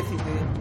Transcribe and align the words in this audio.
பேசிட்டு 0.00 0.58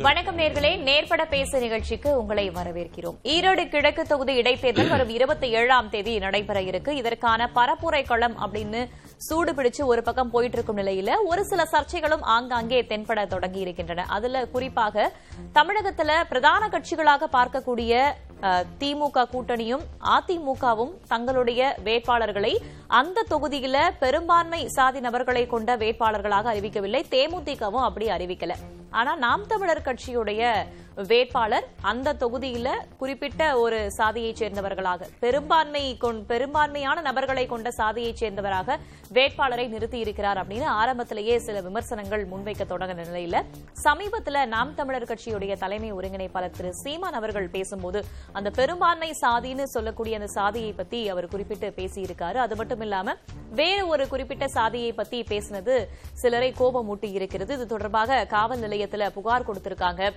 வணக்கம் 0.00 0.38
நேர்களே. 0.38 0.82
நேர்பட 0.82 1.24
பேச 1.24 1.58
நிகழ்ச்சிக்கு 1.58 2.18
உங்களை 2.18 2.50
வரவேற்கிறோம். 2.50 3.16
ஈரோடு 3.22 3.68
கிழக்கு 3.68 4.04
தொகுதி 4.04 4.40
இடைத்தேர்தல் 4.40 4.88
வரும் 4.88 5.08
இருபத்தி 5.08 5.50
ஏழாம் 5.50 5.90
தேதி 5.90 6.18
நடைபெற 6.18 6.62
இருக்கு. 6.62 6.96
இதற்கான 6.96 7.50
பரப்புரை 7.54 8.06
களம் 8.06 8.36
அப்படின்னு 8.38 8.88
சூடு 9.16 9.52
பிடிச்சு 9.52 9.84
ஒரு 9.84 10.02
பக்கம் 10.02 10.30
போயிட்டு 10.30 10.56
இருக்கும் 10.56 10.76
நிலையில 10.76 11.10
ஒரு 11.24 11.44
சில 11.44 11.68
சர்ச்சைகளும் 11.72 12.20
ஆங்காங்கே 12.20 12.82
தென்பட 12.82 13.26
தொடங்கி 13.26 13.60
இருக்கின்றன. 13.60 14.04
அதுல 14.08 14.46
குறிப்பாக 14.46 15.12
தமிழகத்துல 15.54 16.24
பிரதான 16.28 16.68
கட்சிகளாக 16.68 17.28
பார்க்கக்கூடிய 17.32 18.12
திமுக 18.42 19.24
கூட்டணியும் 19.32 19.84
அதிமுகவும் 20.04 20.92
தங்களுடைய 21.08 21.76
வேட்பாளர்களை 21.84 22.56
அந்த 22.86 23.24
தொகுதியில 23.30 23.90
பெரும்பான்மை 23.98 24.68
சாதி 24.68 25.00
நபர்களை 25.00 25.46
கொண்ட 25.46 25.76
வேட்பாளர்களாக 25.76 26.52
அறிவிக்கவில்லை. 26.54 27.02
தேமுதிகவும் 27.10 27.86
அப்படி 27.88 28.06
அறிவிக்கல. 28.06 28.54
ஆனா 28.90 29.16
நாம் 29.16 29.46
தமிழர் 29.46 29.82
கட்சியுடைய 29.84 30.66
வேட்பாளர் 31.06 31.66
அந்த 31.80 32.12
தொகுதியில 32.12 32.68
குறிப்பிட்ட 32.98 33.58
ஒரு 33.58 33.92
சாதியைச் 33.92 34.42
சேர்ந்தவர்களாக 34.42 35.06
பெரும்பான்மை 35.20 35.98
பெரும்பான்மையான 36.26 37.00
நபர்களை 37.00 37.46
கொண்ட 37.46 37.70
சாதியைச் 37.70 38.24
சேர்ந்தவராக 38.24 38.76
வேட்பாளரை 39.12 39.68
நிறுத்தி 39.68 39.98
இருக்கிறார் 39.98 40.38
அப்படின்னு 40.38 40.64
ஆரம்பத்திலேயே 40.64 41.38
சில 41.38 41.60
விமர்சனங்கள் 41.60 42.28
முன்வைக்க 42.28 42.64
தொடங்கின 42.68 43.04
நிலையில 43.10 43.42
சமீபத்துல 43.84 44.46
நாம் 44.46 44.74
தமிழர் 44.74 45.04
கட்சியுடைய 45.04 45.58
தலைமை 45.58 45.92
ஒருங்கிணைப்பாளர் 45.92 46.56
திரு 46.56 46.74
சீமான் 46.74 47.12
அவர்கள் 47.12 47.48
பேசும்போது 47.48 48.04
அந்த 48.32 48.50
பெரும்பான்மை 48.50 49.14
சாதின்னு 49.20 49.62
சொல்லக்கூடிய 49.62 50.16
அந்த 50.16 50.32
சாதியை 50.32 50.72
பத்தி 50.72 51.08
அவர் 51.08 51.28
குறிப்பிட்டு 51.28 51.72
பேசியிருக்காரு. 51.76 52.34
அது 52.34 52.56
மட்டும் 52.56 52.80
இல்லாம 52.80 53.14
வேறு 53.50 53.86
ஒரு 53.86 54.08
குறிப்பிட்ட 54.08 54.48
சாதியை 54.48 54.92
பத்தி 54.92 55.22
பேசினது 55.22 55.86
சிலரை 56.12 56.54
கோபமூட்டி 56.58 57.12
இருக்கிறது. 57.12 57.54
இது 57.54 57.66
தொடர்பாக 57.66 58.24
காவல் 58.24 58.60
நிலையத்துல 58.60 59.10
புகார் 59.10 59.48
கொடுத்திருக்காங்க. 59.52 60.10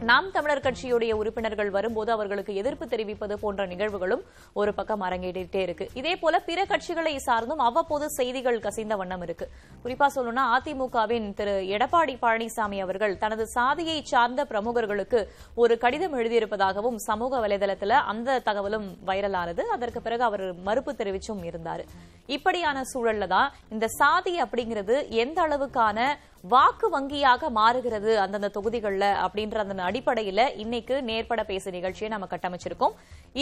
நாம் 0.00 0.30
தமிழர் 0.30 0.60
கட்சியுடைய 0.60 1.12
உறுப்பினர்கள் 1.12 1.70
வரும்போது 1.70 2.12
அவர்களுக்கு 2.12 2.54
எதிர்ப்பு 2.54 2.88
தெரிவிப்பது 2.88 3.38
போன்ற 3.38 3.66
நிகழ்வுகளும் 3.66 4.22
ஒரு 4.52 4.74
பக்கம் 4.74 5.02
அரங்கேறிட்டே 5.02 5.54
இருக்கு. 5.54 5.90
இதே 5.94 6.16
போல 6.16 6.40
பிற 6.40 6.64
கட்சிகளை 6.64 7.16
சார்ந்தும் 7.26 7.62
அவ்வப்போது 7.68 8.10
செய்திகள் 8.10 8.58
கசிந்த 8.58 8.96
வண்ணம் 8.96 9.22
இருக்கு. 9.22 9.48
குறிப்பா 9.84 10.06
சொல்லணும்னா 10.14 10.44
அதிமுகவின் 10.56 11.34
திரு. 11.34 11.50
எடப்பாடி 11.50 12.16
பழனிசாமி 12.22 12.80
அவர்கள் 12.80 13.18
தனது 13.18 13.46
சாதியை 13.46 14.02
சார்ந்த 14.02 14.44
பிரமுகர்களுக்கு 14.44 15.26
ஒரு 15.54 15.78
கடிதம் 15.78 16.18
எழுதியிருப்பதாகவும் 16.18 16.96
சமூக 16.96 17.48
வலைதளத்துல 17.48 17.88
அந்த 17.88 18.38
தகவலும் 18.38 18.96
வைரலானது. 19.06 19.60
அதற்கு 19.60 20.02
பிறகு 20.02 20.22
அவர் 20.22 20.54
மறுப்பு 20.54 20.92
தெரிவிச்சும் 20.92 21.44
இருந்தார். 21.44 21.84
இப்படியான 22.26 22.82
சூழல்ல 22.94 23.26
தான் 23.26 23.52
இந்த 23.70 23.86
சாதி 23.88 24.42
அப்படிங்கிறது 24.42 25.08
எந்த 25.08 25.42
அளவுக்கான 25.42 26.16
வாக்கு 26.50 26.86
வங்கியாக 26.94 27.48
மாறுகிறது 27.56 28.12
அந்தந்த 28.20 28.48
தொகுதிகள்ல 28.54 29.04
அப்படின்ற 29.24 29.56
அந்த 29.62 29.82
அடிப்படையில் 29.88 30.44
இன்னைக்கு 30.62 30.94
நேர்பட 31.08 31.40
பேசு 31.50 31.68
நிகழ்ச்சியை 31.74 32.08
நம்ம 32.12 32.26
கட்டமைச்சிருக்கோம். 32.32 32.94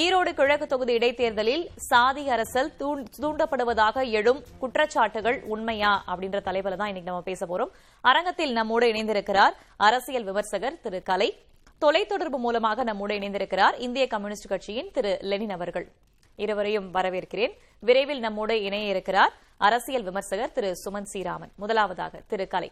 ஈரோடு 0.03 0.31
கிழக்கு 0.39 0.67
தொகுதி 0.73 0.93
இடைத்தேர்தலில் 0.99 1.65
சாதி 1.91 2.25
அரசல் 2.35 2.69
தூண்டப்படுவதாக 3.23 4.05
எழும் 4.19 4.41
குற்றச்சாட்டுகள் 4.63 5.39
உண்மையா 5.55 5.93
அப்படின்ற 6.13 6.41
தலைவர் 6.49 6.77
தான் 6.81 6.91
இன்னைக்கு 6.93 7.11
நம்ம 7.13 7.27
பேச 7.31 7.47
போறோம். 7.53 7.73
அரங்கத்தில் 8.11 8.53
நம்மோடு 8.59 8.91
இணைந்திருக்கிறார் 8.93 9.57
அரசியல் 9.89 10.29
விமர்சகர் 10.29 10.79
திரு 10.85 11.01
கலை. 11.11 11.31
தொலைத்தொடர்பு 11.85 12.41
மூலமாக 12.47 12.85
நம்மோடு 12.91 13.19
இணைந்திருக்கிறார் 13.21 13.79
இந்திய 13.89 14.07
கம்யூனிஸ்ட் 14.15 14.51
கட்சியின் 14.53 14.93
திரு 14.99 15.15
லெனின் 15.31 15.57
அவர்கள். 15.59 15.89
இருவரையும் 16.45 16.91
வரவேற்கிறேன். 16.99 17.55
விரைவில் 17.89 18.23
நம்மோடு 18.27 18.55
இணைய 18.69 18.93
இருக்கிறார் 18.95 19.33
அரசியல் 19.69 20.07
விமர்சகர் 20.11 20.55
திரு 20.59 20.71
சுமன் 20.85 21.11
சீராமன். 21.15 21.55
முதலாவதாக 21.65 22.23
திரு 22.33 22.47
கலை. 22.55 22.71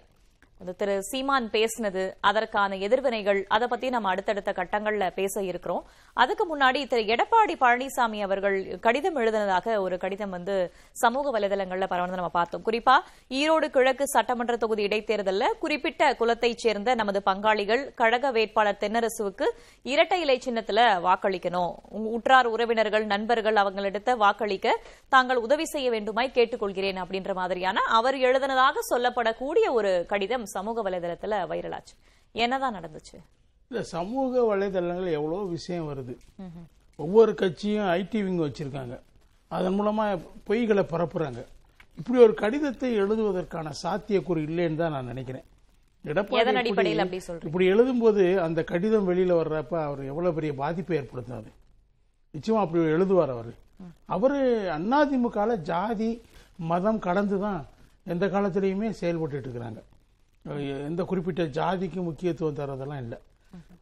திரு 0.78 1.02
சீமான் 1.02 1.48
பேசினது 1.52 2.12
அதற்கான 2.20 2.76
எதிர்வினைகள் 2.76 3.44
அதை 3.48 3.68
பத்தி 3.68 3.88
நம்ம 3.88 4.08
அடுத்தடுத்த 4.08 4.50
கட்டங்கள்ல 4.56 5.10
பேச 5.10 5.42
இருக்கிறோம். 5.42 5.84
அதுக்கு 6.12 6.44
முன்னாடி 6.50 6.86
திரு 6.86 7.02
எடப்பாடி 7.14 7.54
பழனிசாமி 7.60 8.20
அவர்கள் 8.20 8.78
கடிதம் 8.78 9.16
எழுதினதாக 9.16 9.80
ஒரு 9.80 9.98
கடிதம் 9.98 10.30
வந்து 10.30 10.72
சமூக 10.92 11.38
வலைதளங்கள்ல 11.38 11.88
பரவனது 11.92 12.18
நம்ம 12.20 12.28
பார்த்தோம். 12.28 12.64
குறிப்பா 12.64 12.96
ஈரோடு 13.28 13.68
கிழக்கு 13.68 14.08
சட்டமன்ற 14.08 14.56
தொகுதி 14.56 14.82
இடைத்தேர்தலில் 14.82 15.54
குறிப்பிட்ட 15.58 16.14
குலத்தைச் 16.14 16.58
சேர்ந்த 16.58 16.94
நமது 16.94 17.22
பங்காளிகள் 17.26 17.94
கழக 17.94 18.30
வேட்பாளர் 18.30 18.80
தென்னரசுவுக்கு 18.80 19.48
இரட்டை 19.82 20.20
இலை 20.20 20.38
சின்னத்துல 20.46 20.88
வாக்களிக்கணும். 21.06 21.72
உற்றார் 22.16 22.46
உறவினர்கள் 22.46 23.06
நண்பர்கள் 23.06 23.54
அவங்களிடத்த 23.54 24.16
வாக்களிக்க 24.16 24.76
தாங்கள் 25.08 25.36
உதவி 25.36 25.64
செய்ய 25.64 25.90
வேண்டுமாய் 25.90 26.34
கேட்டுக்கொள்கிறேன் 26.34 27.00
அப்படின்ற 27.04 27.34
மாதிரியான 27.34 27.80
அவர் 27.80 28.18
எழுதினதாக 28.18 28.78
சொல்லப்படக்கூடிய 28.90 29.66
ஒரு 29.70 30.04
கடிதம் 30.08 30.46
சமூக 30.48 30.90
வலைதளத்துல 30.90 31.50
வைரலாச்சு 31.50 31.96
என்னதான் 32.32 32.74
நடந்துச்சு? 32.74 33.18
இந்த 33.68 33.82
சமூக 33.82 34.56
வலைதளங்கள் 34.56 35.10
எவ்வளோ 35.10 35.42
விஷயம் 35.44 35.88
வருது. 35.88 36.18
ஒவ்வொரு 36.96 37.34
கட்சியும் 37.34 37.84
ஐடி 37.84 38.24
விங் 38.24 38.38
வச்சிருக்காங்க. 38.38 39.00
அதன் 39.48 39.80
மூலமா 39.80 40.20
பொய்களை 40.46 40.82
பரப்புறாங்க. 40.82 41.44
இப்படி 41.96 42.22
ஒரு 42.22 42.34
கடிதத்தை 42.34 43.02
எழுதுவதற்கான 43.02 43.72
சாத்தியக்கூறு 43.82 44.42
இல்லைன்னு 44.46 44.74
தான் 44.74 44.90
நான் 44.90 45.06
நினைக்கிறேன். 45.06 45.42
எடப்பாடி 46.04 46.44
இப்படி- 46.74 46.96
எழுதும்போது 47.42 48.36
அந்த 48.36 48.64
கடிதம் 48.64 49.08
வெளியில 49.08 49.32
வர்றப்ப 49.32 49.82
அவர் 49.82 50.04
எவ்வளவு 50.04 50.34
பெரிய 50.34 50.54
பாதிப்பை 50.54 50.98
ஏற்படுத்தாது 50.98 51.52
நிச்சயமா 52.34 52.58
அப்படி 52.58 52.84
எழுதுவார் 52.84 53.28
அவர். 53.28 53.54
அவரு 54.06 54.68
அதிமுகல 54.72 55.56
ஜாதி 55.56 56.22
மதம் 56.56 56.98
கடந்து 56.98 57.40
தான் 57.40 57.66
எந்த 58.04 58.26
காலத்திலையுமே 58.26 58.90
செயல்பட்டு 58.90 59.40
இருக்கிறாங்க. 59.40 59.82
எந்த 60.88 61.02
குறிப்பிட்ட 61.10 61.42
ஜாதிக்கு 61.58 62.00
முக்கியத்துவம் 62.08 62.58
தரதெல்லாம் 62.60 63.02
இல்லை. 63.04 63.18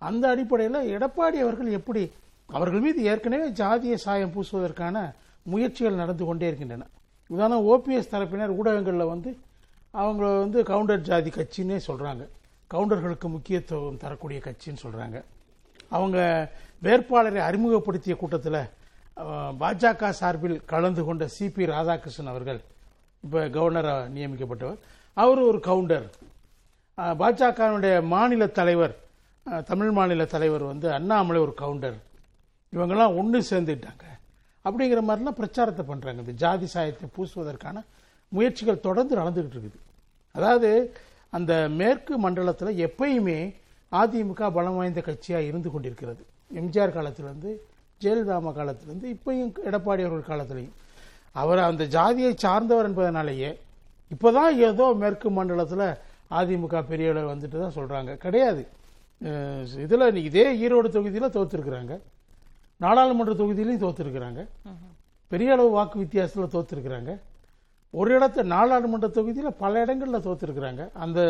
அந்த 0.08 0.24
அடிப்படையில் 0.32 0.78
எடப்பாடி 0.96 1.38
அவர்கள் 1.44 1.70
எப்படி 1.78 2.02
அவர்கள் 2.48 2.84
மீது 2.86 3.00
ஏற்கனவே 3.10 3.46
ஜாதிய 3.60 3.94
சாயம் 4.04 4.34
பூசுவதற்கான 4.34 4.96
முயற்சிகள் 5.52 6.00
நடந்து 6.02 6.24
கொண்டே 6.24 6.46
இருக்கின்றன. 6.46 6.86
உதாரணம் 7.30 7.66
ஓபிஎஸ் 7.72 8.12
தரப்பினர் 8.12 8.56
ஊடகங்களில் 8.58 9.12
வந்து 9.12 9.30
அவங்க 10.02 10.24
வந்து 10.42 10.58
கவுண்டர் 10.70 11.06
ஜாதி 11.08 11.30
கட்சின்னே 11.30 11.78
சொல்கிறாங்க 11.88 12.24
கவுண்டர்களுக்கு 12.70 13.28
முக்கியத்துவம் 13.36 14.00
தரக்கூடிய 14.02 14.38
கட்சின்னு 14.46 14.82
சொல்கிறாங்க 14.84 15.16
அவங்க 15.96 16.18
வேட்பாளரை 16.86 17.40
அறிமுகப்படுத்திய 17.48 18.16
கூட்டத்தில் 18.16 18.60
பாஜக 19.60 20.08
சார்பில் 20.20 20.56
கலந்து 20.72 21.02
கொண்ட 21.04 21.24
சிபி 21.38 21.64
ராதாகிருஷ்ணன் 21.72 22.32
அவர்கள் 22.32 22.60
இப்போ 23.24 23.40
கவர்னராக 23.56 24.08
நியமிக்கப்பட்டவர். 24.16 24.80
அவர் 25.16 25.40
ஒரு 25.50 25.60
கவுண்டர். 25.60 26.06
பாஜகவினுடைய 26.98 27.94
மாநில 28.12 28.44
தலைவர் 28.58 28.94
தமிழ் 29.70 29.90
மாநில 29.96 30.22
தலைவர் 30.34 30.62
வந்து 30.70 30.86
அண்ணாமலை 30.98 31.40
ஒரு 31.46 31.52
கவுண்டர். 31.54 31.98
இவங்கெல்லாம் 32.72 33.16
ஒன்று 33.20 33.38
சேர்ந்துட்டாங்க. 33.50 34.04
அப்படிங்கிற 34.64 35.00
மாதிரிலாம் 35.08 35.38
பிரச்சாரத்தை 35.40 35.82
பண்ணுறாங்க 35.90 36.22
இந்த 36.24 36.34
ஜாதி 36.44 36.66
சாயத்தை 36.74 37.08
பூசுவதற்கான 37.16 37.82
முயற்சிகள் 38.32 38.84
தொடர்ந்து 38.86 39.14
நடந்துகிட்டு 39.20 39.54
இருக்குது. 39.56 39.78
அதாவது 40.34 40.70
அந்த 41.32 41.52
மேற்கு 41.80 42.14
மண்டலத்தில் 42.24 42.80
எப்பயுமே 42.86 43.38
அதிமுக 43.92 44.50
பலம் 44.56 44.78
வாய்ந்த 44.78 45.00
கட்சியாக 45.08 45.48
இருந்து 45.50 45.68
கொண்டிருக்கிறது. 45.74 46.22
எம்ஜிஆர் 46.60 46.96
காலத்திலேருந்து 46.98 47.52
ஜெயலலிதாமா 48.00 48.50
காலத்திலேருந்து 48.58 49.08
இப்பயும் 49.16 49.52
எடப்பாடி 49.68 50.02
அவர்கள் 50.08 50.30
காலத்திலையும். 50.32 50.74
அவர் 51.42 51.66
அந்த 51.70 51.84
ஜாதியை 51.94 52.34
சார்ந்தவர் 52.44 52.88
என்பதனாலேயே 52.88 53.52
இப்போதான் 54.10 54.52
ஏதோ 54.68 54.84
மேற்கு 55.02 55.28
மண்டலத்தில் 55.38 55.88
அதிமுக 56.30 56.82
பெரிய 56.82 57.10
அளவு 57.10 57.32
வந்துட்டு 57.34 57.58
தான் 57.58 57.76
சொல்கிறாங்க 57.76 58.16
கிடையாது 58.16 58.66
இதில் 59.84 60.16
இதே 60.16 60.46
ஈரோடு 60.60 60.88
தொகுதியில் 60.88 61.34
தோற்றுருக்குறாங்க 61.36 61.94
நாடாளுமன்ற 62.80 63.34
தொகுதியிலையும் 63.34 63.84
தோற்றுருக்குறாங்க 63.84 64.40
பெரிய 65.30 65.52
அளவு 65.52 65.70
வாக்கு 65.70 65.98
வித்தியாசத்தில் 65.98 66.54
தோற்றுருக்குறாங்க 66.56 67.12
ஒரு 67.94 68.14
இடத்த 68.14 68.42
நாடாளுமன்ற 68.42 69.08
தொகுதியில் 69.08 69.58
பல 69.58 69.80
இடங்களில் 69.80 70.24
தோற்றுருக்குறாங்க 70.26 70.90
அந்த 70.92 71.20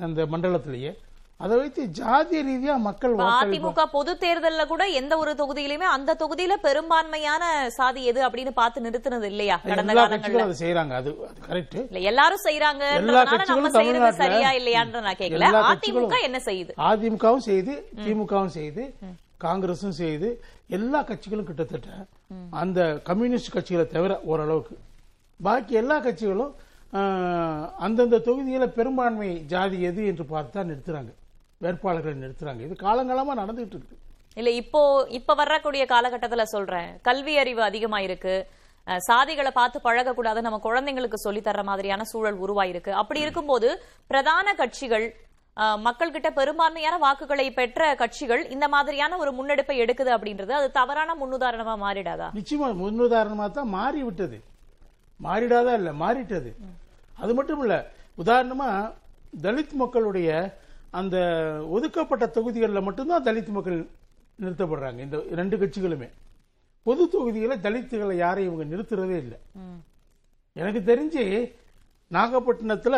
அந்த 0.00 0.26
மண்டலத்திலேயே. 0.26 0.92
அதை 1.40 1.54
வைத்து 1.60 1.82
ஜாதிய 1.98 2.38
ரீதியா 2.46 2.74
மக்கள் 2.86 3.14
அதிமுக 3.32 3.82
பொது 3.94 4.12
தேர்தல்ல 4.22 4.62
கூட 4.70 4.82
எந்த 5.00 5.14
ஒரு 5.22 5.32
தொகுதியிலுமே 5.40 5.86
அந்த 5.96 6.16
தொகுதியில 6.22 6.54
பெரும்பான்மையான 6.64 7.42
சாதி 7.76 8.02
எது 8.10 8.20
அப்படின்னு 8.26 8.52
பார்த்து 8.60 8.84
நிறுத்தினது 8.86 9.26
இல்லையா? 9.32 9.56
கடந்த 9.66 9.92
காலங்கள்ல. 9.98 10.44
அதை 10.46 10.56
செய்யறாங்க 10.62 10.94
அது 11.00 11.10
கரெக்ட் 11.48 11.76
இல்ல 11.82 12.00
எல்லாரும் 12.10 12.44
செய்யறாங்க 12.46 12.84
எல்லா 13.00 13.18
நம்ம 13.18 13.32
கட்சிகளும் 13.34 13.76
செய்யறது 13.78 14.10
சரியா 14.22 14.52
இல்லையான்ற 14.60 15.02
நான் 15.06 15.20
கேட்கல 15.20 15.50
அதிமுக 15.72 16.16
என்ன 16.28 16.40
செய்யுது? 16.48 16.72
அதிமுகவும் 16.90 17.46
செய்து 17.50 17.74
திமுகவும் 18.06 18.54
செய்து 18.58 18.84
காங்கிரஸும் 19.44 19.96
செய்து 20.00 20.28
எல்லா 20.78 21.00
கட்சிகளும் 21.10 21.48
கிட்டத்தட்ட 21.50 21.90
அந்த 22.62 22.80
கம்யூனிஸ்ட் 23.08 23.54
கட்சிகளை 23.56 23.86
தவிர 23.88 24.12
ஓரளவுக்கு. 24.30 24.74
பாக்கி 25.40 25.74
எல்லா 25.82 25.98
கட்சிகளும் 26.06 26.54
அந்தந்த 27.86 28.22
தொகுதியில 28.26 28.64
பெரும்பான்மை 28.76 29.30
ஜாதி 29.52 29.78
எது 29.88 30.02
என்று 30.10 30.24
பார்த்து 30.32 30.54
தான் 30.56 30.68
நிறுத்துறாங்க. 30.70 31.12
வேட்பாளர்களை 31.60 32.16
நிறுத்துறாங்க. 32.18 32.60
இது 32.60 32.74
காலங்காலமா 32.82 33.34
நடந்துகிட்டு 33.36 33.76
இருக்கு 33.76 33.96
இல்ல 34.36 34.50
இப்போ 34.60 34.80
இப்ப 35.18 35.34
வரக்கூடிய 35.34 35.82
காலகட்டத்துல 35.86 36.44
சொல்றேன். 36.48 36.88
கல்வி 37.02 37.34
அறிவு 37.38 37.62
அதிகமா 37.62 37.98
இருக்கு 38.06 38.34
சாதிகளை 39.02 39.50
பார்த்து 39.52 39.78
பழகக்கூடாது 39.80 40.40
நம்ம 40.42 40.58
குழந்தைங்களுக்கு 40.62 41.18
சொல்லி 41.20 41.40
தர்ற 41.40 41.62
மாதிரியான 41.64 42.02
சூழல் 42.10 42.42
உருவாயிருக்கு. 42.44 42.90
அப்படி 42.94 43.20
இருக்கும்போது 43.20 43.68
பிரதான 44.10 44.54
கட்சிகள் 44.54 45.06
அஹ், 45.56 45.78
மக்கள்கிட்ட 45.84 46.28
பெரும்பான்மையான 46.32 46.96
வாக்குகளை 46.98 47.46
பெற்ற 47.52 47.80
கட்சிகள் 47.94 48.42
இந்த 48.54 48.66
மாதிரியான 48.68 49.16
ஒரு 49.16 49.30
முன்னெடுப்பை 49.32 49.76
எடுக்குது 49.82 50.10
அப்படின்றது 50.16 50.52
அது 50.52 50.68
தவறான 50.72 51.10
முன்னுதாரணமா 51.14 51.74
மாறிடாதா? 51.84 52.26
நிச்சயமா 52.36 52.68
முன்னுதாரணமாக 52.80 53.50
தான் 53.52 53.70
மாறி 53.74 54.02
விட்டது 54.02 54.38
மாறிடாதா 55.20 55.72
இல்ல 55.74 55.90
மாறிட்டது. 56.00 56.50
அது 57.16 57.34
மட்டும் 57.34 57.62
இல்ல 57.64 57.76
உதாரணமா 58.18 58.68
தலித் 59.42 59.74
மக்களுடைய 59.74 60.28
அந்த 60.90 61.16
ஒதுக்கப்பட்ட 61.68 62.26
தொகுதிகளில் 62.26 62.86
மட்டும்தான் 62.88 63.24
தலித் 63.24 63.54
மக்கள் 63.56 63.78
நிறுத்தப்படுறாங்க. 64.40 64.98
இந்த 64.98 65.16
ரெண்டு 65.30 65.56
கட்சிகளுமே. 65.56 66.08
பொது 66.82 67.08
தொகுதிகளை 67.08 67.56
தலித்துகளை 67.58 68.14
யாரையும் 68.14 68.54
இவங்க 68.54 68.76
நிறுத்துறதே 68.76 69.16
இல்லை. 69.24 69.38
எனக்கு 70.52 70.80
தெரிஞ்சு 70.92 71.24
நாகப்பட்டினத்துல 72.10 72.96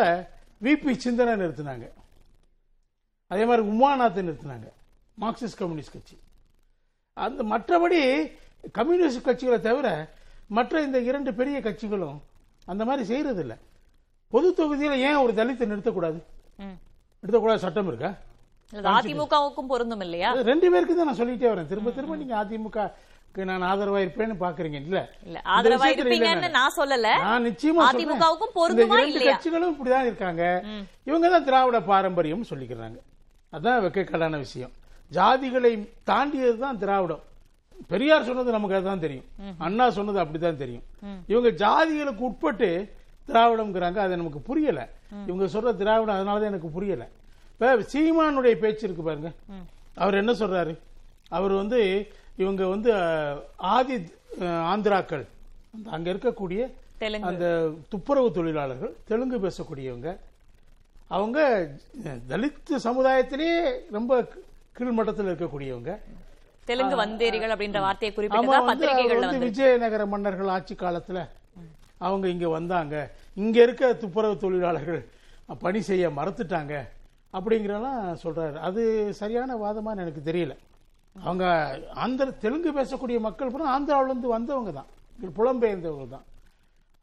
விபி 0.61 0.93
சிந்தனை 0.97 1.33
நிறுத்தினாங்க. 1.43 1.85
அதே 3.27 3.45
மாதிரி 3.45 3.63
உமாநாத்தை 3.73 4.21
நிறுத்தினாங்க. 4.27 4.67
மார்க்சிஸ்ட் 5.21 5.59
கம்யூனிஸ்ட் 5.61 5.95
கட்சி. 5.95 6.17
அந்த 7.13 7.43
மற்றபடி 7.43 7.99
கம்யூனிஸ்ட் 8.71 9.25
கட்சிகளை 9.27 9.59
தவிர 9.59 9.87
மற்ற 10.47 10.81
இந்த 10.81 10.99
இரண்டு 10.99 11.33
பெரிய 11.33 11.59
கட்சிகளும் 11.59 12.19
அந்த 12.65 12.85
மாதிரி 12.85 13.03
செய்யறது 13.07 13.41
இல்ல 13.41 13.57
பொது 14.27 14.53
தொகுதியில் 14.53 15.03
ஏன் 15.07 15.15
ஒரு 15.15 15.33
தலித்தை 15.39 15.65
நிறுத்தக்கூடாது? 15.71 16.19
நிறுத்தக்கூடாது 17.23 17.63
சட்டம் 17.65 17.89
இருக்கா? 17.91 18.11
அதிமுகவுக்கும் 18.95 19.69
பொருந்தும் 19.73 20.03
இல்லையா? 20.05 20.31
ரெண்டு 20.49 20.67
பேருக்கு 20.71 20.95
தான் 20.97 21.07
நான் 21.09 21.19
சொல்லிட்டே 21.21 21.47
வரேன். 21.51 21.69
திரும்ப 21.71 21.91
திரும்ப 21.99 22.17
நீங்க 22.23 22.35
அதிமுக 22.43 22.89
நான் 23.49 23.65
ஆதரவா 23.71 23.99
இருப்பேன்னு 24.03 24.35
பாக்குறீங்க. 24.43 24.77
இல்ல 24.85 24.99
இல்ல 25.27 25.37
ஆதரவா 25.55 25.87
இருப்பீங்கன்னு 25.95 26.49
நானு. 26.55 26.75
சொல்லல. 26.77 27.09
நான் 27.25 27.45
நிச்சயமா. 27.49 27.83
அதிமுகவுக்கும் 27.89 28.53
பொருந்துமா 28.59 28.97
இல்லையா? 29.09 29.33
கட்சிகளும் 29.35 29.71
இப்படிதான் 29.73 30.07
இருக்காங்க. 30.09 30.43
இவங்க 31.09 31.29
தான் 31.33 31.45
திராவிட 31.49 31.79
பாரம்பரியம் 31.91 32.49
சொல்லிக்கிறாங்க. 32.51 32.97
அதான் 33.53 33.81
வெக்கக்கடான 33.85 34.37
விஷயம். 34.45 34.73
ஜாதிகளை 35.11 35.71
தாண்டியது 36.11 36.57
தான் 36.65 36.79
திராவிடம். 36.83 37.23
பெரியார் 37.91 38.27
சொன்னது 38.29 38.55
நமக்கு 38.57 38.77
அதுதான் 38.77 39.03
தெரியும். 39.05 39.27
அண்ணா 39.67 39.85
சொன்னது 39.97 40.19
அப்படிதான் 40.23 40.61
தெரியும். 40.63 40.85
இவங்க 41.33 41.49
ஜாதிகளுக்கு 41.63 42.23
உட்பட்டு 42.29 42.69
திராவிடம்ங்கிறாங்க 43.31 43.99
அது 44.05 44.19
நமக்கு 44.21 44.41
புரியல. 44.49 44.81
இவங்க 45.29 45.45
சொல்ற 45.55 45.71
திராவிடம் 45.81 46.17
அதனாலதான் 46.17 46.51
எனக்கு 46.53 46.69
புரியல. 46.77 47.03
இப்ப 47.53 47.73
சீமானுடைய 47.93 48.55
பேச்சு 48.63 48.85
இருக்கு 48.87 49.03
பாருங்க. 49.07 49.31
அவர் 50.03 50.19
என்ன 50.21 50.31
சொல்றாரு? 50.41 50.73
அவர் 51.37 51.53
வந்து 51.61 51.79
இவங்க 52.43 52.63
வந்து 52.73 52.91
ஆதி 53.75 53.95
ஆந்திராக்கள். 54.73 55.25
அங்க 55.95 56.07
இருக்கக்கூடிய 56.13 56.61
அந்த 57.29 57.45
துப்புரவு 57.91 58.29
தொழிலாளர்கள் 58.37 58.93
தெலுங்கு 59.09 59.37
பேசக்கூடியவங்க. 59.45 60.09
அவங்க 61.17 61.39
தலித் 62.31 62.71
சமுதாயத்திலேயே 62.87 63.59
ரொம்ப 63.97 64.13
கீழ்மட்டத்தில் 64.77 65.29
இருக்கக்கூடியவங்க. 65.31 65.93
தெலுங்கு 66.69 66.95
வந்தேரிகள் 67.03 67.53
அப்படின்ற 67.53 67.79
வார்த்தையை 67.85 68.55
வந்து 68.63 69.45
விஜயநகர 69.45 70.03
மன்னர்கள் 70.13 70.53
ஆட்சி 70.55 70.75
காலத்துல 70.81 71.19
அவங்க 72.05 72.25
இங்கே 72.33 72.49
வந்தாங்க. 72.57 72.95
இங்கே 73.43 73.61
இருக்க 73.65 73.91
துப்புரவு 74.03 74.35
தொழிலாளர்கள் 74.43 75.01
பணி 75.63 75.79
செய்ய 75.89 76.05
மறுத்துட்டாங்க 76.19 76.73
அப்படிங்கிறலாம் 77.37 78.01
சொல்கிறாரு 78.23 78.57
அது 78.67 78.81
சரியான 79.21 79.57
வாதமானு 79.63 80.03
எனக்கு 80.05 80.21
தெரியல. 80.29 80.53
அவங்க 81.15 81.45
ஆந்திர 82.03 82.27
தெலுங்கு 82.43 82.71
பேசக்கூடிய 82.79 83.17
மக்கள் 83.27 83.51
பூரா 83.53 83.67
ஆந்திராவிலேருந்து 83.75 84.35
வந்தவங்க 84.37 84.71
தான். 84.79 84.89
புலம்பெயர்ந்தவங்க 85.37 86.07
தான். 86.15 86.25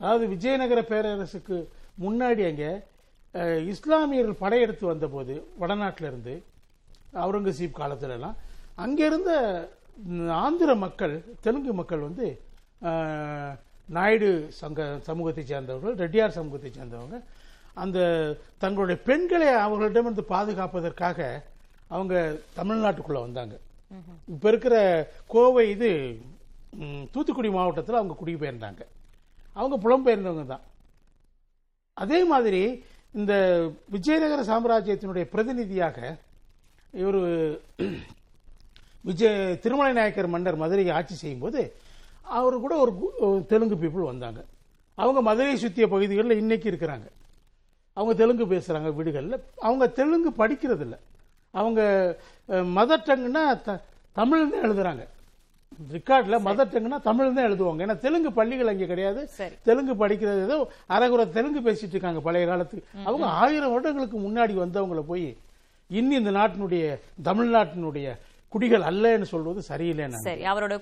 அதாவது 0.01 0.25
விஜயநகர 0.35 0.81
பேரரசுக்கு 0.91 1.57
முன்னாடி 2.05 2.43
அங்கே 2.51 2.71
இஸ்லாமியர்கள் 3.73 4.43
படையெடுத்து 4.43 4.85
வந்தபோது 4.91 5.35
வடநாட்டிலிருந்து 5.63 6.35
அவுரங்கசீப் 7.23 7.79
காலத்துலலாம் 7.81 8.37
அங்கே 8.85 9.05
இருந்த 9.11 9.33
ஆந்திர 10.45 10.71
மக்கள் 10.85 11.15
தெலுங்கு 11.45 11.73
மக்கள் 11.81 12.07
வந்து 12.09 12.27
நாயுடு 13.89 14.29
சங்க 14.61 14.81
சமூகத்தை 15.09 15.43
சேர்ந்தவர்கள் 15.51 16.01
ரெட்டியார் 16.03 16.37
சமூகத்தை 16.39 16.71
சேர்ந்தவங்க 16.71 17.19
அந்த 17.83 17.99
தங்களுடைய 18.63 18.99
பெண்களை 19.09 19.49
அவர்களிடமிருந்து 19.65 20.25
பாதுகாப்பதற்காக 20.35 21.19
அவங்க 21.95 22.15
தமிழ்நாட்டுக்குள்ள 22.59 23.21
வந்தாங்க. 23.25 23.55
இப்ப 24.35 24.45
இருக்கிற 24.53 24.77
கோவை 25.35 25.65
இது 25.75 25.91
தூத்துக்குடி 27.15 27.51
மாவட்டத்தில் 27.57 28.01
அவங்க 28.01 28.15
குடிபெயர்ந்தாங்க. 28.21 28.83
அவங்க 29.59 29.77
புலம்பெயர்ந்தவங்க 29.85 30.47
தான். 30.55 30.65
அதே 31.97 32.19
மாதிரி 32.33 32.63
இந்த 33.21 33.35
விஜயநகர 33.95 34.41
சாம்ராஜ்யத்தினுடைய 34.51 35.25
பிரதிநிதியாக 35.35 35.99
இவர் 37.03 37.21
விஜய 39.09 39.31
திருமலை 39.65 39.93
நாயக்கர் 39.99 40.35
மன்னர் 40.35 40.63
மதுரையை 40.63 40.93
ஆட்சி 40.99 41.15
செய்யும்போது 41.23 41.61
அவர் 42.39 42.55
கூட 42.65 42.75
ஒரு 42.85 42.93
தெலுங்கு 43.53 43.77
பீப்புள் 43.83 44.11
வந்தாங்க. 44.13 44.41
அவங்க 44.99 45.21
மதுரையை 45.29 45.57
சுற்றிய 45.63 45.87
பகுதிகளில் 45.95 46.41
இன்னைக்கு 46.43 46.67
இருக்கிறாங்க. 46.71 47.07
அவங்க 47.97 48.13
தெலுங்கு 48.21 48.45
பேசுறாங்க 48.53 48.89
வீடுகளில். 48.97 49.37
அவங்க 49.67 49.85
தெலுங்கு 49.99 50.31
படிக்கிறது 50.41 50.85
இல்ல 50.87 50.97
அவங்க 51.61 51.81
மதர் 52.79 53.07
டங்குன்னா 53.09 53.45
தமிழ் 54.21 54.51
தான் 54.53 54.65
எழுதுறாங்க. 54.67 55.05
ரெக்கார்ட்ல 55.95 56.37
மதர் 56.49 56.71
டங்குன்னா 56.73 56.99
தமிழ் 57.09 57.35
தான் 57.37 57.49
எழுதுவாங்க. 57.49 57.81
ஏன்னா 57.87 57.97
தெலுங்கு 58.05 58.31
பள்ளிகள் 58.39 58.71
அங்கே 58.73 58.87
கிடையாது. 58.93 59.21
தெலுங்கு 59.69 59.95
படிக்கிறது 60.03 60.43
ஏதோ 60.49 60.57
அரைகுறை 60.97 61.25
தெலுங்கு 61.37 61.61
பேசிட்டு 61.69 61.95
இருக்காங்க 61.97 62.21
பழைய 62.29 62.47
காலத்துக்கு. 62.51 62.87
அவங்க 63.09 63.27
ஆயிரம் 63.43 63.73
வருடங்களுக்கு 63.75 64.19
முன்னாடி 64.27 64.57
வந்தவங்கள 64.65 65.03
போய் 65.13 65.29
இன்னும் 65.91 66.21
இந்த 66.21 66.33
நாட்டினுடைய 66.39 66.85
தமிழ்நாட்டினுடைய 67.29 68.07
குடிகள் 68.57 68.85
அல்லன்னு 68.91 69.29
சொல்வது 69.35 69.63
சரியில்லை 69.71 70.09
நான் 70.15 70.27
சரி 70.29 70.45
அவரோட 70.53 70.75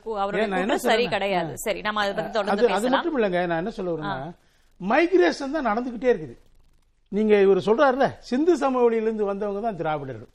சரி? 0.89 1.07
கிடையாது. 1.15 1.53
சரி 1.67 1.81
நம்ம 1.87 2.03
அதை 2.05 2.15
பத்தி 2.17 2.33
தொடர்ந்து 2.39 2.75
அது 2.79 2.95
மட்டும் 2.95 3.17
இல்லைங்க 3.19 3.41
நான் 3.53 3.63
என்ன 3.63 3.75
சொல்ல 3.79 3.93
வரேன்னா 3.95 4.17
மைக்ரேஷன் 4.81 5.55
தான் 5.57 5.69
நடந்துகிட்டே 5.71 6.09
இருக்குது. 6.13 6.35
நீங்க 7.13 7.35
இவர் 7.45 7.67
சொல்றாருல 7.67 8.07
சிந்து 8.29 8.55
சமவெளியிலிருந்து 8.63 9.25
வந்தவங்க 9.31 9.61
தான் 9.67 9.79
திராவிடர்கள். 9.81 10.31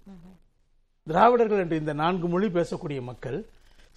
திராவிடர்கள் 1.07 1.61
என்று 1.63 1.79
இந்த 1.81 1.93
நான்கு 2.01 2.27
மொழி 2.33 2.47
பேசக்கூடிய 2.57 2.99
மக்கள் 3.09 3.37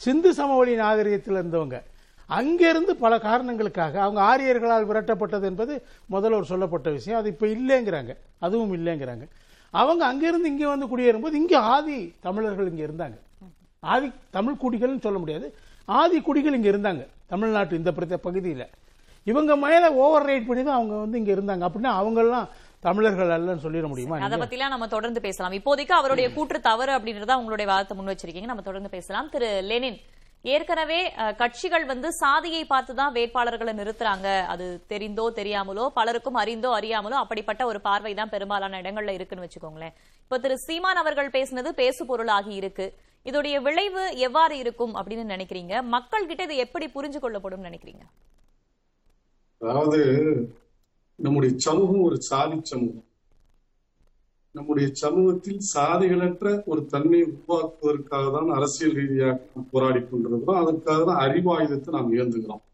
சிந்து 0.00 0.31
சமவெளி 0.39 0.75
நாகரிகத்தில் 0.83 1.39
இருந்தவங்க 1.39 1.79
அங்கிருந்து 2.29 2.93
பல 3.03 3.12
காரணங்களுக்காக 3.27 3.94
அவங்க 4.05 4.20
ஆரியர்களால் 4.31 4.89
விரட்டப்பட்டது 4.91 5.46
என்பது 5.51 5.72
முதல்ல 6.15 6.39
ஒரு 6.41 6.49
சொல்லப்பட்ட 6.53 6.91
விஷயம். 6.96 7.19
அது 7.20 7.29
இப்ப 7.34 7.46
இல்லைங்கிறாங்க. 7.56 8.13
அதுவும் 8.46 8.75
இல்லைங்கிறாங்க. 8.79 9.25
அவங்க 9.75 10.03
அங்கிருந்து 10.11 10.51
இங்க 10.53 10.65
வந்து 10.75 10.89
குடியேறும்போது 10.93 11.37
இங்க 11.43 11.55
ஆதி 11.75 11.99
தமிழர்கள் 12.27 12.70
இங்க 12.72 12.82
இருந்தாங்க. 12.89 13.17
ஆதி 13.91 14.08
தமிழ் 14.36 14.60
குடிகள்னு 14.62 15.05
சொல்ல 15.06 15.19
முடியாது. 15.22 15.46
ஆதி 16.01 16.19
குடிகள் 16.27 16.56
இங்க 16.58 16.69
இருந்தாங்க. 16.72 17.05
தமிழ்நாட்டு 17.32 17.79
இந்த 17.81 17.91
பிரதே 17.96 18.19
பகுதியில். 18.27 18.67
இவங்க 19.31 19.53
மேல 19.65 19.84
ஓவர் 20.03 20.27
ரைட் 20.29 20.46
பண்ணி 20.48 20.62
தான் 20.69 20.79
அவங்க 20.79 20.94
வந்து 21.05 21.19
இங்க 21.20 21.31
இருந்தாங்க. 21.36 21.65
அப்படின்னா 21.69 21.93
அவங்க 22.01 22.20
எல்லாம் 22.24 22.46
தமிழர்கள் 22.86 23.34
அல்லன்னு 23.34 23.65
சொல்லிட 23.65 23.89
முடியுமா 23.91 24.17
அதை 24.29 24.39
பத்திலாம் 24.43 24.74
நம்ம 24.74 24.86
தொடர்ந்து 24.94 25.20
பேசலாம். 25.27 25.55
இப்போதைக்கு 25.58 25.94
அவருடைய 25.98 26.29
கூற்று 26.36 26.58
தவறு 26.70 26.93
அப்படின்றத 26.96 27.36
உங்களுடைய 27.41 27.67
வாதத்தை 27.72 27.96
முன் 27.98 28.10
வச்சிருக்கீங்க. 28.12 28.51
நம்ம 28.53 28.65
தொடர்ந்து 28.70 28.91
பேசலாம். 28.96 29.29
திரு 29.34 29.51
லெனின் 29.70 30.01
ஏற்கனவே 30.55 31.01
கட்சிகள் 31.41 31.84
வந்து 31.91 32.08
சாதியை 32.22 32.62
பார்த்து 32.72 32.93
தான் 33.01 33.12
வேட்பாளர்களை 33.17 33.72
நிறுத்துறாங்க. 33.81 34.29
அது 34.53 34.67
தெரிந்தோ 34.93 35.27
தெரியாமலோ 35.39 35.84
பலருக்கும் 35.98 36.39
அறிந்தோ 36.43 36.70
அறியாமலோ 36.79 37.19
அப்படிப்பட்ட 37.24 37.62
ஒரு 37.70 37.81
பார்வை 37.89 38.12
தான் 38.20 38.32
பெரும்பாலான 38.34 38.81
இடங்கள்ல 38.82 39.15
இருக்குன்னு 39.19 39.46
வச்சுக்கோங்களேன். 39.46 39.94
இப்ப 40.24 40.39
திரு 40.44 40.56
சீமான் 40.67 41.03
அவர்கள் 41.03 41.34
பேசினது 41.36 41.72
பேசு 41.82 42.03
பொருளாகி 42.10 42.55
இருக்கு. 42.62 42.89
இதோடைய 43.26 43.56
விளைவு 43.67 44.02
எவ்வாறு 44.26 44.55
இருக்கும் 44.62 44.94
அப்படின்னு 44.98 45.24
நினைக்கிறீங்க? 45.34 45.74
மக்கள் 45.94 46.29
கிட்ட 46.31 46.43
இது 46.48 46.56
எப்படி 46.64 46.86
புரிஞ்சு 46.94 47.19
கொள்ளப்படும் 47.20 47.67
நினைக்கிறீங்க? 47.69 48.05
அதாவது 49.60 50.00
நம்முடைய 51.19 51.52
சமூகம் 51.67 52.06
ஒரு 52.08 52.17
சாதி 52.31 52.56
சமூகம். 52.72 53.06
நம்முடைய 54.55 54.86
சமூகத்தில் 55.02 55.60
சாதிகளற்ற 55.74 56.48
ஒரு 56.70 56.81
தன்மையை 56.94 57.26
உருவாக்குவதற்காக 57.34 58.24
தான் 58.36 58.50
அரசியல் 58.56 58.96
ரீதியாக 59.00 59.62
போராடி 59.72 60.00
கொண்டிருக்கிறோம். 60.00 60.60
அதற்காக 60.62 60.98
தான் 61.10 61.22
அறிவாயுதத்தை 61.26 61.93
நாம் 61.96 62.14
இழந்துகிறோம் 62.17 62.64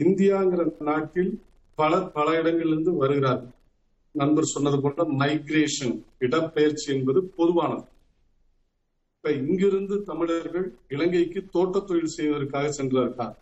இந்தியாங்கிற 0.00 0.62
நாட்டில் 0.88 1.30
பலர் 1.78 2.08
பல 2.16 2.26
இடங்களிலிருந்து 2.40 2.92
வருகிறார்கள். 3.02 3.52
நண்பர் 4.14 4.52
சொன்னது 4.54 4.78
போன்ற 4.80 5.04
மைக்ரேஷன் 5.20 5.94
இடப்பெயர்ச்சி 6.26 6.88
என்பது 6.96 7.20
பொதுவானது. 7.38 7.86
இப்ப 9.26 9.38
இங்கிருந்து 9.44 10.02
தமிழர்கள் 10.02 10.66
இலங்கைக்கு 10.88 11.40
தோட்ட 11.50 11.78
தொழில் 11.80 12.12
செய்வதற்காக 12.16 12.66
சென்றார்கள்? 12.72 13.32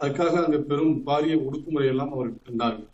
அதுக்காக 0.00 0.34
அங்க 0.42 0.58
பெரும் 0.58 0.96
பாரிய 1.06 1.34
ஒடுக்குமுறை 1.44 1.86
எல்லாம் 1.92 2.12
அவர்கள் 2.12 2.42
கண்டார்கள். 2.48 2.88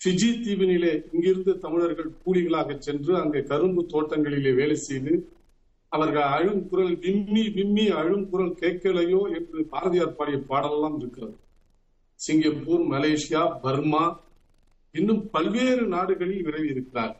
ஃபிஜி 0.00 0.28
தீவினிலே 0.44 0.92
இங்கிருந்து 1.12 1.52
தமிழர்கள் 1.58 2.08
கூலிகளாக 2.24 2.78
சென்று 2.78 3.12
அங்கே 3.18 3.42
கரும்பு 3.42 3.82
தோட்டங்களிலே 3.92 4.52
வேலை 4.54 4.76
செய்து 4.86 5.12
அவர்கள் 5.92 6.28
அழும் 6.36 6.62
குரல் 6.68 6.94
விம்மி 6.98 7.44
விம்மி 7.48 7.86
அழும் 8.00 8.26
குரல் 8.30 8.56
கேட்கலையோ 8.62 9.22
என்று 9.38 9.66
பாரதியார் 9.74 10.16
பாடிய 10.16 10.38
பாடலெல்லாம் 10.52 10.98
இருக்கிறது. 10.98 11.36
சிங்கப்பூர் 12.20 12.86
மலேசியா 12.94 13.42
பர்மா 13.60 14.04
இன்னும் 14.94 15.22
பல்வேறு 15.30 15.84
நாடுகளில் 15.96 16.46
விரவி 16.46 16.70
இருக்கிறார் 16.76 17.14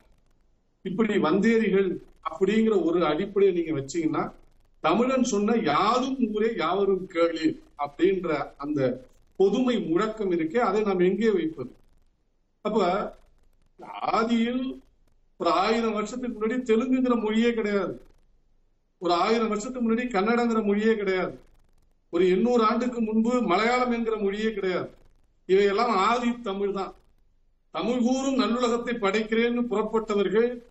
இப்படி 0.82 1.14
வந்தேரிகள் 1.18 1.88
அப்படிங்கிற 2.30 2.84
ஒரு 2.84 3.06
அடிப்படையை 3.06 3.52
நீங்க 3.54 3.72
வச்சீங்கன்னா 3.80 4.32
தமிழன் 4.80 5.24
சொன்ன 5.24 5.56
யாரும் 5.56 6.18
ஊரே 6.34 6.54
யாவரும் 6.56 7.08
கேளு 7.14 7.60
அப்படின்ற 7.78 8.54
அந்த 8.56 9.08
பொதுமை 9.36 9.80
முழக்கம் 9.80 10.30
இருக்கே 10.30 10.56
அதை 10.56 10.82
நாம் 10.82 10.98
எங்கே 10.98 11.30
வைப்பது? 11.30 11.70
அப்ப 12.64 12.78
ஆதியில் 14.12 14.80
ஒரு 15.36 15.50
ஆயிரம் 15.50 15.92
வருஷத்துக்கு 15.92 16.34
முன்னாடி 16.38 16.56
தெலுங்குங்கிற 16.62 17.22
மொழியே 17.22 17.54
கிடையாது. 17.54 18.02
ஒரு 18.98 19.12
ஆயிரம் 19.12 19.48
வருஷத்துக்கு 19.48 19.84
முன்னாடி 19.88 20.06
கன்னடங்கிற 20.08 20.64
மொழியே 20.64 20.96
கிடையாது. 20.96 21.40
ஒரு 22.10 22.28
எண்ணூறு 22.28 22.62
ஆண்டுக்கு 22.64 23.00
முன்பு 23.00 23.42
மலையாளம் 23.42 23.90
என்கிற 23.90 24.16
மொழியே 24.16 24.52
கிடையாது. 24.52 24.90
இவையெல்லாம் 25.46 25.96
ஆதி 25.96 26.40
தமிழ் 26.42 26.72
தான். 26.72 26.94
தமிழ் 27.70 28.02
கூறும் 28.02 28.40
நல்லுலகத்தை 28.40 28.94
படைக்கிறேன்னு 29.00 29.62
புறப்பட்டவர்கள் 29.62 30.69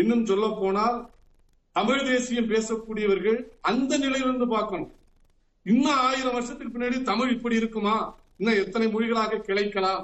இன்னும் 0.00 0.24
சொல்ல 0.30 0.46
போனால் 0.60 0.98
தமிழ் 1.76 2.06
தேசியம் 2.08 2.50
பேசக்கூடியவர்கள் 2.52 3.38
அந்த 3.70 3.92
நிலையிலிருந்து 4.04 4.48
பார்க்கணும். 4.56 4.90
இன்னும் 5.66 6.00
ஆயிரம் 6.06 6.36
வருஷத்துக்கு 6.36 6.74
பின்னாடி 6.74 6.98
தமிழ் 7.10 7.32
இப்படி 7.36 7.60
இருக்குமா? 7.60 7.96
இன்னும் 8.38 8.60
எத்தனை 8.62 8.86
மொழிகளாக 8.94 9.42
கிளைக்கலாம்? 9.48 10.02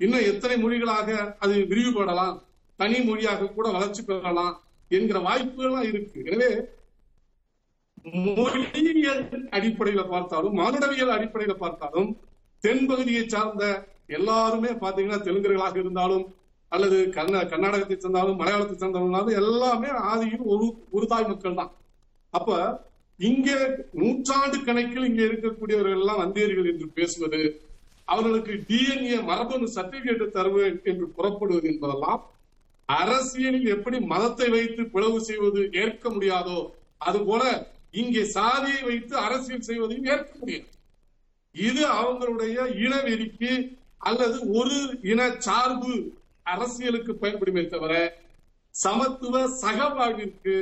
இன்னும் 0.00 0.28
எத்தனை 0.32 0.56
மொழிகளாக 0.64 1.08
அது 1.44 1.54
விரிவுபடலாம்? 1.70 2.36
தனி 2.80 2.98
மொழியாக 3.08 3.50
கூட 3.56 3.66
வளர்ச்சி 3.76 4.02
பெறலாம் 4.02 4.54
என்கிற 4.90 5.18
வாய்ப்புகள்லாம் 5.28 5.88
இருக்கு. 5.90 6.18
எனவே 6.28 6.50
மொழியியல் 8.36 9.24
அடிப்படையில 9.56 10.02
பார்த்தாலும் 10.12 10.56
மானுடவியல் 10.60 11.16
அடிப்படையில 11.16 11.54
பார்த்தாலும் 11.64 12.08
தென்பகுதியை 12.64 13.24
சார்ந்த 13.34 13.64
எல்லாருமே 14.18 14.70
பாத்தீங்கன்னா 14.82 15.20
தெலுங்கர்களாக 15.26 15.76
இருந்தாலும் 15.82 16.24
அல்லது 16.72 16.98
கர்நா 17.16 17.40
கர்நாடகத்தை 17.44 17.96
சேர்ந்தாலும் 17.96 18.40
மலையாளத்தை 18.40 18.76
சேர்ந்தவங்களாலும் 18.76 19.38
எல்லாமே 19.40 19.90
ஆதியும் 20.10 20.46
ஒரு 20.52 20.66
ஒரு 20.92 21.06
தாய் 21.06 21.30
மக்கள் 21.30 21.60
தான் 21.60 21.72
அப்ப 22.34 22.50
இங்கே 23.20 23.56
நூற்றாண்டு 24.00 24.58
கணக்கில் 24.64 25.08
இங்கே 25.08 25.24
இருக்கக்கூடியவர்கள் 25.26 25.98
எல்லாம் 25.98 26.22
வந்தியர்கள் 26.22 26.70
என்று 26.72 26.86
பேசுவது 26.96 27.40
அவர்களுக்கு 28.08 28.54
டிஎன்ஏ 28.68 29.18
மரபணு 29.28 29.66
சர்டிபிகேட் 29.74 30.24
தருவேன் 30.36 30.78
என்று 30.84 31.06
புறப்படுவது 31.16 31.66
என்பதெல்லாம் 31.68 32.22
அரசியலில் 32.88 33.68
எப்படி 33.74 33.98
மதத்தை 34.06 34.48
வைத்து 34.50 34.82
பிளவு 34.94 35.18
செய்வது 35.28 35.60
ஏற்க 35.82 36.04
முடியாதோ 36.10 36.58
அதுபோல 37.00 37.42
இங்கே 37.94 38.22
சாதியை 38.34 38.82
வைத்து 38.88 39.14
அரசியல் 39.18 39.66
செய்வதையும் 39.68 40.10
ஏற்க 40.12 40.30
முடியாது. 40.38 40.68
இது 41.54 41.82
அவங்களுடைய 41.96 42.56
இனவெறிக்கு 42.84 43.52
அல்லது 44.00 44.36
ஒரு 44.54 44.76
இன 45.04 45.22
சார்பு 45.38 45.94
அரசியலுக்கு 46.46 47.12
பயன்படுமே 47.22 47.62
தவிர 47.74 47.92
சமத்துவ 48.74 49.44
சகவாழ்விற்கு 49.62 50.54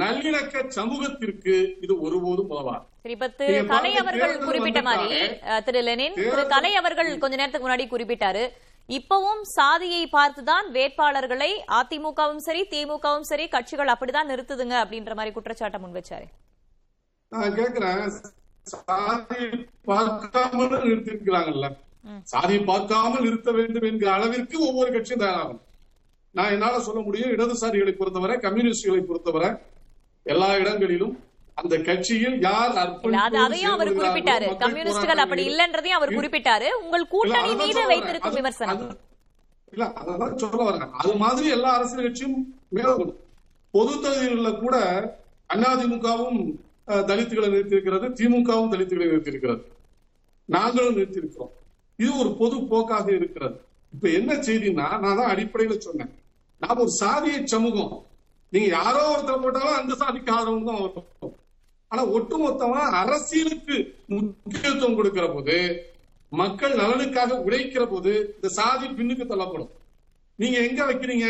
நல்லிணக்க 0.00 0.62
சமூகத்திற்கு 0.76 1.54
இது 1.84 1.94
ஒருபோதும் 2.06 2.50
உதவாது. 2.54 2.84
கலை 3.72 3.92
அவர்கள் 4.00 4.34
குறிப்பிட்ட 4.46 4.80
மாதிரி 4.88 5.18
திரு 5.66 5.80
லெனின் 5.88 6.16
திரு 6.24 6.42
கலை 6.54 6.72
அவர்கள் 6.80 7.10
கொஞ்ச 7.22 7.34
நேரத்துக்கு 7.40 7.68
முன்னாடி 7.68 7.86
குறிப்பிட்டாரு. 7.92 8.42
இப்பவும் 8.88 9.42
சாதியை 9.56 10.02
பார்த்துதான் 10.16 10.66
வேட்பாளர்களை 10.76 11.50
அதிமுகவும் 11.78 12.42
சரி 12.46 12.62
திமுகவும் 12.74 13.26
சரி 13.30 13.46
கட்சிகள் 13.54 13.92
அப்படிதான் 13.94 14.30
நிறுத்துதுங்க 14.32 14.76
அப்படின்ற 14.82 15.14
மாதிரி 15.18 15.34
குற்றச்சாட்டை 15.34 15.80
முன் 15.80 15.96
வச்சாரு. 15.98 16.26
நான் 17.32 17.56
கேக்குறேன் 17.58 18.04
சாதி 18.72 19.42
பார்க்காமல் 19.88 20.82
நிறுத்திருக்கிறாங்கல்ல. 20.86 21.68
சாதி 22.32 22.58
பார்க்காமல் 22.70 23.22
நிறுத்த 23.22 23.50
வேண்டும் 23.52 23.86
என்கிற 23.90 24.12
அளவிற்கு 24.12 24.56
ஒவ்வொரு 24.66 24.90
கட்சியும் 24.92 25.22
தயாராகும் 25.24 25.62
நான் 26.34 26.52
என்னால 26.56 26.80
சொல்ல 26.80 27.00
முடியும் 27.00 27.30
இடதுசாரிகளை 27.30 27.94
பொறுத்தவரை 27.96 28.36
கம்யூனிஸ்டுகளை 28.46 29.02
பொறுத்தவரை 29.04 29.50
எல்லா 30.26 30.48
இடங்களிலும் 30.56 31.14
அந்த 31.54 31.74
கட்சியில் 31.88 32.36
யார் 32.40 32.76
அதையும் 32.76 33.72
அவர் 33.72 33.90
குறிப்பிட்டாரு. 33.98 34.48
கம்யூனிஸ்டுகள் 34.56 35.22
அப்படி 35.24 35.42
இல்லைன்றதையும் 35.50 35.98
அவர் 35.98 36.16
குறிப்பிட்டாரு. 36.18 36.68
உங்கள் 36.82 37.06
கூட்டணி 37.08 37.54
மீது 37.54 37.86
வைத்திருக்கும். 37.86 38.34
விமர்சனம். 38.34 38.82
இல்ல 39.72 39.86
அதான் 40.00 40.36
சொல்ல 40.42 40.60
வரேன். 40.68 40.92
அது 41.00 41.14
மாதிரி 41.22 41.48
எல்லா 41.56 41.70
அரசியல் 41.78 42.06
கட்சியும் 42.06 42.36
மேலும் 42.68 43.02
பொது 43.74 43.92
தொகுதிகளில் 44.04 44.60
கூட 44.64 44.76
அதிமுகவும் 45.50 46.40
தலித்துகளை 47.10 47.48
நிறுத்தியிருக்கிறது 47.54 48.06
திமுகவும் 48.20 48.72
தலித்துகளை 48.74 49.08
நிறுத்தியிருக்கிறது. 49.10 49.62
நாங்களும் 50.48 50.96
நிறுத்தியிருக்கிறோம். 50.96 51.52
இது 52.00 52.10
ஒரு 52.22 52.30
பொது 52.40 52.56
போக்காக 52.72 53.06
இருக்கிறது. 53.18 53.56
இப்ப 53.94 54.08
என்ன 54.18 54.32
செய்தின்னா 54.48 54.86
நான் 55.02 55.18
தான் 55.20 55.30
அடிப்படையில 55.34 55.76
சொன்னேன். 55.78 56.12
நாம் 56.62 56.82
ஒரு 56.84 56.92
சாதிய 57.02 57.36
சமூகம். 57.54 57.94
நீங்க 58.52 58.68
யாரோ 58.78 59.00
ஒருத்தர் 59.12 59.44
போட்டாலும் 59.44 59.78
அந்த 59.80 59.94
சாதிக்கு 60.02 60.32
ஆதரவு 60.32 60.68
தான் 60.70 60.82
வரும். 60.84 61.34
ஆனா 61.90 62.02
ஒட்டுமொத்தமா 62.16 62.82
அரசியலுக்கு 63.02 63.76
முக்கியத்துவம் 64.14 64.98
கொடுக்கிற 64.98 65.26
போது 65.34 65.56
மக்கள் 66.40 66.74
நலனுக்காக 66.80 67.36
உழைக்கிற 67.46 67.84
போது 67.92 68.12
இந்த 68.34 68.48
சாதி 68.58 68.86
பின்னுக்கு 68.88 69.24
தள்ளப்படும். 69.26 69.70
நீங்க 70.38 70.58
எங்க 70.68 70.80
வைக்கிறீங்க? 70.88 71.28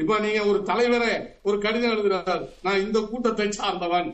இப்ப 0.00 0.18
நீங்க 0.18 0.40
ஒரு 0.50 0.60
தலைவரை 0.70 1.10
ஒரு 1.42 1.56
கடிதம் 1.64 1.92
எழுதுறாரு. 1.94 2.44
நான் 2.62 2.82
இந்த 2.86 3.00
கூட்டத்தை 3.10 3.48
சார்ந்தவன். 3.50 4.08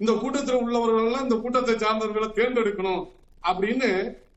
இந்த 0.00 0.12
கூட்டத்தில் 0.22 0.62
உள்ளவர்கள் 0.64 1.06
எல்லாம் 1.08 1.26
இந்த 1.26 1.36
கூட்டத்தை 1.42 1.74
சார்ந்தவர்களை 1.74 2.28
தேர்ந்தெடுக்கணும் 2.38 3.02
அப்படின்னு 3.42 3.90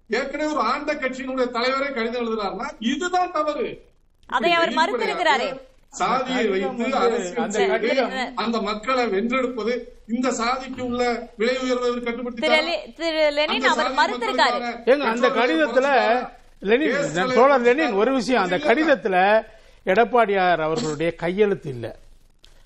ஏற்கனவே 0.07 0.51
ஒரு 0.51 0.59
ஆண்ட 0.59 0.93
கட்சியினுடைய 0.93 1.49
தலைவரே 1.51 1.93
கடிதம் 1.93 2.27
எழுதுறாருன்னா 2.27 2.69
இதுதான் 2.79 3.31
தவறு. 3.31 3.81
அதை 4.25 4.51
அவர் 4.51 4.69
மறுத்திருக்கிறாரே. 4.69 5.59
சாதியை 5.89 6.47
வைத்து 6.47 6.95
அரசியல் 6.95 7.35
அந்த 7.35 7.57
செய்து 7.57 7.79
கடிதம் 7.79 8.35
அந்த 8.35 8.61
மக்களை 8.61 9.07
வென்றெடுப்பது 9.07 9.79
இந்த 10.07 10.31
சாதிக்கு 10.31 10.85
உள்ள 10.85 11.29
விலை 11.37 11.57
உயர்வை 11.57 11.89
கட்டுப்படுத்தி 11.93 12.47
லெ- 12.47 12.93
திரு 12.95 13.31
லெனின் 13.31 13.65
அந்த 15.01 15.29
கடிதத்துல 15.29 16.19
லெனின் 16.59 17.33
தோழர் 17.33 17.61
லெனின் 17.61 17.91
ஒரு 17.91 18.13
விஷயம். 18.13 18.43
அந்த. 18.43 18.57
கடிதத்துல 18.57 19.43
எடப்பாடியார் 19.85 20.61
அவர்களுடைய 20.61 21.15
கையெழுத்து 21.15 21.69
இல்ல. 21.69 21.95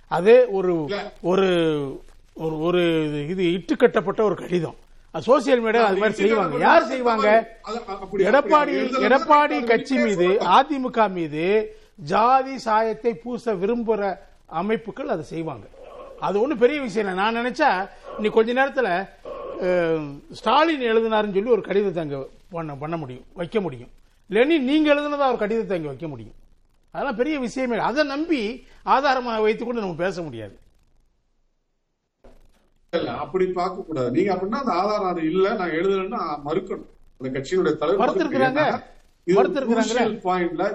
அது. 0.07 0.45
ஒரு 0.49 0.85
ஒரு- 1.23 1.99
ஒரு 2.35 3.03
இது 3.29 3.53
இட்டு 3.53 3.75
கட்டப்பட்ட 3.75 4.23
ஒரு 4.23 4.35
கடிதம். 4.35 4.75
சோசியல் 5.25 5.61
மீடியா 5.65 5.83
அது 5.89 5.99
மாதிரி 6.01 6.17
செய்வாங்க. 6.21 6.57
யார் 6.65 6.87
செய்வாங்க? 6.91 7.27
எடப்பாடி 8.29 8.75
எடப்பாடி 9.07 9.57
கட்சி 9.71 9.95
மீது. 10.05 10.27
அதிமுக 10.57 11.09
மீது 11.17 11.45
ஜாதி 12.11 12.55
சாயத்தை 12.65 13.13
பூச 13.23 13.53
விரும்புற 13.63 14.01
அமைப்புகள் 14.61 15.13
அதை 15.15 15.25
செய்வாங்க. 15.33 15.65
அது 16.27 16.35
ஒண்ணும் 16.41 16.61
பெரிய 16.63 16.77
விஷயம் 16.81 17.05
இல்லை. 17.05 17.17
நான் 17.21 17.39
நினைச்சா 17.41 17.69
நீ 18.21 18.27
கொஞ்ச 18.37 18.49
நேரத்துல 18.59 18.89
ஸ்டாலின் 20.39 20.89
எழுதினாருன்னு 20.91 21.37
சொல்லி 21.37 21.55
ஒரு 21.57 21.63
கடிதத்தை 21.69 22.01
அங்க 22.03 22.17
பண்ண 22.55 22.75
பண்ண 22.83 22.95
முடியும் 22.97 23.25
வைக்க 23.39 23.59
முடியும். 23.67 23.91
லெனின் 24.35 24.69
நீங்க 24.71 24.87
எழுதுனதா 24.93 25.31
ஒரு 25.33 25.41
கடிதத்தை 25.43 25.77
அங்க 25.77 25.89
வைக்க 25.93 26.07
முடியும். 26.13 26.37
அதெல்லாம் 26.91 27.19
பெரிய 27.21 27.35
விஷயமே. 27.39 27.77
அதை 27.89 28.03
நம்பி 28.13 28.41
ஆதாரமாக 28.95 29.41
வைத்துக்கொண்டு 29.45 29.83
நம்ம 29.83 29.99
பேச 30.05 30.21
முடியாது. 30.21 30.55
அப்படி 33.17 33.45
பார்க்க 33.45 33.83
கூடாது 33.83 34.11
நீங்க 34.11 34.33
அப்படின்னா 34.33 34.49
அந்த 34.49 34.71
ஆதாரம் 34.71 35.07
அது 35.07 35.21
இல்ல 35.21 35.53
நான் 35.53 35.69
எழுதலன்னா 35.69 36.39
மறுக்கணும். 36.49 36.85
அந்த 37.19 37.39
கட்சியினுடைய 37.39 37.75
தலைவர் 37.75 38.09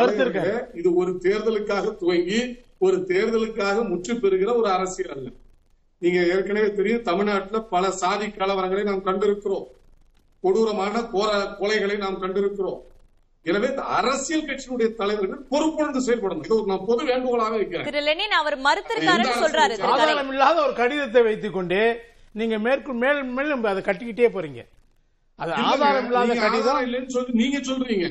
கலைஞர்களே, 0.06 0.76
இது 0.76 0.94
ஒரு 0.94 1.20
தேர்தலுக்காக 1.22 1.96
துவங்கி 1.96 2.56
ஒரு 2.78 2.96
தேர்தலுக்காக 2.96 3.88
முற்று 3.88 4.14
பெறுகிற 4.14 4.54
ஒரு 4.54 4.70
அரசியல் 4.70 5.16
அல்ல. 5.16 5.28
நீங்க 5.98 6.22
ஏற்கனவே 6.22 6.72
தெரியும் 6.72 7.02
தமிழ்நாட்டுல 7.02 7.62
பல 7.62 7.90
சாதி 7.90 8.26
கலவரங்களை 8.26 8.82
நாம் 8.82 9.04
கண்டிருக்கிறோம். 9.04 9.64
கொடூரமான 10.40 11.02
கோர- 11.04 11.56
கொலைகளை 11.60 11.96
நாம் 11.96 12.22
கண்டிருக்கிறோம். 12.22 12.80
எனவே 13.48 13.66
இந்த 13.72 13.82
அரசியல் 13.98 14.46
கட்சியினுடைய 14.48 14.88
தலைவர்கள் 15.00 15.44
பொறுப்புணர்ந்து 15.52 16.00
செயல்படணும். 16.06 16.44
இது 16.46 16.56
நான் 16.70 16.86
பொது 16.88 17.02
வேண்டுகோளாக 17.10 17.60
திரு 17.86 18.00
லெனின் 18.08 18.34
அவர் 18.40 18.56
மறுத்திருக்காருன்னு 18.66 19.36
சொல்றாரு. 19.44 19.76
ஆதாரம் 19.92 20.32
இல்லாத 20.34 20.58
ஒரு 20.66 20.74
கடிதத்தை 20.80 21.22
வைத்துக்கொண்டு 21.28 21.80
நீங்க 22.40 22.56
மேற்கு 22.66 22.92
மேல் 23.02 23.20
மேலும் 23.36 23.62
அதை 23.70 23.82
கட்டிக்கிட்டே 23.86 24.28
போறீங்க. 24.34 24.62
அது 25.38 25.52
ஆதாரம் 25.70 26.08
இல்லாத 26.10 26.34
கடிதம். 26.42 26.82
இல்லைன்னு 26.86 27.14
சொல்லி 27.16 27.32
நீங்க 27.42 27.58
சொல்றீங்க. 27.70 28.08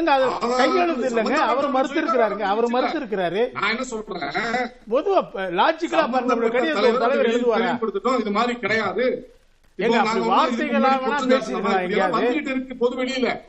எங்க 0.00 0.10
அது 0.16 0.26
கையெழுத்து 0.60 1.08
இல்லைங்க? 1.10 1.38
அவர் 1.52 1.68
மறுத்திருக்கிறாருங்க. 1.76 2.44
அவர் 2.52 2.66
விஷயம் 2.66 2.76
மறுத்திருக்கிறாரு. 2.76 3.42
நான் 3.58 3.72
என்ன 3.74 3.84
சொல்றேன்? 3.90 4.70
பொதுவா 4.92 5.20
லாஜிக்கலா 5.60 6.04
பாருங்க 6.14 6.50
கடிதத்தை 6.56 6.92
தலைவர் 7.04 7.30
எழுதுவாரா? 7.32 7.70
இது 8.22 8.32
மாதிரி 8.38 8.54
கிடையாது. 8.64 9.06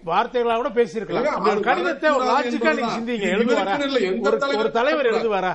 வார்த்தைகளா 0.05 0.55
கூட 0.55 0.69
பேசியிருக்கலாம். 0.69 1.49
ஒரு 1.49 1.59
கடிதத்தை 1.59 2.09
ஒரு 2.09 2.25
வரக்கூடாது 2.25 2.49
லாஜிக்கா 2.49 2.71
நீங்க 2.73 3.27
என்பதுதான். 3.27 3.79
சிந்திங்க. 3.79 4.07
இது 4.07 4.17
எழுதுவாரா? 4.17 4.57
ஒரு 4.57 4.71
தலைவர். 4.71 5.05
எழுதுவாரா? 5.05 5.53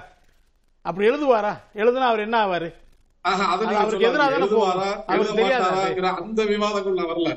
அப்படி 0.80 1.08
எழுதுவாரா? 1.08 1.52
எழுதுனா 1.74 2.08
அவர் 2.10 2.18
என்ன 2.18 2.46
ஆவாரு? 2.46 2.68
அந்த 6.18 6.44
விவாதங்கள் 6.44 6.92
நான் 6.92 7.10
வரல. 7.12 7.30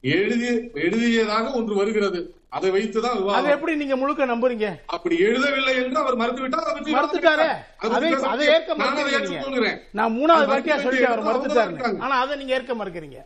எழுதி 0.00 0.70
எழுதியதாக 0.74 1.50
ஒன்று 1.50 1.74
வருகிறது. 1.74 2.20
அதை 2.56 2.68
வைத்துதான் 2.70 3.18
அதை 3.38 3.50
எப்படி 3.52 3.72
நீங்க 3.76 3.96
முழுக்க 3.96 4.26
நம்புறீங்க? 4.26 4.66
அப்படி 4.86 5.16
எழுதவில்லை 5.28 5.72
என்று 5.82 5.98
அவர் 6.02 6.16
மறுத்துவிட்டார் 6.16 6.68
மறுத்துட்டாரே. 6.96 7.46
அதை 8.32 8.46
ஏற்க 8.56 8.74
மறுக்கிறீங்க. 8.74 9.70
நான் 9.92 10.14
மூணாவது 10.18 10.46
வாட்டியா 10.52 10.74
மறுக்க 10.74 10.82
சொல்லிட்டு 10.84 11.08
அவர் 11.08 11.40
இருக்காங்க. 11.68 12.02
ஆனா 12.04 12.16
அதை 12.20 12.36
நீங்க 12.36 12.54
ஏற்க 12.54 12.74
மறுக்கிறீங்க. 12.74 13.18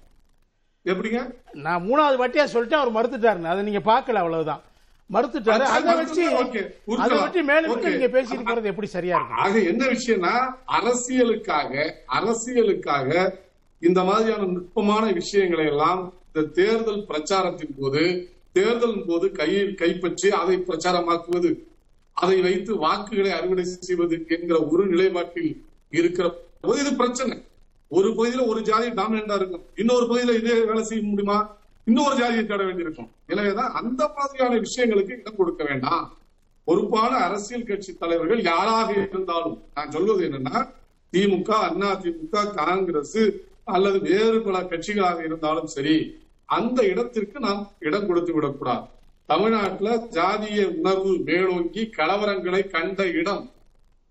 எப்படிங்க? 0.84 1.20
நான் 1.66 1.84
மூணாவது 1.88 2.18
வாட்டியா 2.22 2.44
சொல்லிட்டு 2.44 2.76
அவர் 2.76 2.96
மறுத்துட்டாருன்னு 2.98 3.52
அதை 3.54 3.62
நீங்க 3.62 3.82
பார்க்கல 3.92 4.22
அவ்வளவுதான். 4.22 4.62
மறுத்துட்டாரு. 5.10 5.66
அது 5.74 5.84
வச்சு 5.96 6.22
அதை. 6.98 7.18
வச்சு 7.18 7.42
மேலும். 7.42 7.84
நீங்க 7.88 8.08
பேசிட்டு 8.16 8.48
போறது 8.48 8.72
எப்படி 8.72 8.86
சரியா 8.86 9.16
இருக்கும் 9.16 9.42
ஆக 9.44 9.58
என்ன 9.72 9.84
விஷயம்னா 9.86 10.34
அரசியலுக்காக 10.78 11.72
அரசியலுக்காக 12.18 13.10
இந்த 13.82 14.04
மாதிரியான 14.04 14.46
நுட்பமான 14.46 15.04
விஷயங்களை 15.12 15.66
எல்லாம் 15.66 16.00
இந்த 16.26 16.48
தேர்தல் 16.54 17.06
பிரச்சாரத்தின் 17.06 17.76
போது 17.80 18.02
தேர்தலின் 18.58 19.08
போது 19.10 19.26
கையில் 19.40 19.74
கைப்பற்றி 19.80 20.28
அதை 20.40 20.56
பிரச்சாரமாக்குவது 20.68 21.50
அதை 22.16 22.38
வைத்து 22.46 22.72
வாக்குகளை 22.84 23.32
அறுவடை 23.38 23.64
செய்வது 23.88 24.16
என்கிற 24.36 24.56
ஒரு 24.72 24.84
நிலைப்பாட்டில் 24.92 25.52
இருக்கிற 25.92 26.26
போது 26.62 26.78
இது 26.84 26.92
பிரச்சனை. 27.00 27.34
ஒரு 27.90 28.08
பகுதியில 28.16 28.46
ஒரு 28.52 28.60
ஜாதி 28.68 28.88
டாமினா 28.98 29.36
இருக்கும். 29.40 29.66
இன்னொரு 29.80 30.04
பகுதியில 30.08 30.32
இதே 30.38 30.56
வேலை 30.70 30.82
செய்ய 30.88 31.02
முடியுமா? 31.10 31.38
இன்னொரு 31.86 32.14
ஜாதியை 32.20 32.42
தேட 32.46 32.62
வேண்டியிருக்கும். 32.68 33.10
எனவேதான் 33.32 33.74
அந்த 33.80 34.02
மாதிரியான 34.16 34.56
விஷயங்களுக்கு 34.66 35.14
இடம் 35.20 35.38
கொடுக்க 35.40 35.62
வேண்டாம். 35.70 36.06
பொறுப்பான 36.68 37.12
அரசியல் 37.26 37.68
கட்சி 37.68 37.92
தலைவர்கள் 38.00 38.40
யாராக 38.48 38.88
இருந்தாலும் 39.02 39.56
நான் 39.76 39.94
சொல்வது 39.94 40.22
என்னன்னா 40.28 40.58
திமுக 41.12 41.50
அண்ணா 41.68 41.90
திமுக 42.02 42.42
காங்கிரஸ் 42.58 43.22
அல்லது 43.74 43.98
வேறு 44.08 44.38
பல 44.46 44.58
கட்சிகளாக 44.72 45.18
இருந்தாலும் 45.28 45.70
சரி 45.76 45.96
அந்த 46.56 46.78
இடத்திற்கு 46.92 47.38
நாம் 47.46 47.62
இடம் 47.86 48.06
கொடுத்து 48.08 48.32
விடக்கூடாது. 48.34 48.84
தமிழ்நாட்டுல 49.30 49.88
ஜாதிய 50.16 50.60
உணர்வு 50.78 51.12
மேலோங்கி 51.28 51.82
கலவரங்களை 51.98 52.62
கண்ட 52.74 53.00
இடம் 53.20 53.42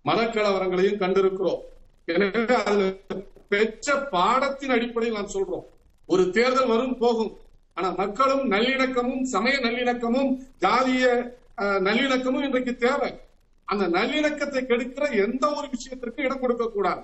மனக்கலவரங்களையும் 0.08 1.00
கண்டிருக்கிறோம். 1.02 1.62
எனவே 2.14 2.42
அதுல 2.60 2.82
பெற்ற 3.52 3.96
பாடத்தின் 4.14 4.74
அடிப்படையில் 4.76 5.18
நாம் 5.18 5.34
சொல்றோம். 5.36 5.66
ஒரு 6.12 6.24
தேர்தல் 6.36 6.72
வரும் 6.72 6.98
போகும். 7.02 7.32
ஆனா 7.76 7.88
மக்களும் 8.02 8.44
நல்லிணக்கமும் 8.52 9.24
சமய 9.32 9.56
நல்லிணக்கமும் 9.66 10.30
ஜாதிய 10.64 11.04
நல்லிணக்கமும் 11.88 12.46
இன்றைக்கு 12.48 12.72
தேவை. 12.86 13.10
அந்த 13.68 13.84
நல்லிணக்கத்தை 13.96 14.60
கெடுக்கிற 14.70 15.04
எந்த 15.24 15.44
ஒரு 15.58 15.66
விஷயத்திற்கும் 15.74 16.26
இடம் 16.26 16.42
கொடுக்க 16.42 16.64
கூடாது 16.76 17.02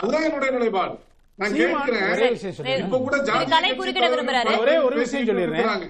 அதுதான் 0.00 0.26
என்னுடைய 0.28 0.50
நிலைப்பாடு. 0.56 0.94
நான் 1.40 1.54
சீமான் 1.56 1.86
கேட்கிறேன். 1.88 2.12
ஒரே 2.14 2.28
விஷயம் 2.36 2.54
சொல்றேன். 2.56 2.82
இப்ப 2.84 2.98
கூட 3.04 3.16
ஒரே 4.64 4.76
ஒரு 4.86 4.96
விஷயம் 5.02 5.28
சொல்லிடுறேன். 5.28 5.84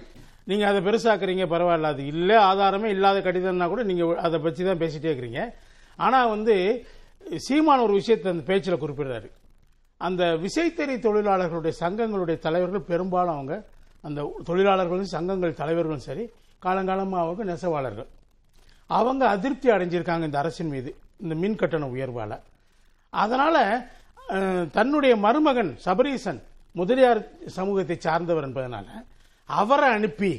நீங்க 0.51 0.65
அதை 0.69 0.81
பெருசாக்குறீங்க 0.87 1.45
பரவாயில்ல. 1.53 1.91
அது 1.95 2.03
இல்ல 2.13 2.31
ஆதாரமே 2.51 2.89
இல்லாத 2.95 3.19
கடிதம்னா 3.27 3.67
கூட 3.73 3.83
நீங்க 3.91 4.05
அதை 4.27 4.39
பத்தி 4.47 4.63
தான் 4.69 4.81
பேசிட்டே 4.83 5.09
இருக்கிறீங்க. 5.11 5.43
ஆனா 6.07 6.19
வந்து 6.35 6.55
சீமான் 7.47 7.85
ஒரு 7.87 7.95
விஷயத்தை 8.01 8.29
அந்த 8.33 8.45
பேச்சுல 8.51 8.77
குறிப்பிடுறாரு. 8.83 9.29
அந்த 10.01 10.23
விசைத்தறி 10.45 10.95
தொழிலாளர்களுடைய 11.07 11.73
சங்கங்களுடைய 11.83 12.37
தலைவர்கள் 12.47 12.89
பெரும்பாலும் 12.91 13.37
அவங்க 13.37 13.55
அந்த 14.09 14.21
தொழிலாளர்களும் 14.49 15.13
சங்கங்கள் 15.17 15.59
தலைவர்களும் 15.63 16.07
சரி 16.09 16.25
காலங்காலமா 16.65 17.19
அவங்க 17.25 17.43
நெசவாளர்கள். 17.53 18.09
அவங்க 18.99 19.23
அதிருப்தி 19.35 19.69
அடைஞ்சிருக்காங்க 19.75 20.25
இந்த 20.29 20.39
அரசின் 20.43 20.73
மீது 20.75 20.91
இந்த 21.25 21.35
மின் 21.43 21.61
கட்டண 21.63 21.87
உயர்வால. 21.97 22.33
அதனால 23.13 23.57
தன்னுடைய 24.77 25.15
மருமகன் 25.25 25.73
சபரீசன் 25.87 26.41
முதலியார் 26.79 27.21
சமூகத்தை 27.57 27.97
சார்ந்தவர் 28.07 28.47
என்பதனால 28.49 28.87
அவரை 29.49 29.89
அனுப்பி 29.99 30.33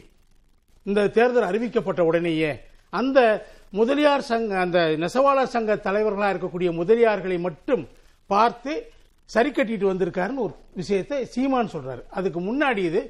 இந்த 0.85 1.01
தேர்தல் 1.17 1.49
அறிவிக்கப்பட்ட 1.49 2.01
உடனேயே 2.09 2.51
அந்த 2.99 3.19
முதலியார் 3.79 4.23
சங்க 4.29 4.53
அந்த 4.65 4.79
நெசவாளர் 5.03 5.53
சங்க 5.55 5.75
தலைவர்களாக 5.87 6.31
இருக்கக்கூடிய 6.33 6.69
முதலியார்களை 6.79 7.37
மட்டும் 7.47 7.83
பார்த்து 8.33 8.73
சரி 9.33 9.49
கட்டிட்டு 9.49 9.85
வந்திருக்காருன்னு 9.91 10.45
ஒரு 10.45 10.55
விஷயத்தை 10.79 11.19
சீமான் 11.33 11.73
சொல்றாரு. 11.73 12.01
அதுக்கு 12.17 12.39
முன்னாடி 12.47 12.81
இது 12.89 13.01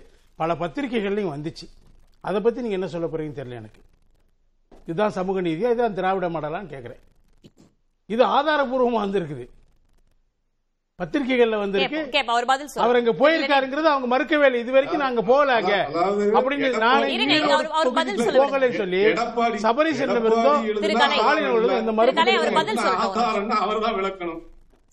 பல 0.41 0.53
பத்திரிகைகள்லையும் 0.63 1.33
வந்துச்சு. 1.35 1.65
அதை 2.27 2.39
பத்தி 2.41 2.61
நீங்க 2.63 2.77
என்ன 2.79 2.89
சொல்ல 2.95 3.07
போறீங்கன்னு 3.07 3.39
தெரியல 3.39 3.61
எனக்கு. 3.61 3.81
இதுதான் 4.87 5.15
சமூக 5.17 5.41
நீதியா 5.47 5.71
இதுதான் 5.73 5.97
திராவிட 5.99 6.27
மாடலான்னு 6.35 6.73
கேட்கிறேன் 6.73 7.01
இது 8.13 8.23
ஆதாரபூர்வமா 8.37 8.99
வந்திருக்குது. 9.05 9.45
பத்திரிகைகள்ல 10.99 11.57
வந்திருக்கு. 11.57 11.99
அவர் 12.27 12.45
பதில் 12.45 12.65
அவர் 12.65 12.73
சொல்லுங்க 12.73 12.99
அங்க 13.01 13.13
போயிருக்காருங்கிறது 13.21 13.87
அவங்க 13.91 14.07
மறுக்கவே 14.07 14.45
இல்லை 14.45 14.59
இது 14.59 14.71
வரைக்கும் 14.71 15.03
நாங்க 15.03 15.21
போகல 15.23 15.53
அங்க 15.53 15.73
அதாவது 15.89 16.23
அப்படின்னு 16.31 16.67
எடப்பாடி- 16.67 16.83
நானே. 16.83 17.07
போகலன்னு 18.41 18.75
சொல்லி 18.75 18.99
எடப்பாடி- 19.07 19.61
சபரீசனிடம் 19.63 20.19
இருந்தோ 20.21 20.43
எடப்பாடி 20.43 20.69
எழுதினா 20.71 20.83
திரு 20.85 20.99
கலை. 20.99 21.17
ஸ்டாலின் 21.17 21.49
அவர்களும் 21.49 21.79
இந்த 21.79 21.93
மறுப்பு 21.93 22.19
திரு 22.21 22.29
கலை, 22.29 22.37
அவர் 22.43 23.57
அவர்தான் 23.61 23.97
விளக்கணும் 23.99 24.41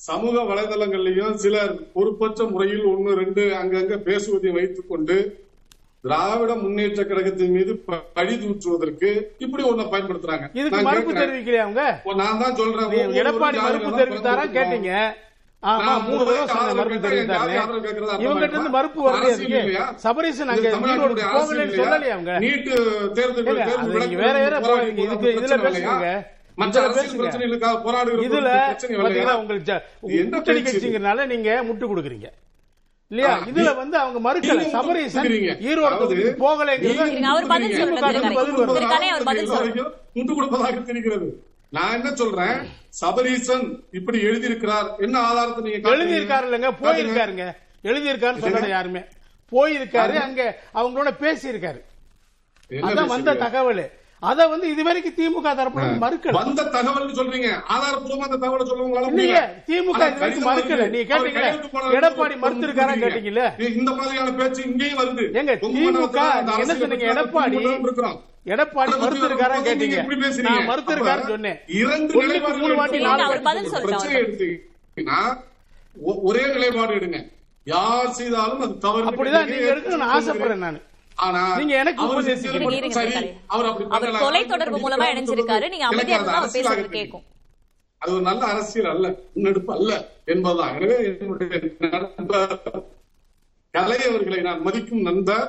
சமூக 0.01 0.43
வலைதளங்கள்லயும் 0.45 1.37
சிலர் 1.37 1.75
பொறுப்பற்ற 1.93 2.45
முறையில் 2.47 2.85
ஒன்னு 2.87 3.15
ரெண்டு 3.17 3.45
அங்கங்க 3.57 3.95
பேசுவதை 4.03 4.51
வைத்துக் 4.51 4.89
கொண்டு 4.89 5.17
திராவிட 6.05 6.53
முன்னேற்ற 6.57 7.05
கழகத்தின் 7.05 7.51
மீது 7.51 7.73
ப- 7.81 8.05
பழி 8.13 8.35
தூற்றுவதற்கு 8.39 9.09
இப்படி 9.39 9.63
ஒண்ண 9.65 9.85
பயன்படுத்துறாங்க 9.91 10.47
இதுக்கு 10.53 10.77
நான் 10.77 10.89
மறுப்பு. 10.89 11.13
தெரிவிக்கலையா 11.15 11.65
அவங்க 11.65 11.85
நான் 12.19 12.41
தான் 12.41 12.57
சொல்றேன் 12.57 12.93
எடப்பாடி 13.21 13.59
மறுப்பு 13.61 13.91
தான் 13.91 14.01
தெரிவித்தாரா. 14.03 14.45
கேட்டீங்க 14.53 14.93
மூணு 15.61 16.25
தடவை 16.25 16.75
மறுப்பு 16.75 17.09
தெரிவித்தாரு 17.09 17.55
இவங்க 18.21 18.45
இருந்து? 18.45 18.71
மறுப்பு 18.71 19.01
வரலையா? 19.11 19.95
சபரீசன் 19.95 20.49
அங்க 20.49 20.69
ஈரோடு 20.71 21.15
போகலன்னு? 21.35 21.77
சொல்லலையா 21.79 22.11
அவங்க 22.11 22.39
தேர்தல் 23.15 23.45
வேற 24.17 24.33
வேற 24.39 24.61
போறீங்க. 24.61 24.99
இதுக்கு- 24.99 25.35
இதுல? 25.35 25.61
பேசுங்க. 25.71 26.27
மற்ற 26.55 26.83
அரசியல். 26.83 27.27
பிரச்சனைகளுக்காக 27.27 27.77
போராடுகிற 27.79 28.23
இதுல 28.29 28.51
உங்களுக்கு 28.93 29.83
கூட்டணி? 30.31 30.61
கட்சிங்கிறனால 30.61 31.27
நீங்க 31.27 31.65
முட்டு 31.65 31.85
கொடுக்குறீங்க 31.85 32.29
இல்லையா 33.11 33.39
இதுல 33.39 33.77
வந்து 33.77 33.99
அவங்க 33.99 34.19
மறுக்கல 34.21 34.69
சபரீசன். 34.71 35.25
ஈரோடு 35.61 35.95
இருங்க, 36.91 37.27
அவர் 39.09 39.25
பதில் 39.25 39.49
முட்டு 40.15 40.35
கொடுப்பதாக 40.35 40.81
தெரிகிறது 40.81 41.29
நான் 41.73 41.95
என்ன 41.95 42.11
சொல்றேன் 42.15 42.59
சபரீசன் 42.99 43.67
இப்படி 43.93 44.19
எழுதியிருக்கிறார் 44.25 44.89
என்ன 45.01 45.17
ஆதாரத்தை 45.25 45.63
நீங்க 45.63 45.79
காட்டுறீங்க? 45.79 45.97
எழுதி 45.97 46.19
இருக்காரு 46.19 46.47
இல்லங்க 46.49 46.71
போயிருக்காருங்க 46.81 47.47
எழுதி 47.85 48.11
இருக்காருன்னு 48.11 48.45
சொல்லல 48.47 48.71
யாருமே 48.73 49.03
போயிருக்காரு 49.53 50.17
அங்க 50.25 50.43
அவங்களோட 50.75 51.11
பேசி 51.21 51.47
இருக்காரு 51.49 51.81
என்ன 52.71 52.89
அதான் 52.89 53.13
வந்த? 53.13 53.33
தகவல் 53.39 53.85
அத 54.23 54.47
வந்து 54.49 54.67
இதுவரைக்கும் 54.73 55.15
திமுக 55.19 55.49
தரப்புல 55.59 55.83
மறுக்கல 56.01 56.39
வந்த 56.39 56.63
தகவல் 56.73 57.19
சொல்றீங்க 57.19 57.51
ஆதாரப்பூர்வமா 57.75 58.25
அந்த 58.29 58.39
தகவலை 58.39 58.65
சொல்ல 58.67 58.87
உங்களால 58.87 59.11
இல்லையே, 59.13 59.35
முடியல. 59.35 59.67
திமுக 59.69 60.01
மறுக்கல. 60.49 60.87
நீங்க 60.95 61.13
அவர் 61.15 61.29
கேட்டீங்களே, 61.29 61.51
எடப்பாடி 61.99 62.17
சொல்றீங்க. 62.17 62.43
மறுத்திருக்காரான்னு 62.45 63.05
கேட்டீங்கல்ல? 63.05 63.45
இந்த 63.75 63.91
மாதிரியான 63.93 64.33
பேச்சு 64.41 64.61
இங்கேயும் 64.65 64.99
வருது 65.01 65.27
உங்க 65.29 65.55
திமுக 65.67 66.19
நீங்க 66.41 66.63
என்ன 66.65 66.77
சொன்னீங்க, 66.83 67.07
எடப்பாடி 67.13 67.61
நாங்க. 67.61 68.19
எடப்பாடி 68.53 68.93
மறுத்திருக்காரா 69.05 69.57
கேட்டீங்க. 69.69 70.41
நான் 70.47 70.69
மறுத்திருக்காருன்னு 70.69 71.33
சொன்னேன். 71.33 71.59
மூணு 72.61 72.75
வாட்டி. 72.77 72.99
நாலு 72.99 73.41
பதில் 73.49 73.71
ஒரே 76.29 76.43
நிலைப்பாடு 76.53 76.95
எடுங்க. 76.95 77.19
யார் 77.65 78.11
செய்தாலும் 78.19 78.61
அது 78.61 78.79
தவறு. 78.79 79.05
அப்படிதான் 79.11 79.47
நீங்க 79.51 79.67
எடுக்கணும்னு 79.73 80.09
ஆசைப்படுறேன் 80.17 80.63
நான். 80.67 81.57
நீங்க 81.59 81.75
எனக்கு 81.77 82.03
அவர். 83.47 83.87
தொலை 84.19 84.47
தொடர்பு 84.47 84.79
மூலமா 84.79 85.07
இணைஞ்சிருக்காரு. 85.13 85.69
நீங்க 85.69 85.87
அமைதியா 85.87 86.47
பேசுறது. 86.47 86.89
கேட்கும். 86.99 87.25
அது 88.03 88.13
ஒரு 88.13 88.23
நல்ல 88.23 88.43
அரசியல் 88.45 88.91
அல்ல 88.91 89.07
முன்னெடுப்பு 89.33 89.73
அல்ல 89.75 89.93
என்பதுதான். 90.25 90.75
எனவே 90.81 90.97
என்னுடைய 91.21 91.61
நண்பர் 91.79 92.61
கலை 93.71 93.99
அவர்களை 94.09 94.39
நான் 94.41 94.63
மதிக்கும் 94.63 95.07
நண்பர் 95.09 95.47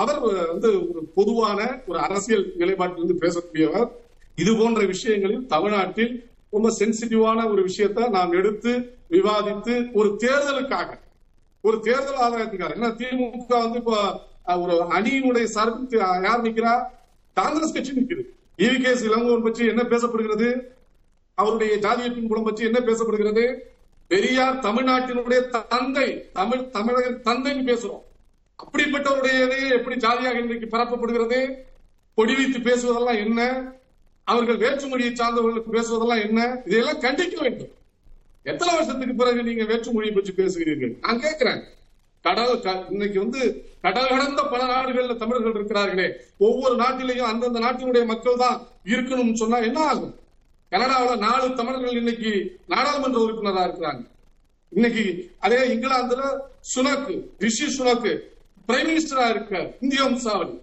அவர் 0.00 0.20
வந்து 0.52 0.88
ஒரு 0.90 1.00
பொதுவான 1.14 1.82
ஒரு 1.86 1.98
அரசியல் 1.98 2.44
நிலைப்பாட்டிலிருந்து 2.58 3.22
பேசக்கூடியவர். 3.24 3.88
இது 4.36 4.56
போன்ற 4.56 4.84
விஷயங்களில் 4.84 5.46
தமிழ்நாட்டில் 5.46 6.12
ரொம்ப 6.50 6.68
சென்சிட்டிவான 6.78 7.50
ஒரு 7.50 7.62
விஷயத்தை 7.62 8.08
நாம் 8.08 8.32
எடுத்து 8.32 8.72
விவாதித்து 9.10 9.74
ஒரு 9.92 10.08
தேர்தலுக்காக 10.18 10.90
ஒரு 11.60 11.80
தேர்தல் 11.80 12.22
ஆதாயத்துக்காக. 12.26 12.74
ஏன்னா 12.78 12.90
திமுக 13.00 13.52
வந்து 13.64 13.78
இப்போ 13.78 13.96
ஒரு 14.64 14.76
அணியினுடைய 14.96 15.44
சார்பில் 15.44 16.22
யார் 16.26 16.42
நிக்கிறா? 16.42 16.74
காங்கிரஸ் 17.32 17.74
கட்சி 17.74 17.92
நிக்குது. 17.92 18.24
E V 18.58 18.76
K. 18.82 18.92
இளங்கோவன் 19.08 19.42
பற்றி 19.42 19.66
என்ன 19.66 19.82
பேசப்படுகிறது? 19.82 20.48
அவருடைய 21.34 21.76
ஜாதிய 21.76 22.08
பின்புலம் 22.14 22.44
பற்றி 22.44 22.64
என்ன 22.64 22.80
பேசப்படுகிறது? 22.80 23.44
பெரியார் 24.08 24.58
தமிழ்நாட்டினுடைய 24.58 25.66
தந்தை 25.68 26.08
தமிழ் 26.32 26.70
தமிழக 26.70 27.06
தந்தைன்னு 27.08 27.68
பேசுறோம். 27.70 28.02
அப்படிப்பட்டவருடையது 28.62 29.70
எப்படி 29.70 29.96
ஜாதியாக 29.96 30.38
இன்றைக்கு 30.38 30.76
பரப்பப்படுகிறது? 30.76 31.54
பொடி 32.14 32.34
வைத்து 32.34 32.58
பேசுவதெல்லாம் 32.58 33.16
என்ன? 33.16 33.72
அவர்கள் 34.24 34.56
வேற்றுமொழியை 34.56 35.12
சார்ந்தவர்களுக்கு 35.12 35.72
பேசுவதெல்லாம் 35.72 36.26
என்ன? 36.26 36.62
இதையெல்லாம் 36.64 37.00
கண்டிக்க 37.00 37.40
வேண்டும். 37.40 37.70
எத்தனை 38.42 38.74
வருஷத்துக்கு 38.74 39.14
பிறகு 39.14 39.42
நீங்க 39.42 39.62
வேற்றுமொழியை 39.62 40.14
பற்றி 40.14 40.32
பேசுகிறீர்கள்? 40.32 40.98
நான் 41.00 41.20
கேட்கிறேன். 41.20 41.62
கடல் 42.22 42.60
க- 42.60 42.84
இன்னைக்கு 42.90 43.18
வந்து 43.18 43.64
கடல் 43.82 44.08
கடந்த 44.08 44.42
பல 44.42 44.64
நாடுகள்ல 44.64 45.16
தமிழர்கள் 45.16 45.64
இருக்கிறார்களே. 45.64 46.12
ஒவ்வொரு 46.38 46.76
நாட்டிலையும் 46.76 47.18
அந்தந்த 47.18 47.60
நாட்டினுடைய 47.60 48.06
மக்கள் 48.06 48.36
தான் 48.36 48.66
இருக்கணும்னு 48.84 49.34
சொன்னா 49.34 49.56
என்ன 49.58 49.80
ஆகும்? 49.80 50.14
கனடாவில் 50.70 51.18
நாலு 51.18 51.54
தமிழர்கள் 51.54 51.96
இன்னைக்கு 51.96 52.58
நாடாளுமன்ற 52.66 53.20
உறுப்பினரா 53.20 53.70
இருக்கிறாங்க. 53.70 54.06
இன்னைக்கு 54.68 55.30
அதே 55.38 55.74
இங்கிலாந்துல 55.74 56.38
சுனக்கு 56.76 57.26
ரிஷி 57.38 57.66
சுனக்கு 57.66 58.30
பிரைம் 58.68 58.88
மினிஸ்டரா 58.88 59.24
இருக்க 59.30 59.54
இந்திய 59.84 60.02
வம்சாவளி. 60.04 60.54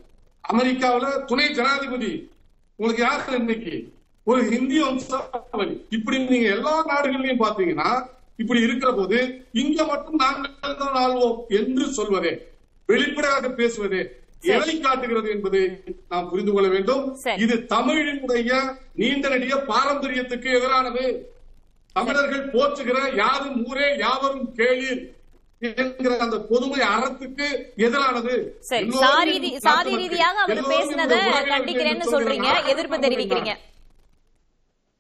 அமெரிக்காவுல 0.52 1.08
துணை 1.26 1.48
ஜனாதிபதி. 1.58 2.12
உங்களுக்கு 2.76 3.04
யாரு 3.04 3.38
இன்னைக்கு? 3.40 3.76
ஒரு 4.24 4.42
இந்திய 4.58 4.82
வம்சாவளி. 4.86 5.76
இப்படி 5.98 6.18
நீங்க 6.32 6.48
எல்லா 6.56 6.74
நாடுகள்லயும் 6.92 7.44
பாத்தீங்கன்னா 7.46 7.90
இப்படி 8.42 8.60
இருக்கிற 8.68 8.92
போது 8.94 9.18
இங்க 9.62 9.86
மட்டும் 9.92 10.22
நாங்கள் 10.24 10.78
தான் 10.82 10.98
ஆள்வோம் 11.04 11.40
என்று 11.60 11.86
சொல்வதே 11.98 12.34
வெளிப்படையாக 12.90 13.50
பேசுவதே 13.60 14.02
எதை 14.54 14.74
காட்டுகிறது 14.80 15.30
என்பதை 15.36 15.62
நாம் 16.12 16.30
புரிந்து 16.30 16.52
கொள்ள 16.52 16.68
வேண்டும். 16.76 17.04
இது 17.44 17.56
தமிழினுடைய 17.76 18.52
நீண்ட 19.02 19.30
நெடிய 19.30 19.56
பாரம்பரியத்துக்கு 19.72 20.50
எதிரானது. 20.58 21.06
தமிழர்கள் 21.96 22.52
போற்றுகிற 22.54 23.00
யாரும் 23.16 23.58
ஊரே 23.66 23.88
யாவரும் 23.98 24.48
கேளீர். 24.60 25.02
அந்த 26.20 26.40
பொதுமை 26.40 26.80
அறத்துக்கு 26.80 27.64
எதிரானது. 27.78 28.50
சரி 28.60 28.86
சாதி 29.60 29.96
ரீதியாக 29.96 30.40
அவர் 30.40 30.58
பேசினதை 30.64 31.20
கண்டிக்கிறேன்னு 31.50 32.04
சொல்றீங்க? 32.12 32.66
எதிர்ப்பு 32.66 32.98
தெரிவிக்கிறீங்க. 32.98 33.54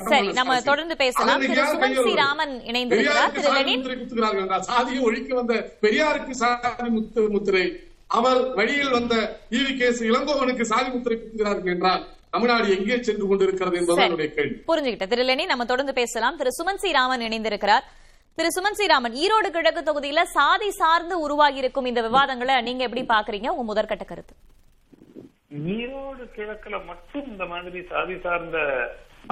சரி 0.10 0.32
நம்ம. 0.32 0.62
தொடர்ந்து 0.62 0.96
பேசலாம். 0.98 1.40
திரு 1.40 1.62
சுமன் 1.62 1.94
சி? 1.94 2.16
ராமன் 2.16 2.62
இணைந்திருக்கிறார். 2.66 3.32
திரு 3.32 3.52
லெனின். 3.54 3.84
சாதியை 4.62 5.04
ஒழிக்க 5.04 5.36
வந்த 5.36 5.78
பெரியாருக்கு 5.82 6.30
சாதி 6.30 6.88
முத்து- 6.88 7.30
முத்திரை. 7.30 7.84
அவர் 8.08 8.54
வழியில் 8.54 8.90
வந்த 8.90 9.40
ஈவி 9.50 9.78
கேஸ் 9.78 10.04
இளங்கோவனுக்கு 10.04 10.62
சாதி 10.62 10.90
முத்திரை 10.90 11.20
குத்துகிறார்கள் 11.20 11.66
என்றால் 11.66 12.08
தமிழ்நாடு 12.36 12.70
எங்கே 12.78 12.96
சென்று 13.10 13.26
கொண்டிருக்கிறது 13.28 13.78
என்பது. 13.82 14.06
என்னுடைய 14.08 14.30
கேள்வி. 14.38 14.58
புரிஞ்சுக்கிட்ட 14.72 15.08
திரு 15.12 15.46
நம்ம 15.54 15.66
தொடர்ந்து 15.74 15.94
பேசலாம். 16.02 16.40
திரு 16.42 16.52
சுமன் 16.58 16.82
சி 16.86 16.92
ராமன் 16.98 17.28
இணைந்திருக்கிறார். 17.28 17.86
திரு 18.38 18.50
சுமன் 18.56 18.78
சி 18.80 18.86
ராமன் 18.92 19.14
ஈரோடு 19.24 19.50
கிழக்கு 19.56 19.82
தொகுதியில 19.90 20.24
சாதி 20.38 20.70
சார்ந்து 20.82 21.16
உருவாகி 21.26 21.62
இருக்கும் 21.62 21.88
இந்த 21.92 22.02
விவாதங்களை 22.08 22.56
நீங்க 22.68 22.84
எப்படி 22.88 23.04
பாக்குறீங்க 23.14 23.50
உங்க 23.56 23.66
முதற்கட்ட 23.70 24.06
கருத்து. 24.10 24.36
ஈரோடு 25.78 26.24
கிழக்குல 26.38 26.76
மட்டும் 26.90 27.28
இந்த 27.34 27.44
மாதிரி 27.54 27.82
சாதி 27.92 28.16
சார்ந்த 28.26 28.58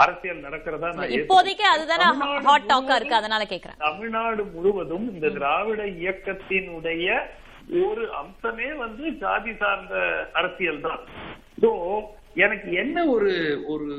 அரசியல் 0.04 0.44
நடக்கிறதா 0.46 0.90
நான் 0.98 1.16
இப்போதைக்கு. 1.18 1.66
அதுதானே 1.74 2.06
ஹாட் 2.48 2.70
டாக்கா 2.72 2.96
இருக்கு 3.00 3.20
அதனால 3.22 3.44
கேக்குறேன். 3.54 3.80
தமிழ்நாடு 3.88 4.44
முழுவதும் 4.56 5.08
இந்த 5.16 5.28
திராவிட 5.38 5.84
இயக்கத்தினுடைய 6.02 7.08
ஒரு 7.88 8.04
அம்சமே 8.22 8.70
வந்து 8.84 9.04
ஜாதி 9.24 9.54
சார்ந்த 9.62 9.96
அரசியல் 10.40 10.86
தான் 10.88 11.02
சோ 11.64 11.70
எனக்கு 12.36 12.70
என்ன 12.78 12.98
ஒரு 13.08 13.32
ஒரு 13.68 13.90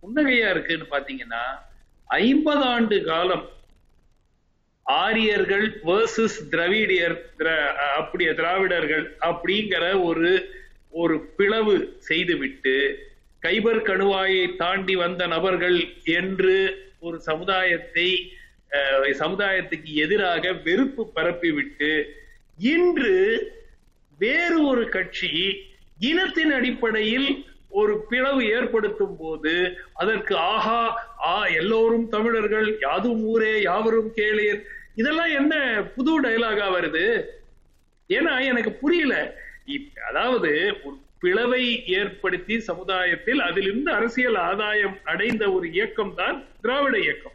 புன்னகையா 0.00 0.48
இருக்குன்னு 0.50 0.86
பாத்தீங்கன்னா 0.90 1.42
ஐம்பது 2.10 2.64
ஆண்டு 2.70 2.96
காலம் 3.06 3.44
ஆரியர்கள் 4.86 5.66
வேர்சஸ் 5.84 6.38
திராவிடியர் 6.50 7.16
அப்படிய 7.96 8.28
திராவிடர்கள் 8.34 9.04
அப்படிங்கிற 9.28 9.84
ஒரு 10.04 10.30
ஒரு 10.94 11.16
பிளவு 11.36 11.74
செய்துவிட்டு 12.04 12.74
கைபர் 13.42 13.82
கணுவாயை 13.82 14.44
தாண்டி 14.56 14.94
வந்த 14.96 15.22
நபர்கள் 15.32 15.78
என்று 16.16 16.54
ஒரு 17.00 17.18
சமுதாயத்தை 17.26 18.08
அஹ், 18.72 18.94
சமுதாயத்துக்கு 19.20 19.90
எதிராக 20.04 20.52
வெறுப்பு 20.64 21.02
பரப்பிவிட்டு 21.16 21.90
இன்று 22.68 23.12
வேறு 24.18 24.58
ஒரு 24.70 24.84
கட்சி 24.90 25.30
இனத்தின் 26.00 26.52
அடிப்படையில் 26.52 27.28
ஒரு 27.76 28.04
பிளவு 28.08 28.46
ஏற்படுத்தும் 28.46 29.16
போது 29.18 29.76
அதற்கு 29.94 30.36
ஆஹா 30.36 31.08
ஆ 31.24 31.46
எல்லோரும் 31.46 32.08
தமிழர்கள் 32.08 32.76
யாதும் 32.80 33.22
ஊரே 33.22 33.62
யாவரும் 33.62 34.12
கேளீர். 34.16 34.60
இதெல்லாம் 34.94 35.32
என்ன 35.34 35.54
புது 35.96 36.20
டைலாகா 36.20 36.66
வருது? 36.78 37.22
ஏன்னா 38.08 38.44
எனக்கு 38.44 38.72
புரியல. 38.72 39.14
இப்- 39.66 39.98
அதாவது 39.98 40.74
ஒரு 40.84 40.96
பிளவை 41.20 41.86
ஏற்படுத்தி 41.86 42.60
சமுதாயத்தில் 42.60 43.40
அதிலிருந்து 43.40 43.92
அரசியல் 43.92 44.34
ஆதாயம் 44.34 44.98
அடைந்த 45.04 45.52
ஒரு 45.52 45.72
இயக்கம் 45.72 46.14
தான் 46.14 46.44
திராவிட 46.62 46.98
இயக்கம். 46.98 47.34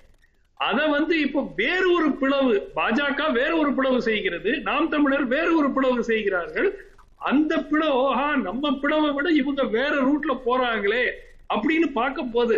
அதை 0.54 0.88
வந்து 0.88 1.20
இப்போ 1.20 1.54
வேறு 1.56 1.94
ஒரு 1.94 2.12
பிளவு 2.12 2.68
பாஜக 2.76 3.32
வேறு 3.32 3.58
ஒரு 3.58 3.74
பிளவு 3.74 4.02
செய்கிறது 4.02 4.60
நாம் 4.60 4.90
தமிழர் 4.90 5.26
வேறு 5.26 5.58
ஒரு 5.58 5.72
பிளவு 5.72 6.04
செய்கிறார்கள் 6.04 6.91
அந்த 7.30 7.54
பிளவு 7.70 7.98
ஆஹா 8.12 8.30
நம்ம 8.48 8.72
பிளவை 8.84 9.10
விட 9.16 9.30
இவங்க 9.42 9.64
வேற 9.78 9.94
ரூட்ல 10.08 10.34
போறாங்களே 10.46 11.06
அப்படின்னு 11.54 11.88
பார்க்கும் 12.00 12.32
போது 12.32 12.58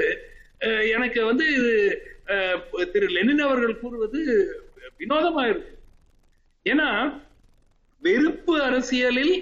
எனக்கு 0.95 1.19
வந்து 1.30 1.45
இது 1.58 1.71
திரு 2.93 3.08
லெனின் 3.15 3.43
அவர்கள் 3.47 3.82
கூறுவது 3.82 4.19
வினோதமா 4.99 5.43
இருக்கு. 5.52 5.73
ஏன்னா 6.65 6.89
வெறுப்பு 8.04 8.54
அரசியலில் 8.67 9.36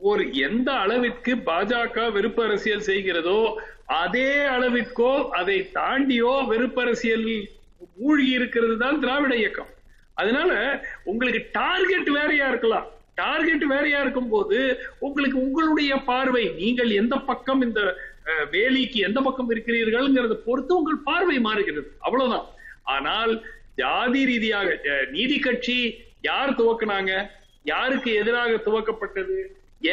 ஒரு 0.00 0.22
எந்த 0.46 0.68
அளவிற்கு 0.82 1.32
பாஜக 1.48 1.96
வெறுப்பு 2.16 2.42
அரசியல் 2.48 2.86
செய்கிறதோ 2.90 3.40
அதே 4.02 4.30
அளவிற்கோ 4.56 5.12
அதை 5.38 5.56
தாண்டியோ 5.78 6.34
வெறுப்பு 6.52 6.80
அரசியலில் 6.84 7.48
மூழ்கி 7.96 8.30
இருக்கிறது 8.38 8.76
தான் 8.84 9.00
திராவிட 9.04 9.34
இயக்கம். 9.36 9.72
அதனால 10.20 10.52
உங்களுக்கு 11.10 11.42
டார்கெட் 11.58 12.10
வேறையா 12.18 12.46
இருக்கலாம். 12.52 12.88
டார்கெட் 13.20 13.64
வேறையா 13.72 13.98
இருக்கும் 14.04 14.30
போது 14.34 14.58
உங்களுக்கு 15.06 15.38
உங்களுடைய 15.46 15.92
பார்வை 16.10 16.44
நீங்கள் 16.60 16.90
எந்த 17.02 17.14
பக்கம் 17.28 17.62
இந்த 17.66 17.80
வேலிக்கு 18.54 18.98
எந்த 19.08 19.18
பக்கம் 19.26 19.50
இருக்கிறீர்கள்ங்கிறத 19.54 20.36
பொறுத்து 20.46 20.72
உங்கள் 20.80 21.04
பார்வை 21.08 21.36
மாறுகிறது. 21.46 21.88
அவ்வளவுதான். 22.06 22.46
ஆனால் 22.94 23.32
ஜாதி 23.80 24.22
ரீதியாக 24.30 24.68
நீதி 25.14 25.36
கட்சி 25.46 25.78
யார் 26.28 26.58
துவக்குனாங்க? 26.60 27.12
யாருக்கு 27.72 28.10
எதிராக 28.22 28.52
துவக்கப்பட்டது? 28.66 29.38